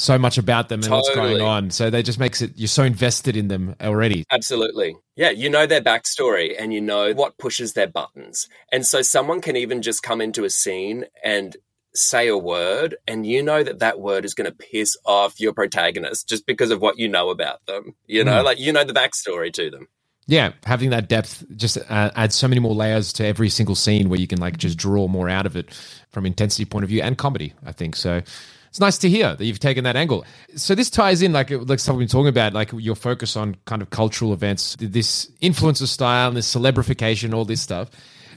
so 0.00 0.18
much 0.18 0.38
about 0.38 0.68
them 0.68 0.80
and 0.80 0.88
totally. 0.88 0.96
what's 0.98 1.14
going 1.14 1.40
on. 1.42 1.70
So 1.70 1.90
that 1.90 2.04
just 2.04 2.18
makes 2.18 2.40
it 2.40 2.52
you're 2.56 2.68
so 2.68 2.84
invested 2.84 3.36
in 3.36 3.48
them 3.48 3.76
already. 3.80 4.24
Absolutely. 4.30 4.96
Yeah, 5.14 5.30
you 5.30 5.50
know 5.50 5.66
their 5.66 5.82
backstory 5.82 6.54
and 6.58 6.72
you 6.72 6.80
know 6.80 7.12
what 7.12 7.36
pushes 7.38 7.74
their 7.74 7.86
buttons. 7.86 8.48
And 8.72 8.86
so 8.86 9.02
someone 9.02 9.40
can 9.40 9.56
even 9.56 9.82
just 9.82 10.02
come 10.02 10.20
into 10.20 10.44
a 10.44 10.50
scene 10.50 11.04
and 11.22 11.56
say 11.94 12.28
a 12.28 12.36
word 12.38 12.96
and 13.06 13.26
you 13.26 13.42
know 13.42 13.62
that 13.62 13.80
that 13.80 14.00
word 14.00 14.24
is 14.24 14.34
going 14.34 14.50
to 14.50 14.56
piss 14.56 14.96
off 15.04 15.40
your 15.40 15.52
protagonist 15.52 16.28
just 16.28 16.46
because 16.46 16.70
of 16.70 16.80
what 16.80 16.98
you 16.98 17.08
know 17.08 17.30
about 17.30 17.64
them. 17.66 17.94
You 18.06 18.24
know, 18.24 18.40
mm. 18.40 18.44
like 18.44 18.58
you 18.58 18.72
know 18.72 18.84
the 18.84 18.92
backstory 18.92 19.52
to 19.54 19.70
them. 19.70 19.88
Yeah, 20.26 20.52
having 20.64 20.90
that 20.90 21.08
depth 21.08 21.44
just 21.56 21.76
uh, 21.76 22.10
adds 22.14 22.36
so 22.36 22.46
many 22.46 22.60
more 22.60 22.74
layers 22.74 23.12
to 23.14 23.26
every 23.26 23.48
single 23.48 23.74
scene 23.74 24.08
where 24.08 24.20
you 24.20 24.28
can 24.28 24.38
like 24.38 24.56
just 24.56 24.78
draw 24.78 25.08
more 25.08 25.28
out 25.28 25.44
of 25.44 25.56
it 25.56 25.74
from 26.10 26.24
intensity 26.24 26.64
point 26.64 26.84
of 26.84 26.88
view 26.88 27.02
and 27.02 27.18
comedy, 27.18 27.52
I 27.66 27.72
think. 27.72 27.96
So 27.96 28.22
it's 28.70 28.78
nice 28.78 28.98
to 28.98 29.08
hear 29.08 29.34
that 29.34 29.44
you've 29.44 29.58
taken 29.58 29.82
that 29.82 29.96
angle. 29.96 30.24
So 30.54 30.76
this 30.76 30.88
ties 30.88 31.22
in, 31.22 31.32
like 31.32 31.50
like 31.50 31.80
something 31.80 31.98
we've 31.98 32.06
been 32.06 32.12
talking 32.12 32.28
about, 32.28 32.52
like 32.52 32.70
your 32.72 32.94
focus 32.94 33.36
on 33.36 33.56
kind 33.64 33.82
of 33.82 33.90
cultural 33.90 34.32
events, 34.32 34.76
this 34.78 35.28
influencer 35.42 35.88
style, 35.88 36.28
and 36.28 36.36
this 36.36 36.54
celebrification, 36.54 37.34
all 37.34 37.44
this 37.44 37.60
stuff. 37.60 37.90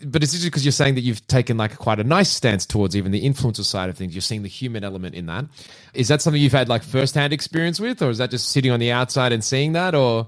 But 0.05 0.23
it's 0.23 0.33
interesting 0.33 0.49
because 0.49 0.65
you're 0.65 0.71
saying 0.71 0.95
that 0.95 1.01
you've 1.01 1.25
taken 1.27 1.57
like 1.57 1.77
quite 1.77 1.99
a 1.99 2.03
nice 2.03 2.29
stance 2.29 2.65
towards 2.65 2.95
even 2.95 3.11
the 3.11 3.23
influencer 3.23 3.63
side 3.63 3.89
of 3.89 3.97
things. 3.97 4.13
You're 4.13 4.21
seeing 4.21 4.43
the 4.43 4.49
human 4.49 4.83
element 4.83 5.15
in 5.15 5.25
that. 5.27 5.45
Is 5.93 6.07
that 6.07 6.21
something 6.21 6.41
you've 6.41 6.51
had 6.51 6.69
like 6.69 6.83
firsthand 6.83 7.33
experience 7.33 7.79
with, 7.79 8.01
or 8.01 8.09
is 8.09 8.17
that 8.17 8.31
just 8.31 8.49
sitting 8.49 8.71
on 8.71 8.79
the 8.79 8.91
outside 8.91 9.31
and 9.31 9.43
seeing 9.43 9.73
that, 9.73 9.95
or? 9.95 10.27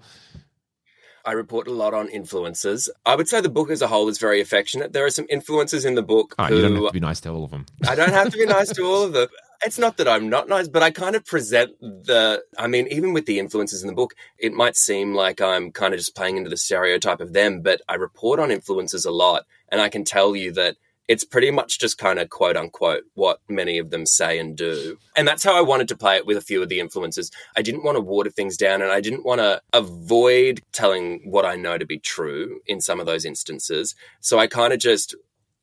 I 1.25 1.31
report 1.31 1.67
a 1.67 1.71
lot 1.71 1.95
on 1.95 2.07
influencers. 2.09 2.87
I 3.05 3.15
would 3.15 3.27
say 3.27 3.41
the 3.41 3.49
book 3.49 3.71
as 3.71 3.81
a 3.81 3.87
whole 3.87 4.07
is 4.09 4.19
very 4.19 4.41
affectionate. 4.41 4.93
There 4.93 5.05
are 5.05 5.09
some 5.09 5.25
influencers 5.25 5.83
in 5.83 5.95
the 5.95 6.03
book. 6.03 6.35
Oh, 6.37 6.45
who, 6.45 6.57
you 6.57 6.61
don't 6.61 6.75
have 6.75 6.87
to 6.87 6.93
be 6.93 6.99
nice 6.99 7.19
to 7.21 7.29
all 7.29 7.43
of 7.43 7.49
them. 7.49 7.65
I 7.87 7.95
don't 7.95 8.13
have 8.13 8.31
to 8.31 8.37
be 8.37 8.45
nice 8.45 8.69
to 8.73 8.83
all 8.83 9.03
of 9.03 9.13
them 9.13 9.27
it's 9.65 9.79
not 9.79 9.97
that 9.97 10.07
I'm 10.07 10.29
not 10.29 10.47
nice, 10.47 10.67
but 10.67 10.83
I 10.83 10.91
kind 10.91 11.15
of 11.15 11.25
present 11.25 11.79
the. 11.79 12.43
I 12.57 12.67
mean, 12.67 12.87
even 12.89 13.13
with 13.13 13.25
the 13.25 13.39
influences 13.39 13.81
in 13.81 13.87
the 13.87 13.93
book, 13.93 14.15
it 14.37 14.53
might 14.53 14.75
seem 14.75 15.13
like 15.13 15.41
I'm 15.41 15.71
kind 15.71 15.93
of 15.93 15.99
just 15.99 16.15
playing 16.15 16.37
into 16.37 16.49
the 16.49 16.57
stereotype 16.57 17.19
of 17.19 17.33
them, 17.33 17.61
but 17.61 17.81
I 17.87 17.95
report 17.95 18.39
on 18.39 18.51
influences 18.51 19.05
a 19.05 19.11
lot. 19.11 19.45
And 19.71 19.81
I 19.81 19.89
can 19.89 20.03
tell 20.03 20.35
you 20.35 20.51
that 20.53 20.77
it's 21.07 21.23
pretty 21.23 21.51
much 21.51 21.79
just 21.79 21.97
kind 21.97 22.19
of 22.19 22.29
quote 22.29 22.57
unquote 22.57 23.03
what 23.13 23.39
many 23.47 23.77
of 23.77 23.89
them 23.89 24.05
say 24.05 24.39
and 24.39 24.57
do. 24.57 24.97
And 25.15 25.27
that's 25.27 25.43
how 25.43 25.55
I 25.57 25.61
wanted 25.61 25.87
to 25.89 25.97
play 25.97 26.15
it 26.15 26.25
with 26.25 26.37
a 26.37 26.41
few 26.41 26.61
of 26.61 26.69
the 26.69 26.79
influences. 26.79 27.31
I 27.55 27.61
didn't 27.61 27.83
want 27.83 27.95
to 27.95 28.01
water 28.01 28.29
things 28.29 28.57
down 28.57 28.81
and 28.81 28.91
I 28.91 29.01
didn't 29.01 29.25
want 29.25 29.39
to 29.39 29.61
avoid 29.73 30.61
telling 30.71 31.29
what 31.29 31.45
I 31.45 31.55
know 31.55 31.77
to 31.77 31.85
be 31.85 31.99
true 31.99 32.61
in 32.65 32.81
some 32.81 32.99
of 32.99 33.05
those 33.05 33.25
instances. 33.25 33.95
So 34.21 34.39
I 34.39 34.47
kind 34.47 34.73
of 34.73 34.79
just 34.79 35.15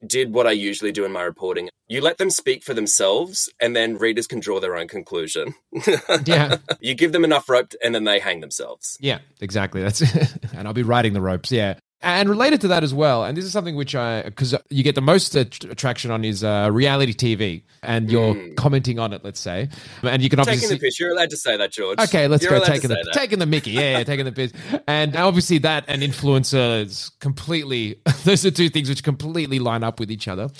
did 0.06 0.32
what 0.32 0.46
I 0.46 0.52
usually 0.52 0.92
do 0.92 1.04
in 1.04 1.12
my 1.12 1.22
reporting. 1.22 1.68
You 1.88 2.00
let 2.00 2.18
them 2.18 2.30
speak 2.30 2.62
for 2.64 2.74
themselves, 2.74 3.52
and 3.60 3.76
then 3.76 3.98
readers 3.98 4.26
can 4.26 4.40
draw 4.40 4.60
their 4.60 4.76
own 4.76 4.88
conclusion. 4.88 5.54
yeah. 6.24 6.56
You 6.80 6.94
give 6.94 7.12
them 7.12 7.24
enough 7.24 7.48
rope, 7.48 7.74
and 7.84 7.94
then 7.94 8.04
they 8.04 8.18
hang 8.18 8.40
themselves. 8.40 8.96
Yeah, 9.00 9.18
exactly. 9.40 9.82
That's 9.82 10.00
and 10.54 10.66
I'll 10.66 10.74
be 10.74 10.82
riding 10.82 11.12
the 11.12 11.20
ropes. 11.20 11.52
Yeah. 11.52 11.74
And 12.04 12.28
related 12.28 12.60
to 12.62 12.68
that 12.68 12.82
as 12.82 12.92
well, 12.92 13.24
and 13.24 13.36
this 13.36 13.44
is 13.44 13.52
something 13.52 13.76
which 13.76 13.94
I, 13.94 14.22
because 14.22 14.56
you 14.70 14.82
get 14.82 14.96
the 14.96 15.00
most 15.00 15.36
attraction 15.36 16.10
on 16.10 16.24
is 16.24 16.42
uh, 16.42 16.68
reality 16.72 17.14
TV, 17.14 17.62
and 17.82 18.10
you're 18.10 18.34
mm. 18.34 18.56
commenting 18.56 18.98
on 18.98 19.12
it, 19.12 19.22
let's 19.22 19.38
say, 19.38 19.68
and 20.02 20.20
you 20.20 20.28
can 20.28 20.40
obviously 20.40 20.66
taking 20.66 20.78
the 20.78 20.84
piss. 20.84 20.98
You're 20.98 21.12
allowed 21.12 21.30
to 21.30 21.36
say 21.36 21.56
that, 21.56 21.70
George. 21.70 22.00
Okay, 22.00 22.26
let's 22.26 22.42
you're 22.42 22.58
go 22.58 22.64
taking 22.64 22.88
the 22.88 22.96
that. 22.96 23.12
taking 23.12 23.38
the 23.38 23.46
Mickey, 23.46 23.70
yeah, 23.70 23.98
yeah 23.98 24.04
taking 24.04 24.24
the 24.24 24.32
piss, 24.32 24.52
and 24.88 25.14
obviously 25.14 25.58
that 25.58 25.84
and 25.86 26.02
influencers 26.02 27.12
completely. 27.20 28.00
those 28.24 28.44
are 28.44 28.50
two 28.50 28.68
things 28.68 28.88
which 28.88 29.04
completely 29.04 29.60
line 29.60 29.84
up 29.84 30.00
with 30.00 30.10
each 30.10 30.26
other. 30.26 30.50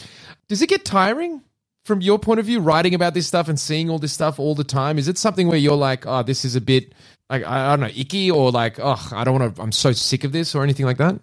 Does 0.47 0.63
it 0.63 0.69
get 0.69 0.85
tiring? 0.85 1.43
From 1.85 2.01
your 2.01 2.19
point 2.19 2.39
of 2.39 2.47
view, 2.47 2.61
writing 2.61 2.95
about 2.95 3.13
this 3.15 3.27
stuff 3.27 3.49
and 3.49 3.59
seeing 3.59 3.91
all 3.91 3.99
this 3.99 4.13
stuff 4.13 4.39
all 4.39 4.55
the 4.55 4.65
time, 4.65 4.99
is 4.99 5.09
it 5.09 5.19
something 5.19 5.49
where 5.49 5.59
you're 5.59 5.75
like, 5.75 6.07
oh, 6.07 6.23
this 6.23 6.45
is 6.45 6.55
a 6.55 6.61
bit 6.61 6.93
like 7.29 7.45
I 7.45 7.71
don't 7.71 7.81
know, 7.81 7.95
icky 7.95 8.31
or 8.31 8.51
like, 8.51 8.79
oh, 8.79 9.09
I 9.11 9.25
don't 9.25 9.41
want 9.41 9.57
to. 9.57 9.63
I'm 9.63 9.73
so 9.73 9.93
sick 9.93 10.23
of 10.23 10.33
this 10.33 10.55
or 10.55 10.63
anything 10.63 10.87
like 10.87 10.99
that. 10.99 11.19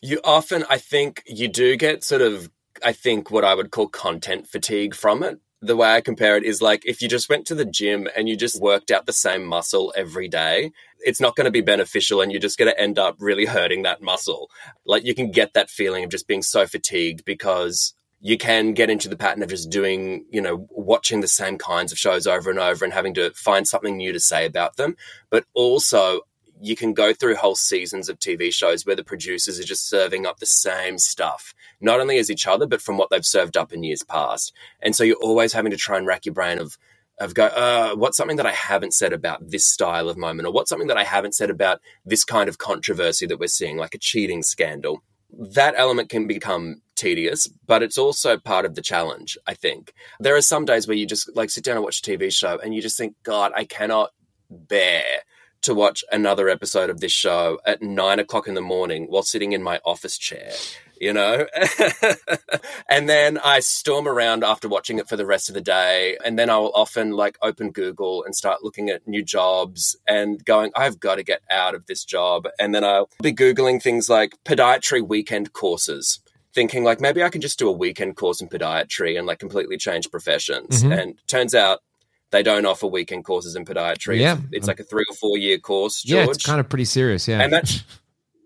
You 0.00 0.20
often, 0.24 0.64
I 0.70 0.78
think, 0.78 1.22
you 1.26 1.48
do 1.48 1.76
get 1.76 2.02
sort 2.02 2.22
of, 2.22 2.50
I 2.84 2.92
think, 2.92 3.30
what 3.30 3.44
I 3.44 3.54
would 3.54 3.70
call 3.70 3.88
content 3.88 4.46
fatigue 4.48 4.94
from 4.94 5.22
it. 5.22 5.40
The 5.60 5.76
way 5.76 5.92
I 5.94 6.00
compare 6.00 6.36
it 6.36 6.44
is 6.44 6.62
like 6.62 6.86
if 6.86 7.02
you 7.02 7.08
just 7.08 7.28
went 7.28 7.46
to 7.46 7.54
the 7.54 7.64
gym 7.64 8.08
and 8.16 8.28
you 8.28 8.36
just 8.36 8.60
worked 8.60 8.90
out 8.90 9.06
the 9.06 9.12
same 9.12 9.44
muscle 9.44 9.92
every 9.96 10.28
day, 10.28 10.72
it's 11.00 11.20
not 11.20 11.36
going 11.36 11.44
to 11.44 11.52
be 11.52 11.60
beneficial 11.60 12.20
and 12.20 12.32
you're 12.32 12.40
just 12.40 12.58
going 12.58 12.70
to 12.70 12.80
end 12.80 12.98
up 12.98 13.16
really 13.20 13.44
hurting 13.44 13.82
that 13.82 14.02
muscle. 14.02 14.50
Like 14.84 15.04
you 15.04 15.14
can 15.14 15.30
get 15.30 15.54
that 15.54 15.70
feeling 15.70 16.02
of 16.02 16.10
just 16.10 16.26
being 16.26 16.42
so 16.42 16.66
fatigued 16.66 17.24
because 17.24 17.94
you 18.24 18.38
can 18.38 18.72
get 18.72 18.88
into 18.88 19.08
the 19.08 19.16
pattern 19.16 19.42
of 19.42 19.48
just 19.48 19.68
doing, 19.68 20.24
you 20.30 20.40
know, 20.40 20.68
watching 20.70 21.20
the 21.20 21.28
same 21.28 21.58
kinds 21.58 21.90
of 21.90 21.98
shows 21.98 22.24
over 22.24 22.50
and 22.50 22.58
over 22.58 22.84
and 22.84 22.94
having 22.94 23.12
to 23.14 23.32
find 23.32 23.66
something 23.66 23.96
new 23.96 24.12
to 24.12 24.20
say 24.20 24.46
about 24.46 24.76
them. 24.76 24.96
But 25.28 25.44
also, 25.54 26.20
you 26.60 26.76
can 26.76 26.94
go 26.94 27.12
through 27.12 27.34
whole 27.34 27.56
seasons 27.56 28.08
of 28.08 28.20
TV 28.20 28.54
shows 28.54 28.86
where 28.86 28.94
the 28.94 29.02
producers 29.02 29.58
are 29.58 29.64
just 29.64 29.88
serving 29.88 30.24
up 30.24 30.38
the 30.38 30.46
same 30.46 30.98
stuff, 30.98 31.52
not 31.80 31.98
only 31.98 32.18
as 32.18 32.30
each 32.30 32.46
other, 32.46 32.64
but 32.64 32.80
from 32.80 32.96
what 32.96 33.10
they've 33.10 33.26
served 33.26 33.56
up 33.56 33.72
in 33.72 33.82
years 33.82 34.04
past. 34.04 34.52
And 34.80 34.94
so 34.94 35.02
you're 35.02 35.16
always 35.16 35.52
having 35.52 35.72
to 35.72 35.76
try 35.76 35.98
and 35.98 36.06
rack 36.06 36.24
your 36.24 36.32
brain 36.32 36.60
of, 36.60 36.78
of 37.18 37.34
go, 37.34 37.46
uh, 37.46 37.96
what's 37.96 38.16
something 38.16 38.36
that 38.36 38.46
I 38.46 38.52
haven't 38.52 38.94
said 38.94 39.12
about 39.12 39.50
this 39.50 39.66
style 39.66 40.08
of 40.08 40.16
moment, 40.16 40.46
or 40.46 40.52
what's 40.52 40.68
something 40.68 40.86
that 40.86 40.96
I 40.96 41.02
haven't 41.02 41.34
said 41.34 41.50
about 41.50 41.80
this 42.06 42.24
kind 42.24 42.48
of 42.48 42.58
controversy 42.58 43.26
that 43.26 43.40
we're 43.40 43.48
seeing, 43.48 43.76
like 43.76 43.96
a 43.96 43.98
cheating 43.98 44.44
scandal. 44.44 45.02
That 45.36 45.74
element 45.76 46.08
can 46.08 46.28
become 46.28 46.82
tedious, 47.02 47.48
but 47.66 47.82
it's 47.82 47.98
also 47.98 48.38
part 48.38 48.64
of 48.64 48.76
the 48.76 48.80
challenge, 48.80 49.36
I 49.46 49.54
think. 49.54 49.92
There 50.20 50.36
are 50.36 50.42
some 50.42 50.64
days 50.64 50.86
where 50.86 50.96
you 50.96 51.04
just 51.04 51.34
like 51.34 51.50
sit 51.50 51.64
down 51.64 51.76
and 51.76 51.84
watch 51.84 51.98
a 51.98 52.02
TV 52.02 52.32
show 52.32 52.58
and 52.58 52.74
you 52.74 52.80
just 52.80 52.96
think, 52.96 53.16
God, 53.24 53.50
I 53.56 53.64
cannot 53.64 54.10
bear 54.48 55.02
to 55.62 55.74
watch 55.74 56.04
another 56.12 56.48
episode 56.48 56.90
of 56.90 57.00
this 57.00 57.12
show 57.12 57.60
at 57.66 57.82
nine 57.82 58.18
o'clock 58.18 58.46
in 58.46 58.54
the 58.54 58.60
morning 58.60 59.06
while 59.08 59.22
sitting 59.22 59.52
in 59.52 59.62
my 59.62 59.80
office 59.84 60.18
chair, 60.18 60.50
you 61.00 61.12
know? 61.12 61.46
and 62.88 63.08
then 63.08 63.38
I 63.38 63.60
storm 63.60 64.06
around 64.08 64.44
after 64.44 64.68
watching 64.68 64.98
it 64.98 65.08
for 65.08 65.16
the 65.16 65.26
rest 65.26 65.48
of 65.48 65.54
the 65.54 65.60
day. 65.60 66.18
And 66.24 66.36
then 66.38 66.50
I'll 66.50 66.72
often 66.74 67.12
like 67.12 67.36
open 67.42 67.70
Google 67.70 68.24
and 68.24 68.34
start 68.34 68.64
looking 68.64 68.90
at 68.90 69.06
new 69.06 69.24
jobs 69.24 69.96
and 70.06 70.44
going, 70.44 70.72
I've 70.76 70.98
got 70.98 71.16
to 71.16 71.22
get 71.22 71.42
out 71.48 71.74
of 71.74 71.86
this 71.86 72.04
job. 72.04 72.48
And 72.58 72.74
then 72.74 72.84
I'll 72.84 73.08
be 73.22 73.32
Googling 73.32 73.80
things 73.80 74.10
like 74.10 74.34
podiatry 74.44 75.06
weekend 75.06 75.52
courses 75.52 76.20
thinking 76.54 76.84
like 76.84 77.00
maybe 77.00 77.22
I 77.22 77.28
can 77.28 77.40
just 77.40 77.58
do 77.58 77.68
a 77.68 77.72
weekend 77.72 78.16
course 78.16 78.40
in 78.40 78.48
podiatry 78.48 79.18
and 79.18 79.26
like 79.26 79.38
completely 79.38 79.76
change 79.76 80.10
professions. 80.10 80.82
Mm-hmm. 80.82 80.92
And 80.92 81.14
turns 81.26 81.54
out 81.54 81.80
they 82.30 82.42
don't 82.42 82.66
offer 82.66 82.86
weekend 82.86 83.24
courses 83.24 83.56
in 83.56 83.64
podiatry. 83.64 84.18
Yeah. 84.18 84.34
It's, 84.34 84.58
it's 84.58 84.66
like 84.66 84.80
a 84.80 84.84
three 84.84 85.04
or 85.08 85.14
four 85.14 85.38
year 85.38 85.58
course, 85.58 86.02
George. 86.02 86.26
Yeah, 86.26 86.30
it's 86.30 86.44
kind 86.44 86.60
of 86.60 86.68
pretty 86.68 86.84
serious, 86.84 87.28
yeah. 87.28 87.40
And 87.40 87.52
that, 87.52 87.82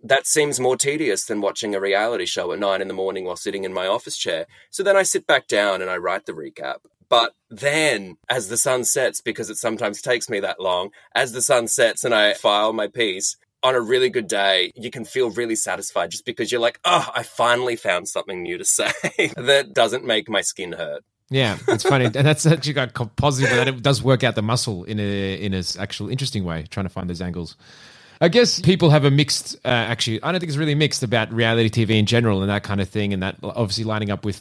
that 0.03 0.27
seems 0.27 0.61
more 0.61 0.77
tedious 0.77 1.25
than 1.25 1.41
watching 1.41 1.75
a 1.75 1.81
reality 1.81 2.27
show 2.27 2.53
at 2.53 2.59
nine 2.59 2.81
in 2.81 2.89
the 2.89 2.95
morning 2.95 3.25
while 3.25 3.37
sitting 3.37 3.65
in 3.65 3.73
my 3.73 3.87
office 3.87 4.17
chair. 4.17 4.47
So 4.71 4.83
then 4.83 4.97
I 4.97 5.03
sit 5.03 5.27
back 5.27 5.49
down 5.49 5.83
and 5.83 5.91
I 5.91 5.97
write 5.97 6.27
the 6.27 6.33
recap. 6.33 6.79
But 7.09 7.35
then, 7.49 8.17
as 8.29 8.49
the 8.49 8.57
sun 8.57 8.85
sets, 8.85 9.21
because 9.21 9.49
it 9.49 9.59
sometimes 9.59 10.03
takes 10.03 10.29
me 10.29 10.41
that 10.41 10.61
long, 10.61 10.91
as 11.15 11.31
the 11.31 11.43
sun 11.43 11.69
sets 11.69 12.03
and 12.03 12.13
I 12.13 12.35
file 12.35 12.73
my 12.73 12.89
piece, 12.89 13.37
on 13.67 13.75
a 13.75 13.81
really 13.81 14.09
good 14.09 14.29
day, 14.29 14.73
you 14.77 14.91
can 14.91 15.05
feel 15.05 15.31
really 15.31 15.57
satisfied 15.57 16.11
just 16.11 16.25
because 16.25 16.53
you're 16.53 16.61
like, 16.61 16.79
oh, 16.85 17.11
I 17.15 17.25
finally 17.25 17.75
found 17.75 18.09
something 18.09 18.43
new 18.43 18.59
to 18.59 18.65
say 18.79 18.93
that 19.37 19.73
doesn't 19.73 20.05
make 20.05 20.29
my 20.29 20.41
skin 20.41 20.73
hurt. 20.73 21.05
Yeah, 21.29 21.59
it's 21.67 21.83
funny, 21.83 22.05
and 22.05 22.15
that's 22.15 22.47
actually 22.47 22.75
got 22.75 22.95
positive, 23.17 23.51
but 23.51 23.67
it 23.67 23.83
does 23.83 24.01
work 24.03 24.23
out 24.23 24.37
the 24.37 24.43
muscle 24.43 24.85
in 24.85 25.01
a 25.01 25.35
in 25.35 25.55
a 25.55 25.63
actual 25.79 26.09
interesting 26.09 26.45
way, 26.45 26.65
trying 26.71 26.87
to 26.87 26.91
find 26.91 27.11
those 27.11 27.21
angles. 27.21 27.57
I 28.21 28.29
guess 28.29 28.61
people 28.61 28.91
have 28.91 29.05
a 29.05 29.11
mixed, 29.11 29.57
uh, 29.57 29.69
actually, 29.69 30.23
I 30.23 30.33
don't 30.33 30.41
think 30.41 30.49
it's 30.49 30.57
really 30.57 30.75
mixed 30.75 31.03
about 31.03 31.31
reality 31.33 31.69
TV 31.69 31.99
in 31.99 32.07
general 32.07 32.41
and 32.41 32.51
that 32.51 32.63
kind 32.63 32.81
of 32.81 32.89
thing, 32.89 33.13
and 33.13 33.23
that 33.23 33.37
obviously 33.43 33.85
lining 33.85 34.11
up 34.11 34.25
with, 34.25 34.41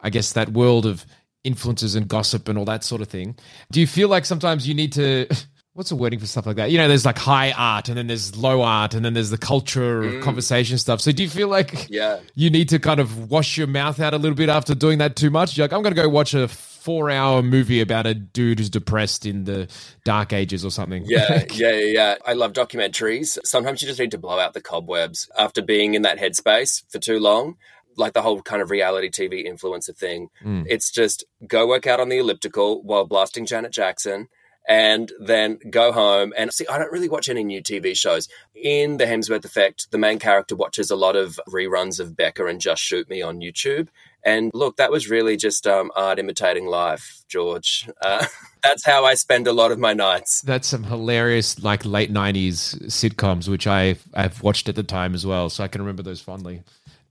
I 0.00 0.10
guess, 0.10 0.34
that 0.34 0.50
world 0.50 0.86
of 0.86 1.04
influences 1.42 1.94
and 1.94 2.06
gossip 2.06 2.48
and 2.48 2.58
all 2.58 2.66
that 2.66 2.84
sort 2.84 3.00
of 3.00 3.08
thing. 3.08 3.36
Do 3.72 3.80
you 3.80 3.86
feel 3.86 4.08
like 4.08 4.26
sometimes 4.26 4.68
you 4.68 4.74
need 4.74 4.92
to 4.92 5.26
what's 5.76 5.90
the 5.90 5.96
wording 5.96 6.18
for 6.18 6.26
stuff 6.26 6.46
like 6.46 6.56
that? 6.56 6.70
You 6.70 6.78
know, 6.78 6.88
there's 6.88 7.04
like 7.04 7.18
high 7.18 7.52
art 7.52 7.88
and 7.88 7.98
then 7.98 8.06
there's 8.06 8.34
low 8.34 8.62
art 8.62 8.94
and 8.94 9.04
then 9.04 9.12
there's 9.12 9.28
the 9.30 9.36
culture 9.38 10.02
Mm. 10.02 10.22
conversation 10.22 10.78
stuff. 10.78 11.02
So 11.02 11.12
do 11.12 11.22
you 11.22 11.28
feel 11.28 11.48
like 11.48 11.86
Yeah. 11.90 12.20
you 12.34 12.48
need 12.48 12.70
to 12.70 12.78
kind 12.78 12.98
of 12.98 13.30
wash 13.30 13.58
your 13.58 13.66
mouth 13.66 14.00
out 14.00 14.14
a 14.14 14.16
little 14.18 14.34
bit 14.36 14.48
after 14.48 14.74
doing 14.74 14.96
that 14.98 15.16
too 15.16 15.28
much? 15.28 15.56
You're 15.56 15.64
like, 15.64 15.74
I'm 15.74 15.82
going 15.82 15.94
to 15.94 16.00
go 16.00 16.08
watch 16.08 16.32
a 16.32 16.48
four 16.48 17.10
hour 17.10 17.42
movie 17.42 17.80
about 17.82 18.06
a 18.06 18.14
dude 18.14 18.58
who's 18.58 18.70
depressed 18.70 19.26
in 19.26 19.44
the 19.44 19.68
dark 20.04 20.32
ages 20.32 20.64
or 20.64 20.70
something. 20.70 21.04
Yeah, 21.06 21.44
yeah, 21.52 21.72
yeah, 21.72 21.84
yeah. 21.92 22.14
I 22.24 22.32
love 22.32 22.54
documentaries. 22.54 23.38
Sometimes 23.44 23.82
you 23.82 23.88
just 23.88 24.00
need 24.00 24.12
to 24.12 24.18
blow 24.18 24.38
out 24.38 24.54
the 24.54 24.62
cobwebs 24.62 25.28
after 25.36 25.60
being 25.60 25.92
in 25.94 26.02
that 26.02 26.18
headspace 26.18 26.84
for 26.88 26.98
too 26.98 27.18
long. 27.20 27.56
Like 27.98 28.12
the 28.14 28.22
whole 28.22 28.40
kind 28.42 28.60
of 28.62 28.70
reality 28.70 29.08
TV 29.10 29.46
influencer 29.46 29.96
thing. 29.96 30.28
It's 30.66 30.90
just 30.90 31.24
go 31.46 31.66
work 31.66 31.86
out 31.86 31.98
on 32.00 32.08
the 32.10 32.18
elliptical 32.18 32.82
while 32.82 33.04
blasting 33.06 33.46
Janet 33.46 33.72
Jackson 33.72 34.28
and 34.68 35.12
then 35.20 35.58
go 35.70 35.92
home 35.92 36.32
and 36.36 36.52
see. 36.52 36.66
I 36.66 36.78
don't 36.78 36.92
really 36.92 37.08
watch 37.08 37.28
any 37.28 37.44
new 37.44 37.62
TV 37.62 37.96
shows. 37.96 38.28
In 38.54 38.96
The 38.96 39.04
Hemsworth 39.04 39.44
Effect, 39.44 39.90
the 39.90 39.98
main 39.98 40.18
character 40.18 40.56
watches 40.56 40.90
a 40.90 40.96
lot 40.96 41.16
of 41.16 41.38
reruns 41.48 42.00
of 42.00 42.16
Becker 42.16 42.48
and 42.48 42.60
Just 42.60 42.82
Shoot 42.82 43.08
Me 43.08 43.22
on 43.22 43.40
YouTube. 43.40 43.88
And 44.24 44.50
look, 44.54 44.76
that 44.78 44.90
was 44.90 45.08
really 45.08 45.36
just 45.36 45.68
um, 45.68 45.92
art 45.94 46.18
imitating 46.18 46.66
life, 46.66 47.22
George. 47.28 47.88
Uh, 48.02 48.26
that's 48.62 48.84
how 48.84 49.04
I 49.04 49.14
spend 49.14 49.46
a 49.46 49.52
lot 49.52 49.70
of 49.70 49.78
my 49.78 49.92
nights. 49.92 50.40
That's 50.40 50.66
some 50.66 50.82
hilarious, 50.82 51.62
like 51.62 51.84
late 51.84 52.12
'90s 52.12 52.86
sitcoms, 52.86 53.48
which 53.48 53.68
I 53.68 53.94
I've 54.14 54.42
watched 54.42 54.68
at 54.68 54.74
the 54.74 54.82
time 54.82 55.14
as 55.14 55.24
well, 55.24 55.48
so 55.48 55.62
I 55.62 55.68
can 55.68 55.80
remember 55.80 56.02
those 56.02 56.20
fondly. 56.20 56.64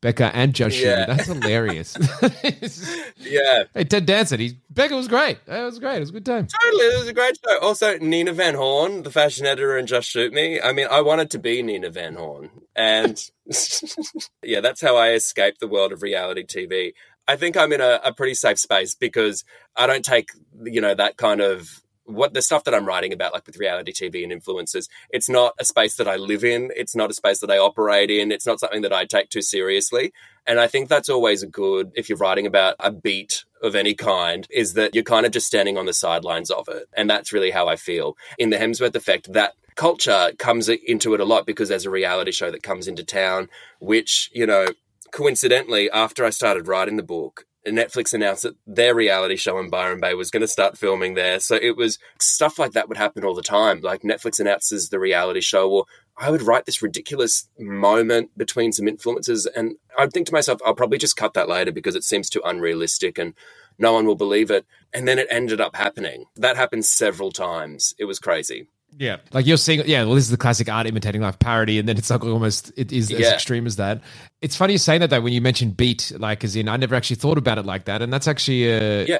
Becker 0.06 0.30
and 0.36 0.53
Josh 0.53 0.80
Yeah. 0.80 1.08
That's 1.08 1.26
hilarious. 1.26 1.97
Yeah, 3.18 3.64
hey, 3.74 3.86
Ted 3.86 4.06
Danson, 4.06 4.39
he 4.39 4.60
Becker 4.70 4.95
was 4.95 5.08
great. 5.08 5.39
It 5.47 5.64
was 5.64 5.80
great. 5.80 5.95
It 5.95 6.01
was 6.01 6.10
a 6.10 6.14
good 6.14 6.28
time. 6.28 6.45
totally. 6.45 6.84
It 6.84 6.99
was 6.99 7.08
a 7.08 7.14
great 7.14 7.39
show. 7.43 7.58
Also, 7.60 7.97
Nina 7.97 8.34
Van 8.34 8.53
Horn, 8.53 9.01
the 9.01 9.10
fashion 9.10 9.47
editor 9.47 9.76
in 9.76 9.88
Just 9.88 10.08
Shoot 10.08 10.32
Me. 10.32 10.62
I 10.62 10.74
mean, 10.74 10.88
I 10.91 11.01
wanted 11.01 11.32
to 11.32 11.39
be 11.39 11.64
Nina 11.64 11.89
Van 11.89 12.14
Horn. 12.14 12.51
And 12.76 13.20
yeah, 14.43 14.62
that's 14.62 14.80
how 14.82 14.95
I 14.95 15.14
escaped 15.14 15.60
the 15.60 15.68
world 15.68 15.91
of 15.91 16.03
reality 16.03 16.43
TV. 16.45 16.93
I 17.28 17.36
think 17.36 17.58
I'm 17.58 17.74
in 17.74 17.82
a, 17.82 17.99
a 18.03 18.14
pretty 18.14 18.36
safe 18.36 18.60
space 18.60 18.93
because 18.93 19.43
I 19.76 19.88
don't 19.88 20.06
take, 20.06 20.30
you 20.64 20.82
know, 20.82 20.93
that 20.93 21.18
kind 21.18 21.41
of 21.41 21.82
what 22.06 22.34
the 22.34 22.41
stuff 22.41 22.64
that 22.64 22.74
I'm 22.74 22.86
writing 22.86 23.14
about, 23.14 23.34
like 23.34 23.45
with 23.45 23.58
reality 23.58 23.91
TV 23.91 24.24
and 24.24 24.32
influencers, 24.32 24.88
it's 25.10 25.30
not 25.30 25.53
a 25.60 25.66
space 25.66 25.95
that 25.95 26.08
I 26.08 26.16
live 26.16 26.43
in. 26.43 26.72
It's 26.76 26.95
not 26.95 27.10
a 27.10 27.14
space 27.14 27.39
that 27.39 27.51
I 27.51 27.58
operate 27.58 28.10
in. 28.10 28.32
It's 28.32 28.45
not 28.45 28.60
something 28.60 28.82
that 28.84 28.93
I 28.93 29.06
take 29.06 29.30
too 29.30 29.41
seriously. 29.41 30.14
And 30.47 30.60
I 30.60 30.68
think 30.68 30.89
that's 30.89 31.10
always 31.10 31.41
a 31.41 31.47
good, 31.47 31.91
if 31.95 32.08
you're 32.08 32.18
writing 32.18 32.45
about 32.45 32.76
a 32.80 32.91
beat 32.91 33.45
of 33.64 33.76
any 33.76 33.95
kind, 33.95 34.47
is 34.51 34.74
that 34.74 34.93
you're 34.93 35.03
kind 35.03 35.26
of 35.26 35.32
just 35.32 35.47
standing 35.47 35.78
on 35.78 35.88
the 35.88 35.93
sidelines 35.93 36.51
of 36.51 36.68
it. 36.70 36.88
And 36.95 37.10
that's 37.10 37.34
really 37.34 37.51
how 37.51 37.68
I 37.68 37.76
feel. 37.76 38.16
In 38.38 38.51
the 38.51 38.58
Hemsworth 38.58 38.95
effect, 38.95 39.34
that 39.34 39.53
culture 39.76 40.32
comes 40.38 40.70
into 40.70 41.14
it 41.16 41.20
a 41.20 41.26
lot 41.26 41.45
because 41.45 41.70
there's 41.70 41.86
a 41.86 41.89
reality 41.89 42.32
show 42.32 42.51
that 42.51 42.64
comes 42.64 42.88
into 42.88 43.03
town, 43.03 43.49
which, 43.80 44.30
you 44.34 44.45
know, 44.45 44.68
coincidentally, 45.12 45.89
after 45.89 46.24
I 46.24 46.30
started 46.30 46.68
writing 46.68 46.97
the 46.97 47.03
book, 47.03 47.45
Netflix 47.66 48.13
announced 48.13 48.43
that 48.43 48.55
their 48.68 48.93
reality 48.93 49.36
show 49.36 49.57
in 49.59 49.70
Byron 49.70 49.99
Bay 49.99 50.13
was 50.13 50.30
going 50.30 50.41
to 50.41 50.47
start 50.47 50.78
filming 50.78 51.16
there. 51.16 51.39
So 51.39 51.55
it 51.55 51.76
was 51.76 51.97
stuff 52.20 52.59
like 52.59 52.74
that 52.74 52.88
would 52.88 52.97
happen 52.97 53.24
all 53.24 53.34
the 53.34 53.41
time. 53.41 53.82
Like 53.82 54.01
Netflix 54.01 54.39
announces 54.39 54.89
the 54.89 54.99
reality 54.99 55.41
show, 55.41 55.70
or 55.70 55.86
I 56.18 56.30
would 56.32 56.43
write 56.43 56.66
this 56.66 56.82
ridiculous 56.82 57.49
moment 57.59 58.38
between 58.38 58.72
some 58.72 58.86
influencers, 58.86 59.47
and 59.55 59.76
I'd 59.97 60.13
think 60.13 60.28
to 60.28 60.34
myself, 60.34 60.61
I'll 60.66 60.76
probably 60.76 60.97
just 60.97 61.18
cut 61.18 61.34
that 61.34 61.49
later 61.49 61.72
because 61.72 61.95
it 61.95 62.03
seems 62.03 62.30
too 62.30 62.41
unrealistic 62.45 63.18
and 63.18 63.34
no 63.78 63.93
one 63.93 64.05
will 64.05 64.16
believe 64.16 64.51
it. 64.51 64.66
And 64.93 65.07
then 65.07 65.20
it 65.20 65.28
ended 65.30 65.59
up 65.59 65.76
happening. 65.76 66.26
That 66.36 66.55
happened 66.55 66.86
several 66.86 67.32
times. 67.32 67.93
It 67.97 68.05
was 68.05 68.20
crazy. 68.20 68.68
Yeah, 68.98 69.18
like 69.34 69.46
you're 69.46 69.58
seeing. 69.58 69.84
Yeah, 69.86 70.04
well, 70.06 70.16
this 70.16 70.24
is 70.26 70.30
the 70.32 70.38
classic 70.38 70.70
art 70.70 70.88
imitating 70.88 71.22
life 71.22 71.38
parody, 71.39 71.80
and 71.80 71.88
then 71.89 71.98
it's 71.98 72.10
like 72.10 72.24
almost 72.24 72.72
it 72.78 72.91
is 72.93 73.12
as 73.12 73.20
extreme 73.32 73.66
as 73.66 73.76
that. 73.76 74.02
It's 74.41 74.56
funny 74.56 74.74
you 74.74 74.80
saying 74.80 75.02
that 75.02 75.10
though. 75.10 75.20
When 75.22 75.34
you 75.34 75.41
mentioned 75.41 75.76
beat, 75.76 76.14
like 76.18 76.43
as 76.43 76.56
in, 76.56 76.70
I 76.70 76.78
never 76.78 76.96
actually 76.96 77.18
thought 77.18 77.38
about 77.38 77.58
it 77.58 77.66
like 77.66 77.86
that, 77.86 78.02
and 78.02 78.14
that's 78.14 78.28
actually 78.28 78.68
a 78.72 79.06
Yeah. 79.06 79.18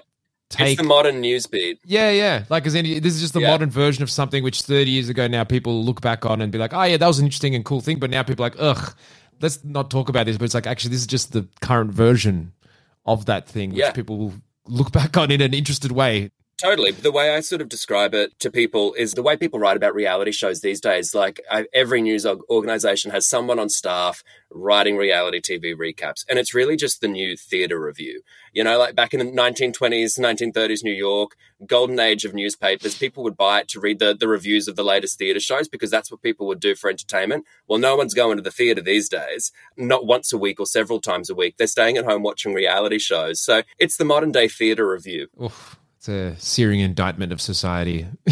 take. 0.50 0.74
It's 0.74 0.82
the 0.82 0.88
modern 0.88 1.20
news 1.20 1.46
beat. 1.48 1.80
yeah, 1.84 2.10
yeah. 2.12 2.46
Like 2.50 2.66
as 2.66 2.74
in, 2.76 2.86
this 3.02 3.16
is 3.16 3.22
just 3.22 3.34
the 3.34 3.42
Yeah. 3.42 3.50
modern 3.52 3.70
version 3.70 4.02
of 4.04 4.10
something 4.10 4.44
which 4.44 4.62
30 4.62 4.92
years 4.92 5.10
ago 5.10 5.28
now 5.28 5.44
people 5.44 5.84
look 5.84 6.00
back 6.02 6.26
on 6.26 6.40
and 6.42 6.52
be 6.52 6.58
like, 6.58 6.74
oh 6.74 6.84
yeah, 6.84 6.96
that 6.98 7.08
was 7.08 7.20
an 7.20 7.26
interesting 7.26 7.54
and 7.56 7.66
cool 7.66 7.82
thing. 7.82 8.00
But 8.00 8.10
now 8.12 8.24
people 8.24 8.46
are 8.46 8.50
like, 8.50 8.58
ugh, 8.60 8.96
let's 9.42 9.62
not 9.66 9.90
talk 9.92 10.08
about 10.08 10.26
this. 10.26 10.38
But 10.38 10.46
it's 10.46 10.54
like 10.54 10.68
actually, 10.68 10.92
this 10.92 11.02
is 11.02 11.08
just 11.08 11.34
the 11.34 11.48
current 11.62 11.92
version 11.92 12.54
of 13.06 13.26
that 13.26 13.48
thing, 13.48 13.72
which 13.72 13.80
Yeah. 13.80 13.92
people 13.92 14.18
will 14.18 14.34
look 14.68 14.92
back 14.94 15.18
on 15.18 15.32
in 15.32 15.42
an 15.42 15.54
interested 15.54 15.92
way. 15.92 16.32
Totally. 16.62 16.92
The 16.92 17.12
way 17.12 17.36
I 17.36 17.42
sort 17.42 17.62
of 17.62 17.68
describe 17.68 18.14
it 18.14 18.40
to 18.40 18.50
people 18.50 18.94
is 18.94 19.14
the 19.14 19.22
way 19.22 19.36
people 19.36 19.60
write 19.60 19.76
about 19.76 19.94
reality 19.94 20.32
shows 20.32 20.62
these 20.62 20.80
days. 20.80 21.14
Like 21.14 21.42
I, 21.52 21.66
every 21.74 22.02
news 22.02 22.26
organization 22.26 23.12
has 23.12 23.28
someone 23.28 23.60
on 23.60 23.68
staff 23.68 24.24
writing 24.50 24.96
reality 24.96 25.42
TV 25.42 25.76
recaps. 25.76 26.24
And 26.30 26.40
it's 26.40 26.54
really 26.54 26.78
just 26.78 27.02
the 27.02 27.10
new 27.10 27.36
theater 27.36 27.78
review. 27.78 28.22
You 28.54 28.64
know, 28.64 28.78
like 28.78 28.96
back 28.96 29.14
in 29.14 29.20
the 29.20 29.26
1920s, 29.26 30.18
1930s 30.18 30.82
New 30.82 30.94
York, 30.94 31.36
golden 31.68 32.00
age 32.00 32.24
of 32.24 32.34
newspapers, 32.34 32.98
people 32.98 33.22
would 33.26 33.36
buy 33.36 33.60
it 33.60 33.68
to 33.70 33.82
read 33.82 34.00
the, 34.00 34.16
the 34.18 34.30
reviews 34.30 34.70
of 34.70 34.78
the 34.78 34.84
latest 34.84 35.18
theater 35.18 35.42
shows 35.42 35.68
because 35.68 35.92
that's 35.92 36.10
what 36.10 36.22
people 36.22 36.48
would 36.48 36.62
do 36.62 36.74
for 36.74 36.90
entertainment. 36.90 37.44
Well, 37.68 37.80
no 37.80 37.98
one's 37.98 38.14
going 38.14 38.38
to 38.38 38.44
the 38.44 38.50
theater 38.50 38.82
these 38.82 39.10
days, 39.10 39.52
not 39.76 40.06
once 40.06 40.32
a 40.32 40.38
week 40.38 40.62
or 40.62 40.66
several 40.66 41.02
times 41.02 41.30
a 41.30 41.36
week. 41.36 41.58
They're 41.58 41.68
staying 41.68 41.98
at 41.98 42.06
home 42.06 42.24
watching 42.24 42.54
reality 42.54 43.00
shows. 43.00 43.42
So 43.42 43.64
it's 43.78 43.98
the 43.98 44.06
modern 44.06 44.32
day 44.32 44.48
theater 44.48 44.88
review. 44.88 45.28
Oof, 45.44 45.78
it's 46.08 46.40
a 46.40 46.40
searing 46.40 46.82
indictment 46.82 47.32
of 47.32 47.42
society. 47.42 48.06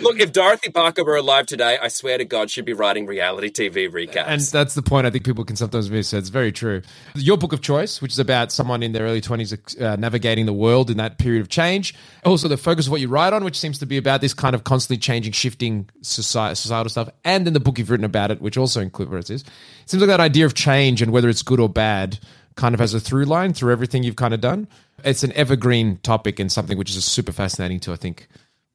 Look, 0.00 0.20
if 0.20 0.32
Dorothy 0.32 0.70
Parker 0.70 1.04
were 1.04 1.16
alive 1.16 1.46
today, 1.46 1.78
I 1.80 1.88
swear 1.88 2.18
to 2.18 2.24
God, 2.24 2.50
she'd 2.50 2.64
be 2.64 2.72
writing 2.72 3.06
reality 3.06 3.50
TV 3.50 3.88
recaps. 3.88 4.26
And 4.26 4.40
that's 4.40 4.74
the 4.74 4.82
point 4.82 5.06
I 5.06 5.10
think 5.10 5.24
people 5.24 5.44
can 5.44 5.56
sometimes 5.56 5.90
miss. 5.90 6.12
It's 6.12 6.28
very 6.28 6.52
true. 6.52 6.82
Your 7.14 7.38
book 7.38 7.52
of 7.52 7.62
choice, 7.62 8.02
which 8.02 8.12
is 8.12 8.18
about 8.18 8.52
someone 8.52 8.82
in 8.82 8.92
their 8.92 9.04
early 9.04 9.20
20s 9.20 9.80
uh, 9.80 9.96
navigating 9.96 10.46
the 10.46 10.52
world 10.52 10.90
in 10.90 10.96
that 10.98 11.18
period 11.18 11.40
of 11.40 11.48
change. 11.48 11.94
Also, 12.24 12.48
the 12.48 12.56
focus 12.56 12.86
of 12.86 12.92
what 12.92 13.00
you 13.00 13.08
write 13.08 13.32
on, 13.32 13.44
which 13.44 13.58
seems 13.58 13.78
to 13.78 13.86
be 13.86 13.96
about 13.96 14.20
this 14.20 14.34
kind 14.34 14.54
of 14.54 14.64
constantly 14.64 14.98
changing, 14.98 15.32
shifting 15.32 15.88
society, 16.02 16.56
societal 16.56 16.90
stuff. 16.90 17.08
And 17.24 17.46
then 17.46 17.54
the 17.54 17.60
book 17.60 17.78
you've 17.78 17.90
written 17.90 18.04
about 18.04 18.30
it, 18.30 18.42
which 18.42 18.58
also 18.58 18.80
includes 18.80 19.30
it. 19.30 19.42
It 19.42 19.50
seems 19.86 20.02
like 20.02 20.08
that 20.08 20.20
idea 20.20 20.44
of 20.44 20.54
change 20.54 21.00
and 21.00 21.12
whether 21.12 21.28
it's 21.28 21.42
good 21.42 21.60
or 21.60 21.68
bad 21.68 22.18
kind 22.56 22.74
of 22.74 22.80
has 22.80 22.94
a 22.94 23.00
through 23.00 23.24
line 23.24 23.52
through 23.52 23.72
everything 23.72 24.02
you've 24.02 24.16
kind 24.16 24.34
of 24.34 24.40
done. 24.40 24.68
It's 25.04 25.22
an 25.22 25.32
evergreen 25.32 25.98
topic 25.98 26.40
and 26.40 26.50
something 26.50 26.78
which 26.78 26.90
is 26.90 27.04
super 27.04 27.32
fascinating 27.32 27.80
to, 27.80 27.92
I 27.92 27.96
think, 27.96 28.28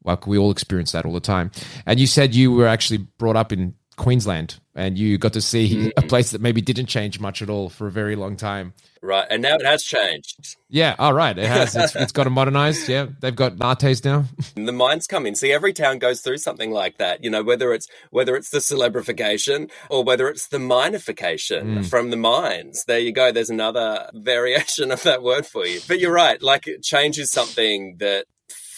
like 0.03 0.27
we 0.27 0.37
all 0.37 0.51
experience 0.51 0.91
that 0.91 1.05
all 1.05 1.13
the 1.13 1.19
time. 1.19 1.51
And 1.85 1.99
you 1.99 2.07
said 2.07 2.35
you 2.35 2.51
were 2.51 2.67
actually 2.67 2.97
brought 3.17 3.35
up 3.35 3.51
in 3.51 3.73
Queensland 3.99 4.59
and 4.79 4.97
you 4.97 5.17
got 5.17 5.33
to 5.33 5.41
see 5.41 5.83
hmm. 5.83 5.89
a 5.97 6.01
place 6.01 6.31
that 6.31 6.39
maybe 6.39 6.61
didn't 6.61 6.85
change 6.85 7.19
much 7.19 7.41
at 7.41 7.49
all 7.49 7.67
for 7.67 7.87
a 7.87 7.91
very 7.91 8.15
long 8.15 8.37
time. 8.37 8.73
right, 9.01 9.27
and 9.29 9.41
now 9.41 9.55
it 9.55 9.65
has 9.65 9.83
changed. 9.83 10.55
Yeah, 10.69 10.95
all 10.97 11.13
right. 11.13 11.37
It 11.37 11.45
has. 11.45 11.75
It's, 11.75 11.95
it's 11.97 12.11
got 12.13 12.23
to 12.23 12.29
modernize. 12.29 12.87
Yeah, 12.87 13.07
they've 13.19 13.35
got 13.35 13.57
lattes 13.57 14.03
now. 14.05 14.25
The 14.69 14.71
mines 14.71 15.07
come 15.07 15.25
in. 15.25 15.35
See, 15.35 15.51
every 15.51 15.73
town 15.73 15.99
goes 15.99 16.21
through 16.21 16.37
something 16.37 16.71
like 16.71 16.97
that. 16.97 17.23
You 17.23 17.29
know, 17.29 17.43
whether 17.43 17.73
it's 17.73 17.87
whether 18.11 18.35
it's 18.35 18.51
the 18.51 18.59
celebrification 18.59 19.69
or 19.89 20.03
whether 20.03 20.29
it's 20.29 20.47
the 20.47 20.59
minification 20.59 21.77
hmm. 21.77 21.81
from 21.83 22.09
the 22.09 22.17
mines. 22.17 22.85
There 22.85 22.99
you 22.99 23.11
go. 23.11 23.31
There's 23.31 23.49
another 23.49 24.09
variation 24.13 24.91
of 24.91 25.03
that 25.03 25.23
word 25.23 25.45
for 25.45 25.65
you. 25.65 25.81
But 25.87 25.99
you're 25.99 26.13
right. 26.13 26.41
Like 26.41 26.69
change 26.83 27.19
is 27.19 27.31
something 27.31 27.97
that 27.99 28.25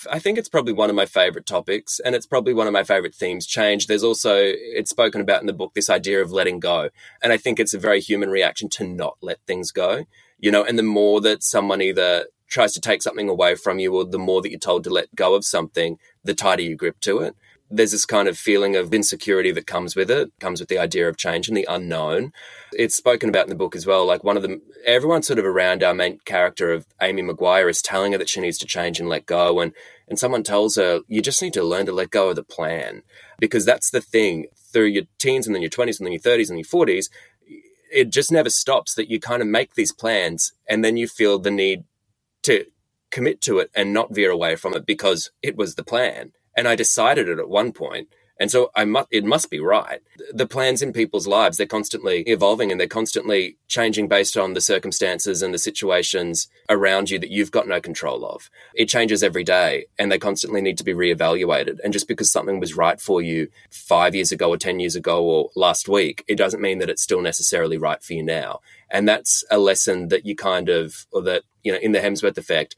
I 0.09 0.19
think 0.19 0.37
it's 0.37 0.49
probably 0.49 0.73
one 0.73 0.89
of 0.89 0.95
my 0.95 1.05
favorite 1.05 1.45
topics, 1.45 1.99
and 1.99 2.15
it's 2.15 2.25
probably 2.25 2.53
one 2.53 2.67
of 2.67 2.73
my 2.73 2.83
favorite 2.83 3.15
themes. 3.15 3.45
Change. 3.45 3.87
There's 3.87 4.03
also 4.03 4.35
it's 4.37 4.89
spoken 4.89 5.21
about 5.21 5.41
in 5.41 5.47
the 5.47 5.53
book 5.53 5.73
this 5.73 5.89
idea 5.89 6.21
of 6.21 6.31
letting 6.31 6.59
go, 6.59 6.89
and 7.21 7.33
I 7.33 7.37
think 7.37 7.59
it's 7.59 7.73
a 7.73 7.79
very 7.79 7.99
human 7.99 8.29
reaction 8.29 8.69
to 8.69 8.87
not 8.87 9.17
let 9.21 9.39
things 9.45 9.71
go. 9.71 10.05
You 10.39 10.51
know, 10.51 10.63
and 10.63 10.77
the 10.77 10.83
more 10.83 11.21
that 11.21 11.43
someone 11.43 11.81
either 11.81 12.25
tries 12.47 12.73
to 12.73 12.81
take 12.81 13.01
something 13.01 13.29
away 13.29 13.55
from 13.55 13.79
you, 13.79 13.95
or 13.95 14.05
the 14.05 14.19
more 14.19 14.41
that 14.41 14.49
you're 14.49 14.59
told 14.59 14.83
to 14.85 14.89
let 14.89 15.15
go 15.15 15.35
of 15.35 15.45
something, 15.45 15.97
the 16.23 16.33
tighter 16.33 16.63
you 16.63 16.75
grip 16.75 16.99
to 17.01 17.19
it. 17.19 17.35
There's 17.73 17.91
this 17.91 18.05
kind 18.05 18.27
of 18.27 18.37
feeling 18.37 18.75
of 18.75 18.93
insecurity 18.93 19.51
that 19.53 19.65
comes 19.65 19.95
with 19.95 20.11
it, 20.11 20.31
comes 20.39 20.59
with 20.59 20.67
the 20.67 20.77
idea 20.77 21.07
of 21.07 21.17
change 21.17 21.47
and 21.47 21.55
the 21.55 21.65
unknown. 21.69 22.33
It's 22.73 22.95
spoken 22.95 23.29
about 23.29 23.45
in 23.45 23.49
the 23.49 23.55
book 23.55 23.75
as 23.75 23.85
well. 23.85 24.05
Like 24.05 24.23
one 24.23 24.35
of 24.35 24.43
them, 24.43 24.61
everyone 24.85 25.23
sort 25.23 25.39
of 25.39 25.45
around 25.45 25.81
our 25.81 25.93
main 25.93 26.19
character 26.25 26.71
of 26.71 26.85
Amy 27.01 27.21
Maguire 27.21 27.69
is 27.69 27.81
telling 27.81 28.11
her 28.11 28.17
that 28.17 28.29
she 28.29 28.41
needs 28.41 28.57
to 28.57 28.65
change 28.65 28.99
and 28.99 29.07
let 29.07 29.25
go. 29.25 29.61
And, 29.61 29.73
and 30.07 30.19
someone 30.19 30.43
tells 30.43 30.75
her, 30.75 31.01
you 31.07 31.21
just 31.21 31.41
need 31.41 31.53
to 31.53 31.63
learn 31.63 31.85
to 31.85 31.93
let 31.93 32.09
go 32.09 32.29
of 32.29 32.35
the 32.35 32.43
plan. 32.43 33.03
Because 33.39 33.65
that's 33.65 33.89
the 33.89 34.01
thing 34.01 34.47
through 34.71 34.87
your 34.87 35.03
teens 35.17 35.47
and 35.47 35.55
then 35.55 35.61
your 35.61 35.71
20s 35.71 35.99
and 35.99 36.05
then 36.05 36.13
your 36.13 36.21
30s 36.21 36.49
and 36.49 36.59
your 36.59 36.65
40s, 36.65 37.09
it 37.91 38.09
just 38.09 38.31
never 38.31 38.49
stops 38.49 38.95
that 38.95 39.09
you 39.09 39.19
kind 39.19 39.41
of 39.41 39.47
make 39.47 39.75
these 39.75 39.93
plans 39.93 40.53
and 40.67 40.83
then 40.83 40.97
you 40.97 41.07
feel 41.07 41.39
the 41.39 41.51
need 41.51 41.83
to 42.43 42.65
commit 43.11 43.41
to 43.41 43.59
it 43.59 43.69
and 43.75 43.93
not 43.93 44.13
veer 44.15 44.31
away 44.31 44.55
from 44.55 44.73
it 44.73 44.85
because 44.85 45.31
it 45.41 45.55
was 45.55 45.75
the 45.75 45.83
plan. 45.83 46.31
And 46.55 46.67
I 46.67 46.75
decided 46.75 47.29
it 47.29 47.39
at 47.39 47.49
one 47.49 47.71
point, 47.71 48.09
And 48.41 48.49
so 48.49 48.71
I 48.75 48.85
mu- 48.85 49.03
it 49.11 49.23
must 49.23 49.51
be 49.51 49.59
right. 49.59 50.01
The 50.33 50.47
plans 50.47 50.81
in 50.81 50.93
people's 50.93 51.27
lives, 51.27 51.57
they're 51.57 51.67
constantly 51.67 52.23
evolving 52.23 52.71
and 52.71 52.79
they're 52.79 52.87
constantly 52.87 53.57
changing 53.67 54.07
based 54.07 54.35
on 54.35 54.53
the 54.53 54.61
circumstances 54.61 55.43
and 55.43 55.53
the 55.53 55.59
situations 55.59 56.49
around 56.67 57.11
you 57.11 57.19
that 57.19 57.29
you've 57.29 57.51
got 57.51 57.67
no 57.67 57.79
control 57.79 58.25
of. 58.25 58.49
It 58.73 58.89
changes 58.89 59.21
every 59.21 59.43
day 59.43 59.85
and 59.99 60.11
they 60.11 60.17
constantly 60.17 60.59
need 60.59 60.79
to 60.79 60.83
be 60.83 60.95
reevaluated. 60.95 61.77
And 61.83 61.93
just 61.93 62.07
because 62.07 62.31
something 62.31 62.59
was 62.59 62.75
right 62.75 62.99
for 62.99 63.21
you 63.21 63.47
five 63.69 64.15
years 64.15 64.31
ago 64.31 64.49
or 64.49 64.57
10 64.57 64.79
years 64.79 64.95
ago 64.95 65.23
or 65.23 65.51
last 65.55 65.87
week, 65.87 66.23
it 66.27 66.35
doesn't 66.35 66.61
mean 66.61 66.79
that 66.79 66.89
it's 66.89 67.03
still 67.03 67.21
necessarily 67.21 67.77
right 67.77 68.01
for 68.01 68.13
you 68.13 68.23
now. 68.23 68.61
And 68.89 69.07
that's 69.07 69.43
a 69.51 69.59
lesson 69.59 70.07
that 70.07 70.25
you 70.25 70.35
kind 70.35 70.67
of, 70.67 71.05
or 71.11 71.21
that, 71.21 71.43
you 71.63 71.71
know, 71.71 71.77
in 71.77 71.91
the 71.91 71.99
Hemsworth 71.99 72.39
effect, 72.39 72.75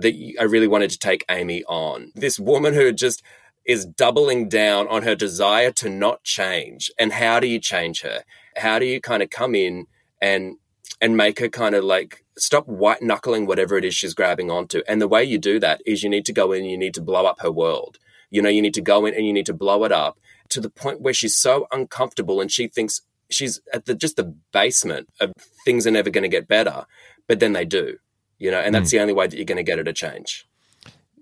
that 0.00 0.14
I 0.40 0.44
really 0.44 0.68
wanted 0.68 0.90
to 0.90 0.98
take 0.98 1.24
Amy 1.28 1.64
on. 1.64 2.12
This 2.14 2.38
woman 2.38 2.74
who 2.74 2.92
just 2.92 3.22
is 3.64 3.84
doubling 3.84 4.48
down 4.48 4.88
on 4.88 5.02
her 5.02 5.14
desire 5.14 5.70
to 5.70 5.88
not 5.88 6.24
change. 6.24 6.90
And 6.98 7.12
how 7.12 7.38
do 7.38 7.46
you 7.46 7.60
change 7.60 8.00
her? 8.00 8.24
How 8.56 8.78
do 8.78 8.86
you 8.86 9.00
kind 9.00 9.22
of 9.22 9.30
come 9.30 9.54
in 9.54 9.86
and 10.20 10.56
and 11.00 11.16
make 11.16 11.38
her 11.38 11.48
kind 11.48 11.74
of 11.74 11.84
like 11.84 12.24
stop 12.36 12.66
white 12.66 13.02
knuckling 13.02 13.46
whatever 13.46 13.76
it 13.76 13.84
is 13.84 13.94
she's 13.94 14.14
grabbing 14.14 14.50
onto? 14.50 14.82
And 14.88 15.00
the 15.00 15.08
way 15.08 15.22
you 15.22 15.38
do 15.38 15.60
that 15.60 15.82
is 15.84 16.02
you 16.02 16.08
need 16.08 16.24
to 16.26 16.32
go 16.32 16.52
in 16.52 16.64
you 16.64 16.78
need 16.78 16.94
to 16.94 17.02
blow 17.02 17.26
up 17.26 17.40
her 17.40 17.52
world. 17.52 17.98
You 18.30 18.42
know, 18.42 18.48
you 18.48 18.62
need 18.62 18.74
to 18.74 18.82
go 18.82 19.06
in 19.06 19.14
and 19.14 19.26
you 19.26 19.32
need 19.32 19.46
to 19.46 19.54
blow 19.54 19.84
it 19.84 19.92
up 19.92 20.18
to 20.48 20.60
the 20.60 20.70
point 20.70 21.02
where 21.02 21.14
she's 21.14 21.36
so 21.36 21.66
uncomfortable 21.70 22.40
and 22.40 22.50
she 22.50 22.68
thinks 22.68 23.02
she's 23.30 23.60
at 23.74 23.84
the 23.84 23.94
just 23.94 24.16
the 24.16 24.34
basement 24.52 25.08
of 25.20 25.32
things 25.64 25.86
are 25.86 25.90
never 25.90 26.10
going 26.10 26.22
to 26.22 26.28
get 26.28 26.48
better, 26.48 26.86
but 27.26 27.40
then 27.40 27.52
they 27.52 27.66
do. 27.66 27.98
You 28.38 28.50
know, 28.50 28.60
and 28.60 28.74
that's 28.74 28.88
mm. 28.88 28.92
the 28.92 29.00
only 29.00 29.12
way 29.12 29.26
that 29.26 29.36
you're 29.36 29.44
going 29.44 29.56
to 29.56 29.64
get 29.64 29.78
it 29.78 29.84
to 29.84 29.92
change. 29.92 30.46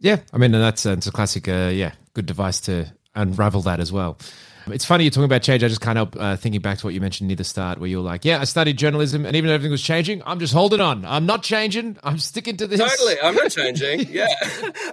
Yeah, 0.01 0.19
I 0.33 0.39
mean, 0.39 0.55
and 0.55 0.63
that's, 0.63 0.85
it's 0.85 1.07
a 1.07 1.13
classic, 1.13 1.49
uh, 1.49 1.71
yeah, 1.73 1.93
good 2.13 2.27
device 2.27 2.61
to 2.63 2.93
unravel 3.15 3.63
that 3.63 3.81
as 3.81 3.91
well. 3.91 4.19
It's 4.69 4.85
funny 4.85 5.05
you're 5.05 5.13
talking 5.13 5.25
about 5.25 5.43
change. 5.43 5.63
I 5.63 5.69
just 5.69 5.81
can't 5.81 5.97
help 5.97 6.17
uh, 6.19 6.37
thinking 6.37 6.61
back 6.61 6.79
to 6.79 6.87
what 6.87 6.95
you 6.95 7.01
mentioned 7.01 7.29
near 7.29 7.37
the 7.37 7.45
start, 7.45 7.79
where 7.79 7.89
you're 7.89 8.03
like, 8.03 8.25
"Yeah, 8.25 8.41
I 8.41 8.45
studied 8.45 8.77
journalism, 8.77 9.25
and 9.25 9.37
even 9.37 9.47
though 9.47 9.55
everything 9.55 9.71
was 9.71 9.83
changing, 9.83 10.23
I'm 10.27 10.41
just 10.41 10.53
holding 10.53 10.81
on. 10.81 11.05
I'm 11.05 11.25
not 11.25 11.45
changing. 11.45 11.99
I'm 12.03 12.19
sticking 12.19 12.57
to 12.57 12.67
this." 12.67 12.81
Totally, 12.81 13.15
I'm 13.23 13.37
not 13.37 13.51
changing. 13.53 14.09
Yeah, 14.11 14.27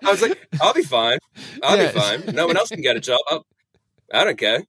I 0.05 0.11
was 0.11 0.21
like, 0.21 0.47
"I'll 0.61 0.75
be 0.75 0.83
fine. 0.83 1.17
I'll 1.63 1.77
yeah. 1.77 1.91
be 1.91 1.99
fine. 1.99 2.35
No 2.35 2.45
one 2.45 2.55
else 2.55 2.69
can 2.69 2.81
get 2.81 2.95
a 2.95 2.99
job. 2.99 3.19
I'll, 3.27 3.47
I 4.13 4.19
do 4.19 4.29
not 4.29 4.37
care. 4.37 4.63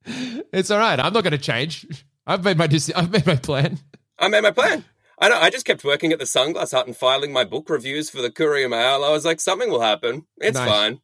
It's 0.51 0.71
all 0.71 0.79
right. 0.79 0.99
I'm 0.99 1.13
not 1.13 1.23
going 1.23 1.31
to 1.31 1.37
change. 1.37 1.85
I've 2.25 2.43
made 2.43 2.57
my 2.57 2.67
I've 2.95 3.11
made 3.11 3.27
my 3.27 3.35
plan. 3.35 3.77
I 4.17 4.27
made 4.29 4.41
my 4.41 4.51
plan. 4.51 4.83
I 5.19 5.29
know. 5.29 5.39
I 5.39 5.49
just 5.49 5.65
kept 5.65 5.83
working 5.83 6.11
at 6.11 6.19
the 6.19 6.25
Sunglass 6.25 6.71
Hut 6.71 6.87
and 6.87 6.95
filing 6.95 7.31
my 7.31 7.43
book 7.43 7.69
reviews 7.69 8.09
for 8.09 8.21
the 8.21 8.31
Courier 8.31 8.69
Mail. 8.69 9.03
I 9.03 9.11
was 9.11 9.25
like, 9.25 9.39
something 9.39 9.69
will 9.69 9.81
happen. 9.81 10.25
It's 10.37 10.57
nice. 10.57 10.69
fine. 10.69 10.99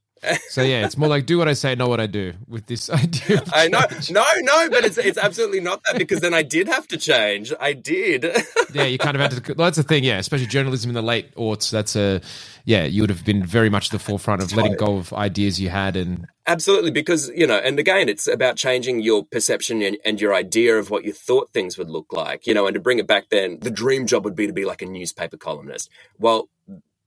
So 0.50 0.62
yeah, 0.62 0.86
it's 0.86 0.98
more 0.98 1.10
like 1.10 1.26
do 1.26 1.38
what 1.38 1.48
I 1.48 1.54
say, 1.54 1.74
not 1.74 1.90
what 1.90 2.00
I 2.00 2.06
do. 2.06 2.34
With 2.48 2.68
this 2.68 2.90
idea, 2.90 3.42
I 3.54 3.68
know, 3.68 3.82
no, 4.12 4.24
no, 4.40 4.70
but 4.70 4.86
it's 4.86 4.98
it's 4.98 5.18
absolutely 5.18 5.62
not 5.62 5.82
that 5.86 5.98
because 5.98 6.20
then 6.20 6.34
I 6.34 6.44
did 6.44 6.68
have 6.68 6.88
to 6.90 6.98
change. 6.98 7.52
I 7.60 7.74
did. 7.74 8.24
yeah, 8.74 8.84
you 8.84 8.98
kind 8.98 9.16
of 9.16 9.22
had 9.22 9.44
to. 9.44 9.54
Well, 9.54 9.66
that's 9.66 9.78
the 9.78 9.84
thing, 9.84 10.04
yeah. 10.04 10.18
Especially 10.18 10.46
journalism 10.46 10.90
in 10.90 10.96
the 10.96 11.02
late 11.02 11.34
aughts. 11.36 11.72
That's 11.72 11.96
a 11.96 12.22
yeah. 12.66 12.84
You 12.84 13.02
would 13.02 13.10
have 13.10 13.26
been 13.26 13.44
very 13.44 13.70
much 13.70 13.90
the 13.90 14.00
forefront 14.00 14.44
of 14.44 14.56
letting 14.56 14.76
go 14.76 14.98
of 14.98 15.12
ideas 15.14 15.60
you 15.60 15.70
had 15.70 15.96
and 15.96 16.28
absolutely 16.46 16.92
because 16.92 17.30
you 17.30 17.48
know, 17.48 17.58
and 17.58 17.80
again, 17.80 18.08
it's 18.08 18.28
about 18.28 18.58
changing 18.58 19.02
your 19.02 19.26
perception 19.26 19.82
and, 19.82 19.98
and 20.06 20.22
your 20.22 20.36
idea 20.36 20.78
of 20.78 20.92
what 20.92 21.04
you 21.04 21.14
thought 21.14 21.52
things 21.52 21.78
would 21.78 21.90
look 21.90 22.14
like. 22.14 22.46
You 22.46 22.54
know, 22.54 22.68
and 22.68 22.76
to 22.76 22.80
bring 22.80 23.00
it 23.00 23.08
back, 23.08 23.30
then 23.30 23.58
the 23.60 23.72
dream 23.72 24.06
job 24.06 24.24
would 24.26 24.36
be 24.36 24.46
to 24.46 24.54
be 24.54 24.66
like 24.66 24.84
a 24.84 24.86
newspaper 24.86 25.38
columnist. 25.38 25.90
Well, 26.20 26.48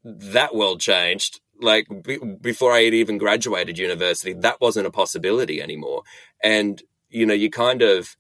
that 0.02 0.54
world 0.54 0.80
changed 0.80 1.40
like 1.64 1.86
b- 2.02 2.18
before 2.40 2.72
I 2.72 2.82
had 2.82 2.94
even 2.94 3.18
graduated 3.18 3.78
university, 3.78 4.32
that 4.32 4.60
wasn't 4.60 4.86
a 4.86 4.90
possibility 4.90 5.60
anymore. 5.60 6.02
And 6.42 6.82
you 7.08 7.26
know, 7.26 7.34
you 7.34 7.50
kind 7.50 7.82
of 7.82 8.16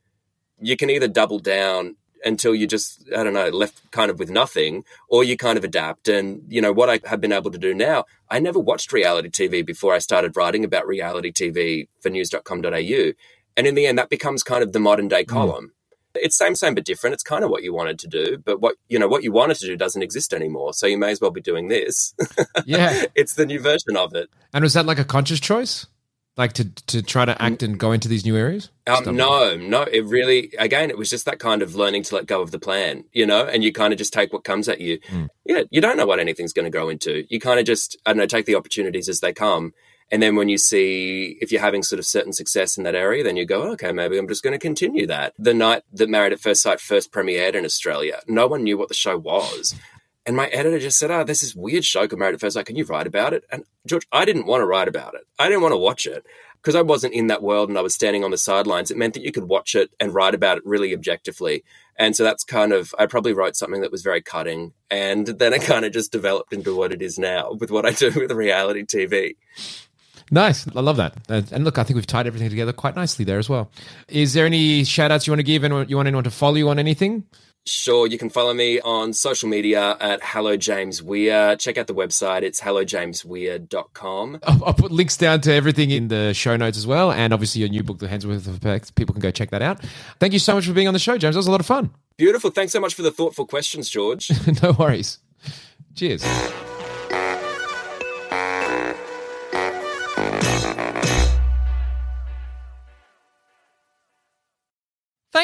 you 0.60 0.76
can 0.76 0.90
either 0.90 1.08
double 1.08 1.38
down 1.38 1.96
until 2.24 2.54
you 2.54 2.66
just 2.66 3.04
I 3.16 3.22
don't 3.22 3.34
know 3.34 3.50
left 3.50 3.90
kind 3.90 4.10
of 4.10 4.18
with 4.18 4.30
nothing, 4.30 4.84
or 5.08 5.22
you 5.22 5.36
kind 5.36 5.58
of 5.58 5.64
adapt. 5.64 6.08
And 6.08 6.42
you 6.48 6.60
know 6.60 6.72
what 6.72 6.90
I 6.90 7.00
have 7.08 7.20
been 7.20 7.32
able 7.32 7.50
to 7.50 7.58
do 7.58 7.74
now. 7.74 8.04
I 8.30 8.40
never 8.40 8.58
watched 8.58 8.92
reality 8.92 9.28
TV 9.28 9.64
before 9.64 9.94
I 9.94 9.98
started 9.98 10.36
writing 10.36 10.64
about 10.64 10.86
reality 10.86 11.30
TV 11.30 11.88
for 12.00 12.08
news.com.au, 12.10 13.12
and 13.56 13.66
in 13.66 13.74
the 13.74 13.86
end, 13.86 13.98
that 13.98 14.10
becomes 14.10 14.42
kind 14.42 14.62
of 14.62 14.72
the 14.72 14.80
modern 14.80 15.08
day 15.08 15.24
hmm. 15.24 15.32
column. 15.32 15.66
Mm. 15.66 15.73
It's 16.14 16.36
same, 16.36 16.54
same, 16.54 16.74
but 16.74 16.84
different. 16.84 17.14
It's 17.14 17.22
kind 17.22 17.44
of 17.44 17.50
what 17.50 17.62
you 17.62 17.74
wanted 17.74 17.98
to 18.00 18.08
do, 18.08 18.38
but 18.38 18.60
what 18.60 18.76
you 18.88 18.98
know, 18.98 19.08
what 19.08 19.22
you 19.22 19.32
wanted 19.32 19.56
to 19.58 19.66
do 19.66 19.76
doesn't 19.76 20.02
exist 20.02 20.32
anymore. 20.32 20.72
So 20.74 20.86
you 20.86 20.98
may 20.98 21.10
as 21.10 21.20
well 21.20 21.30
be 21.30 21.40
doing 21.40 21.68
this. 21.68 22.14
Yeah, 22.66 23.04
it's 23.14 23.34
the 23.34 23.44
new 23.44 23.60
version 23.60 23.96
of 23.96 24.14
it. 24.14 24.30
And 24.52 24.62
was 24.62 24.72
that 24.74 24.86
like 24.86 24.98
a 24.98 25.04
conscious 25.04 25.38
choice, 25.40 25.86
like 26.36 26.54
to 26.54 26.64
to 26.86 27.02
try 27.02 27.24
to 27.24 27.40
act 27.42 27.62
and 27.62 27.78
go 27.78 27.92
into 27.92 28.08
these 28.08 28.24
new 28.24 28.36
areas? 28.36 28.70
Um, 28.86 29.16
no, 29.16 29.56
no. 29.56 29.82
It 29.82 30.04
really, 30.06 30.52
again, 30.58 30.88
it 30.88 30.96
was 30.96 31.10
just 31.10 31.26
that 31.26 31.38
kind 31.38 31.62
of 31.62 31.74
learning 31.74 32.04
to 32.04 32.14
let 32.14 32.26
go 32.26 32.40
of 32.40 32.52
the 32.52 32.58
plan, 32.58 33.04
you 33.12 33.26
know, 33.26 33.44
and 33.44 33.62
you 33.62 33.72
kind 33.72 33.92
of 33.92 33.98
just 33.98 34.12
take 34.12 34.32
what 34.32 34.44
comes 34.44 34.68
at 34.68 34.80
you. 34.80 34.98
Mm. 35.00 35.28
Yeah, 35.44 35.62
you 35.70 35.80
don't 35.80 35.96
know 35.96 36.06
what 36.06 36.20
anything's 36.20 36.52
going 36.52 36.64
to 36.64 36.70
grow 36.70 36.88
into. 36.88 37.24
You 37.28 37.40
kind 37.40 37.60
of 37.60 37.66
just, 37.66 37.96
I 38.06 38.10
don't 38.10 38.18
know, 38.18 38.26
take 38.26 38.46
the 38.46 38.56
opportunities 38.56 39.08
as 39.08 39.20
they 39.20 39.32
come 39.32 39.74
and 40.10 40.22
then 40.22 40.36
when 40.36 40.48
you 40.48 40.58
see 40.58 41.38
if 41.40 41.50
you're 41.50 41.60
having 41.60 41.82
sort 41.82 41.98
of 41.98 42.04
certain 42.04 42.32
success 42.32 42.76
in 42.76 42.84
that 42.84 42.94
area, 42.94 43.24
then 43.24 43.36
you 43.36 43.46
go, 43.46 43.72
okay, 43.72 43.92
maybe 43.92 44.18
I'm 44.18 44.28
just 44.28 44.42
going 44.42 44.52
to 44.52 44.58
continue 44.58 45.06
that. 45.06 45.34
The 45.38 45.54
night 45.54 45.82
that 45.92 46.08
Married 46.08 46.32
at 46.32 46.40
First 46.40 46.62
Sight 46.62 46.80
first 46.80 47.12
premiered 47.12 47.54
in 47.54 47.64
Australia, 47.64 48.20
no 48.26 48.46
one 48.46 48.62
knew 48.62 48.78
what 48.78 48.88
the 48.88 48.94
show 48.94 49.16
was. 49.16 49.74
And 50.26 50.36
my 50.36 50.46
editor 50.46 50.78
just 50.78 50.98
said, 50.98 51.10
Oh, 51.10 51.24
this 51.24 51.42
is 51.42 51.54
weird 51.54 51.84
show 51.84 52.06
called 52.06 52.20
Married 52.20 52.34
at 52.34 52.40
First 52.40 52.54
Sight. 52.54 52.66
Can 52.66 52.76
you 52.76 52.84
write 52.84 53.06
about 53.06 53.34
it? 53.34 53.44
And 53.50 53.64
George, 53.86 54.06
I 54.12 54.24
didn't 54.24 54.46
want 54.46 54.62
to 54.62 54.66
write 54.66 54.88
about 54.88 55.14
it. 55.14 55.22
I 55.38 55.48
didn't 55.48 55.62
want 55.62 55.72
to 55.72 55.78
watch 55.78 56.06
it 56.06 56.24
because 56.64 56.74
I 56.74 56.82
wasn't 56.82 57.12
in 57.12 57.26
that 57.26 57.42
world 57.42 57.68
and 57.68 57.76
I 57.76 57.82
was 57.82 57.94
standing 57.94 58.24
on 58.24 58.30
the 58.30 58.38
sidelines. 58.38 58.90
It 58.90 58.96
meant 58.96 59.12
that 59.14 59.22
you 59.22 59.32
could 59.32 59.44
watch 59.44 59.74
it 59.74 59.90
and 60.00 60.14
write 60.14 60.34
about 60.34 60.56
it 60.56 60.64
really 60.64 60.94
objectively. 60.94 61.62
And 61.96 62.16
so 62.16 62.24
that's 62.24 62.42
kind 62.42 62.72
of, 62.72 62.94
I 62.98 63.04
probably 63.04 63.34
wrote 63.34 63.54
something 63.54 63.82
that 63.82 63.92
was 63.92 64.02
very 64.02 64.22
cutting. 64.22 64.72
And 64.90 65.26
then 65.26 65.52
it 65.52 65.62
kind 65.62 65.84
of 65.84 65.92
just 65.92 66.10
developed 66.10 66.54
into 66.54 66.74
what 66.74 66.92
it 66.92 67.02
is 67.02 67.18
now 67.18 67.52
with 67.52 67.70
what 67.70 67.84
I 67.84 67.90
do 67.90 68.10
with 68.16 68.32
reality 68.32 68.84
TV. 68.84 69.36
Nice. 70.30 70.66
I 70.74 70.80
love 70.80 70.96
that. 70.96 71.14
Uh, 71.28 71.42
and 71.52 71.64
look, 71.64 71.78
I 71.78 71.84
think 71.84 71.96
we've 71.96 72.06
tied 72.06 72.26
everything 72.26 72.50
together 72.50 72.72
quite 72.72 72.96
nicely 72.96 73.24
there 73.24 73.38
as 73.38 73.48
well. 73.48 73.70
Is 74.08 74.32
there 74.32 74.46
any 74.46 74.84
shout 74.84 75.10
outs 75.10 75.26
you 75.26 75.32
want 75.32 75.40
to 75.40 75.44
give? 75.44 75.64
Anyone, 75.64 75.88
you 75.88 75.96
want 75.96 76.08
anyone 76.08 76.24
to 76.24 76.30
follow 76.30 76.56
you 76.56 76.68
on 76.68 76.78
anything? 76.78 77.24
Sure, 77.66 78.06
you 78.06 78.18
can 78.18 78.28
follow 78.28 78.52
me 78.52 78.78
on 78.80 79.14
social 79.14 79.48
media 79.48 79.96
at 79.98 80.20
Hello 80.22 80.54
James 80.54 81.02
Weir. 81.02 81.56
Check 81.56 81.78
out 81.78 81.86
the 81.86 81.94
website, 81.94 82.42
it's 82.42 82.60
hellojamesweir.com. 82.60 84.40
I'll, 84.42 84.64
I'll 84.66 84.74
put 84.74 84.92
links 84.92 85.16
down 85.16 85.40
to 85.42 85.52
everything 85.52 85.90
in 85.90 86.08
the 86.08 86.34
show 86.34 86.58
notes 86.58 86.76
as 86.76 86.86
well. 86.86 87.10
And 87.10 87.32
obviously, 87.32 87.60
your 87.60 87.70
new 87.70 87.82
book, 87.82 88.00
The 88.00 88.08
Hands 88.08 88.22
Hemsworth 88.22 88.54
Effect, 88.54 88.94
people 88.96 89.14
can 89.14 89.22
go 89.22 89.30
check 89.30 89.50
that 89.50 89.62
out. 89.62 89.82
Thank 90.20 90.34
you 90.34 90.40
so 90.40 90.54
much 90.54 90.66
for 90.66 90.74
being 90.74 90.88
on 90.88 90.92
the 90.94 91.00
show, 91.00 91.16
James. 91.16 91.36
That 91.36 91.38
was 91.38 91.46
a 91.46 91.50
lot 91.50 91.60
of 91.60 91.66
fun. 91.66 91.90
Beautiful. 92.18 92.50
Thanks 92.50 92.72
so 92.74 92.80
much 92.80 92.94
for 92.94 93.02
the 93.02 93.10
thoughtful 93.10 93.46
questions, 93.46 93.88
George. 93.88 94.30
no 94.62 94.72
worries. 94.72 95.18
Cheers. 95.94 96.22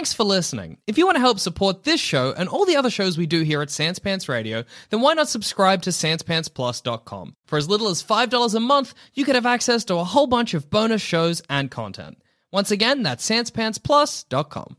Thanks 0.01 0.14
for 0.14 0.24
listening. 0.24 0.78
If 0.86 0.96
you 0.96 1.05
want 1.05 1.16
to 1.16 1.20
help 1.20 1.38
support 1.38 1.82
this 1.82 2.01
show 2.01 2.32
and 2.32 2.48
all 2.48 2.64
the 2.64 2.76
other 2.76 2.88
shows 2.88 3.18
we 3.18 3.26
do 3.26 3.42
here 3.42 3.61
at 3.61 3.68
Sans 3.68 3.98
Pants 3.98 4.30
Radio, 4.30 4.64
then 4.88 5.03
why 5.03 5.12
not 5.12 5.28
subscribe 5.28 5.82
to 5.82 5.90
SansPantsPlus.com? 5.90 7.36
For 7.44 7.59
as 7.59 7.68
little 7.68 7.88
as 7.88 8.03
$5 8.03 8.55
a 8.55 8.61
month, 8.61 8.94
you 9.12 9.26
could 9.26 9.34
have 9.34 9.44
access 9.44 9.84
to 9.84 9.96
a 9.96 10.05
whole 10.05 10.26
bunch 10.26 10.55
of 10.55 10.70
bonus 10.70 11.03
shows 11.03 11.42
and 11.51 11.70
content. 11.70 12.16
Once 12.51 12.70
again, 12.70 13.03
that's 13.03 13.28
SansPantsPlus.com. 13.28 14.78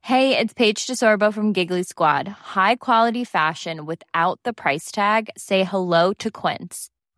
Hey, 0.00 0.36
it's 0.36 0.52
Paige 0.54 0.88
DeSorbo 0.88 1.32
from 1.32 1.52
Giggly 1.52 1.84
Squad. 1.84 2.26
High 2.26 2.74
quality 2.74 3.22
fashion 3.22 3.86
without 3.86 4.40
the 4.42 4.52
price 4.52 4.90
tag? 4.90 5.30
Say 5.36 5.62
hello 5.62 6.12
to 6.14 6.32
Quince. 6.32 6.91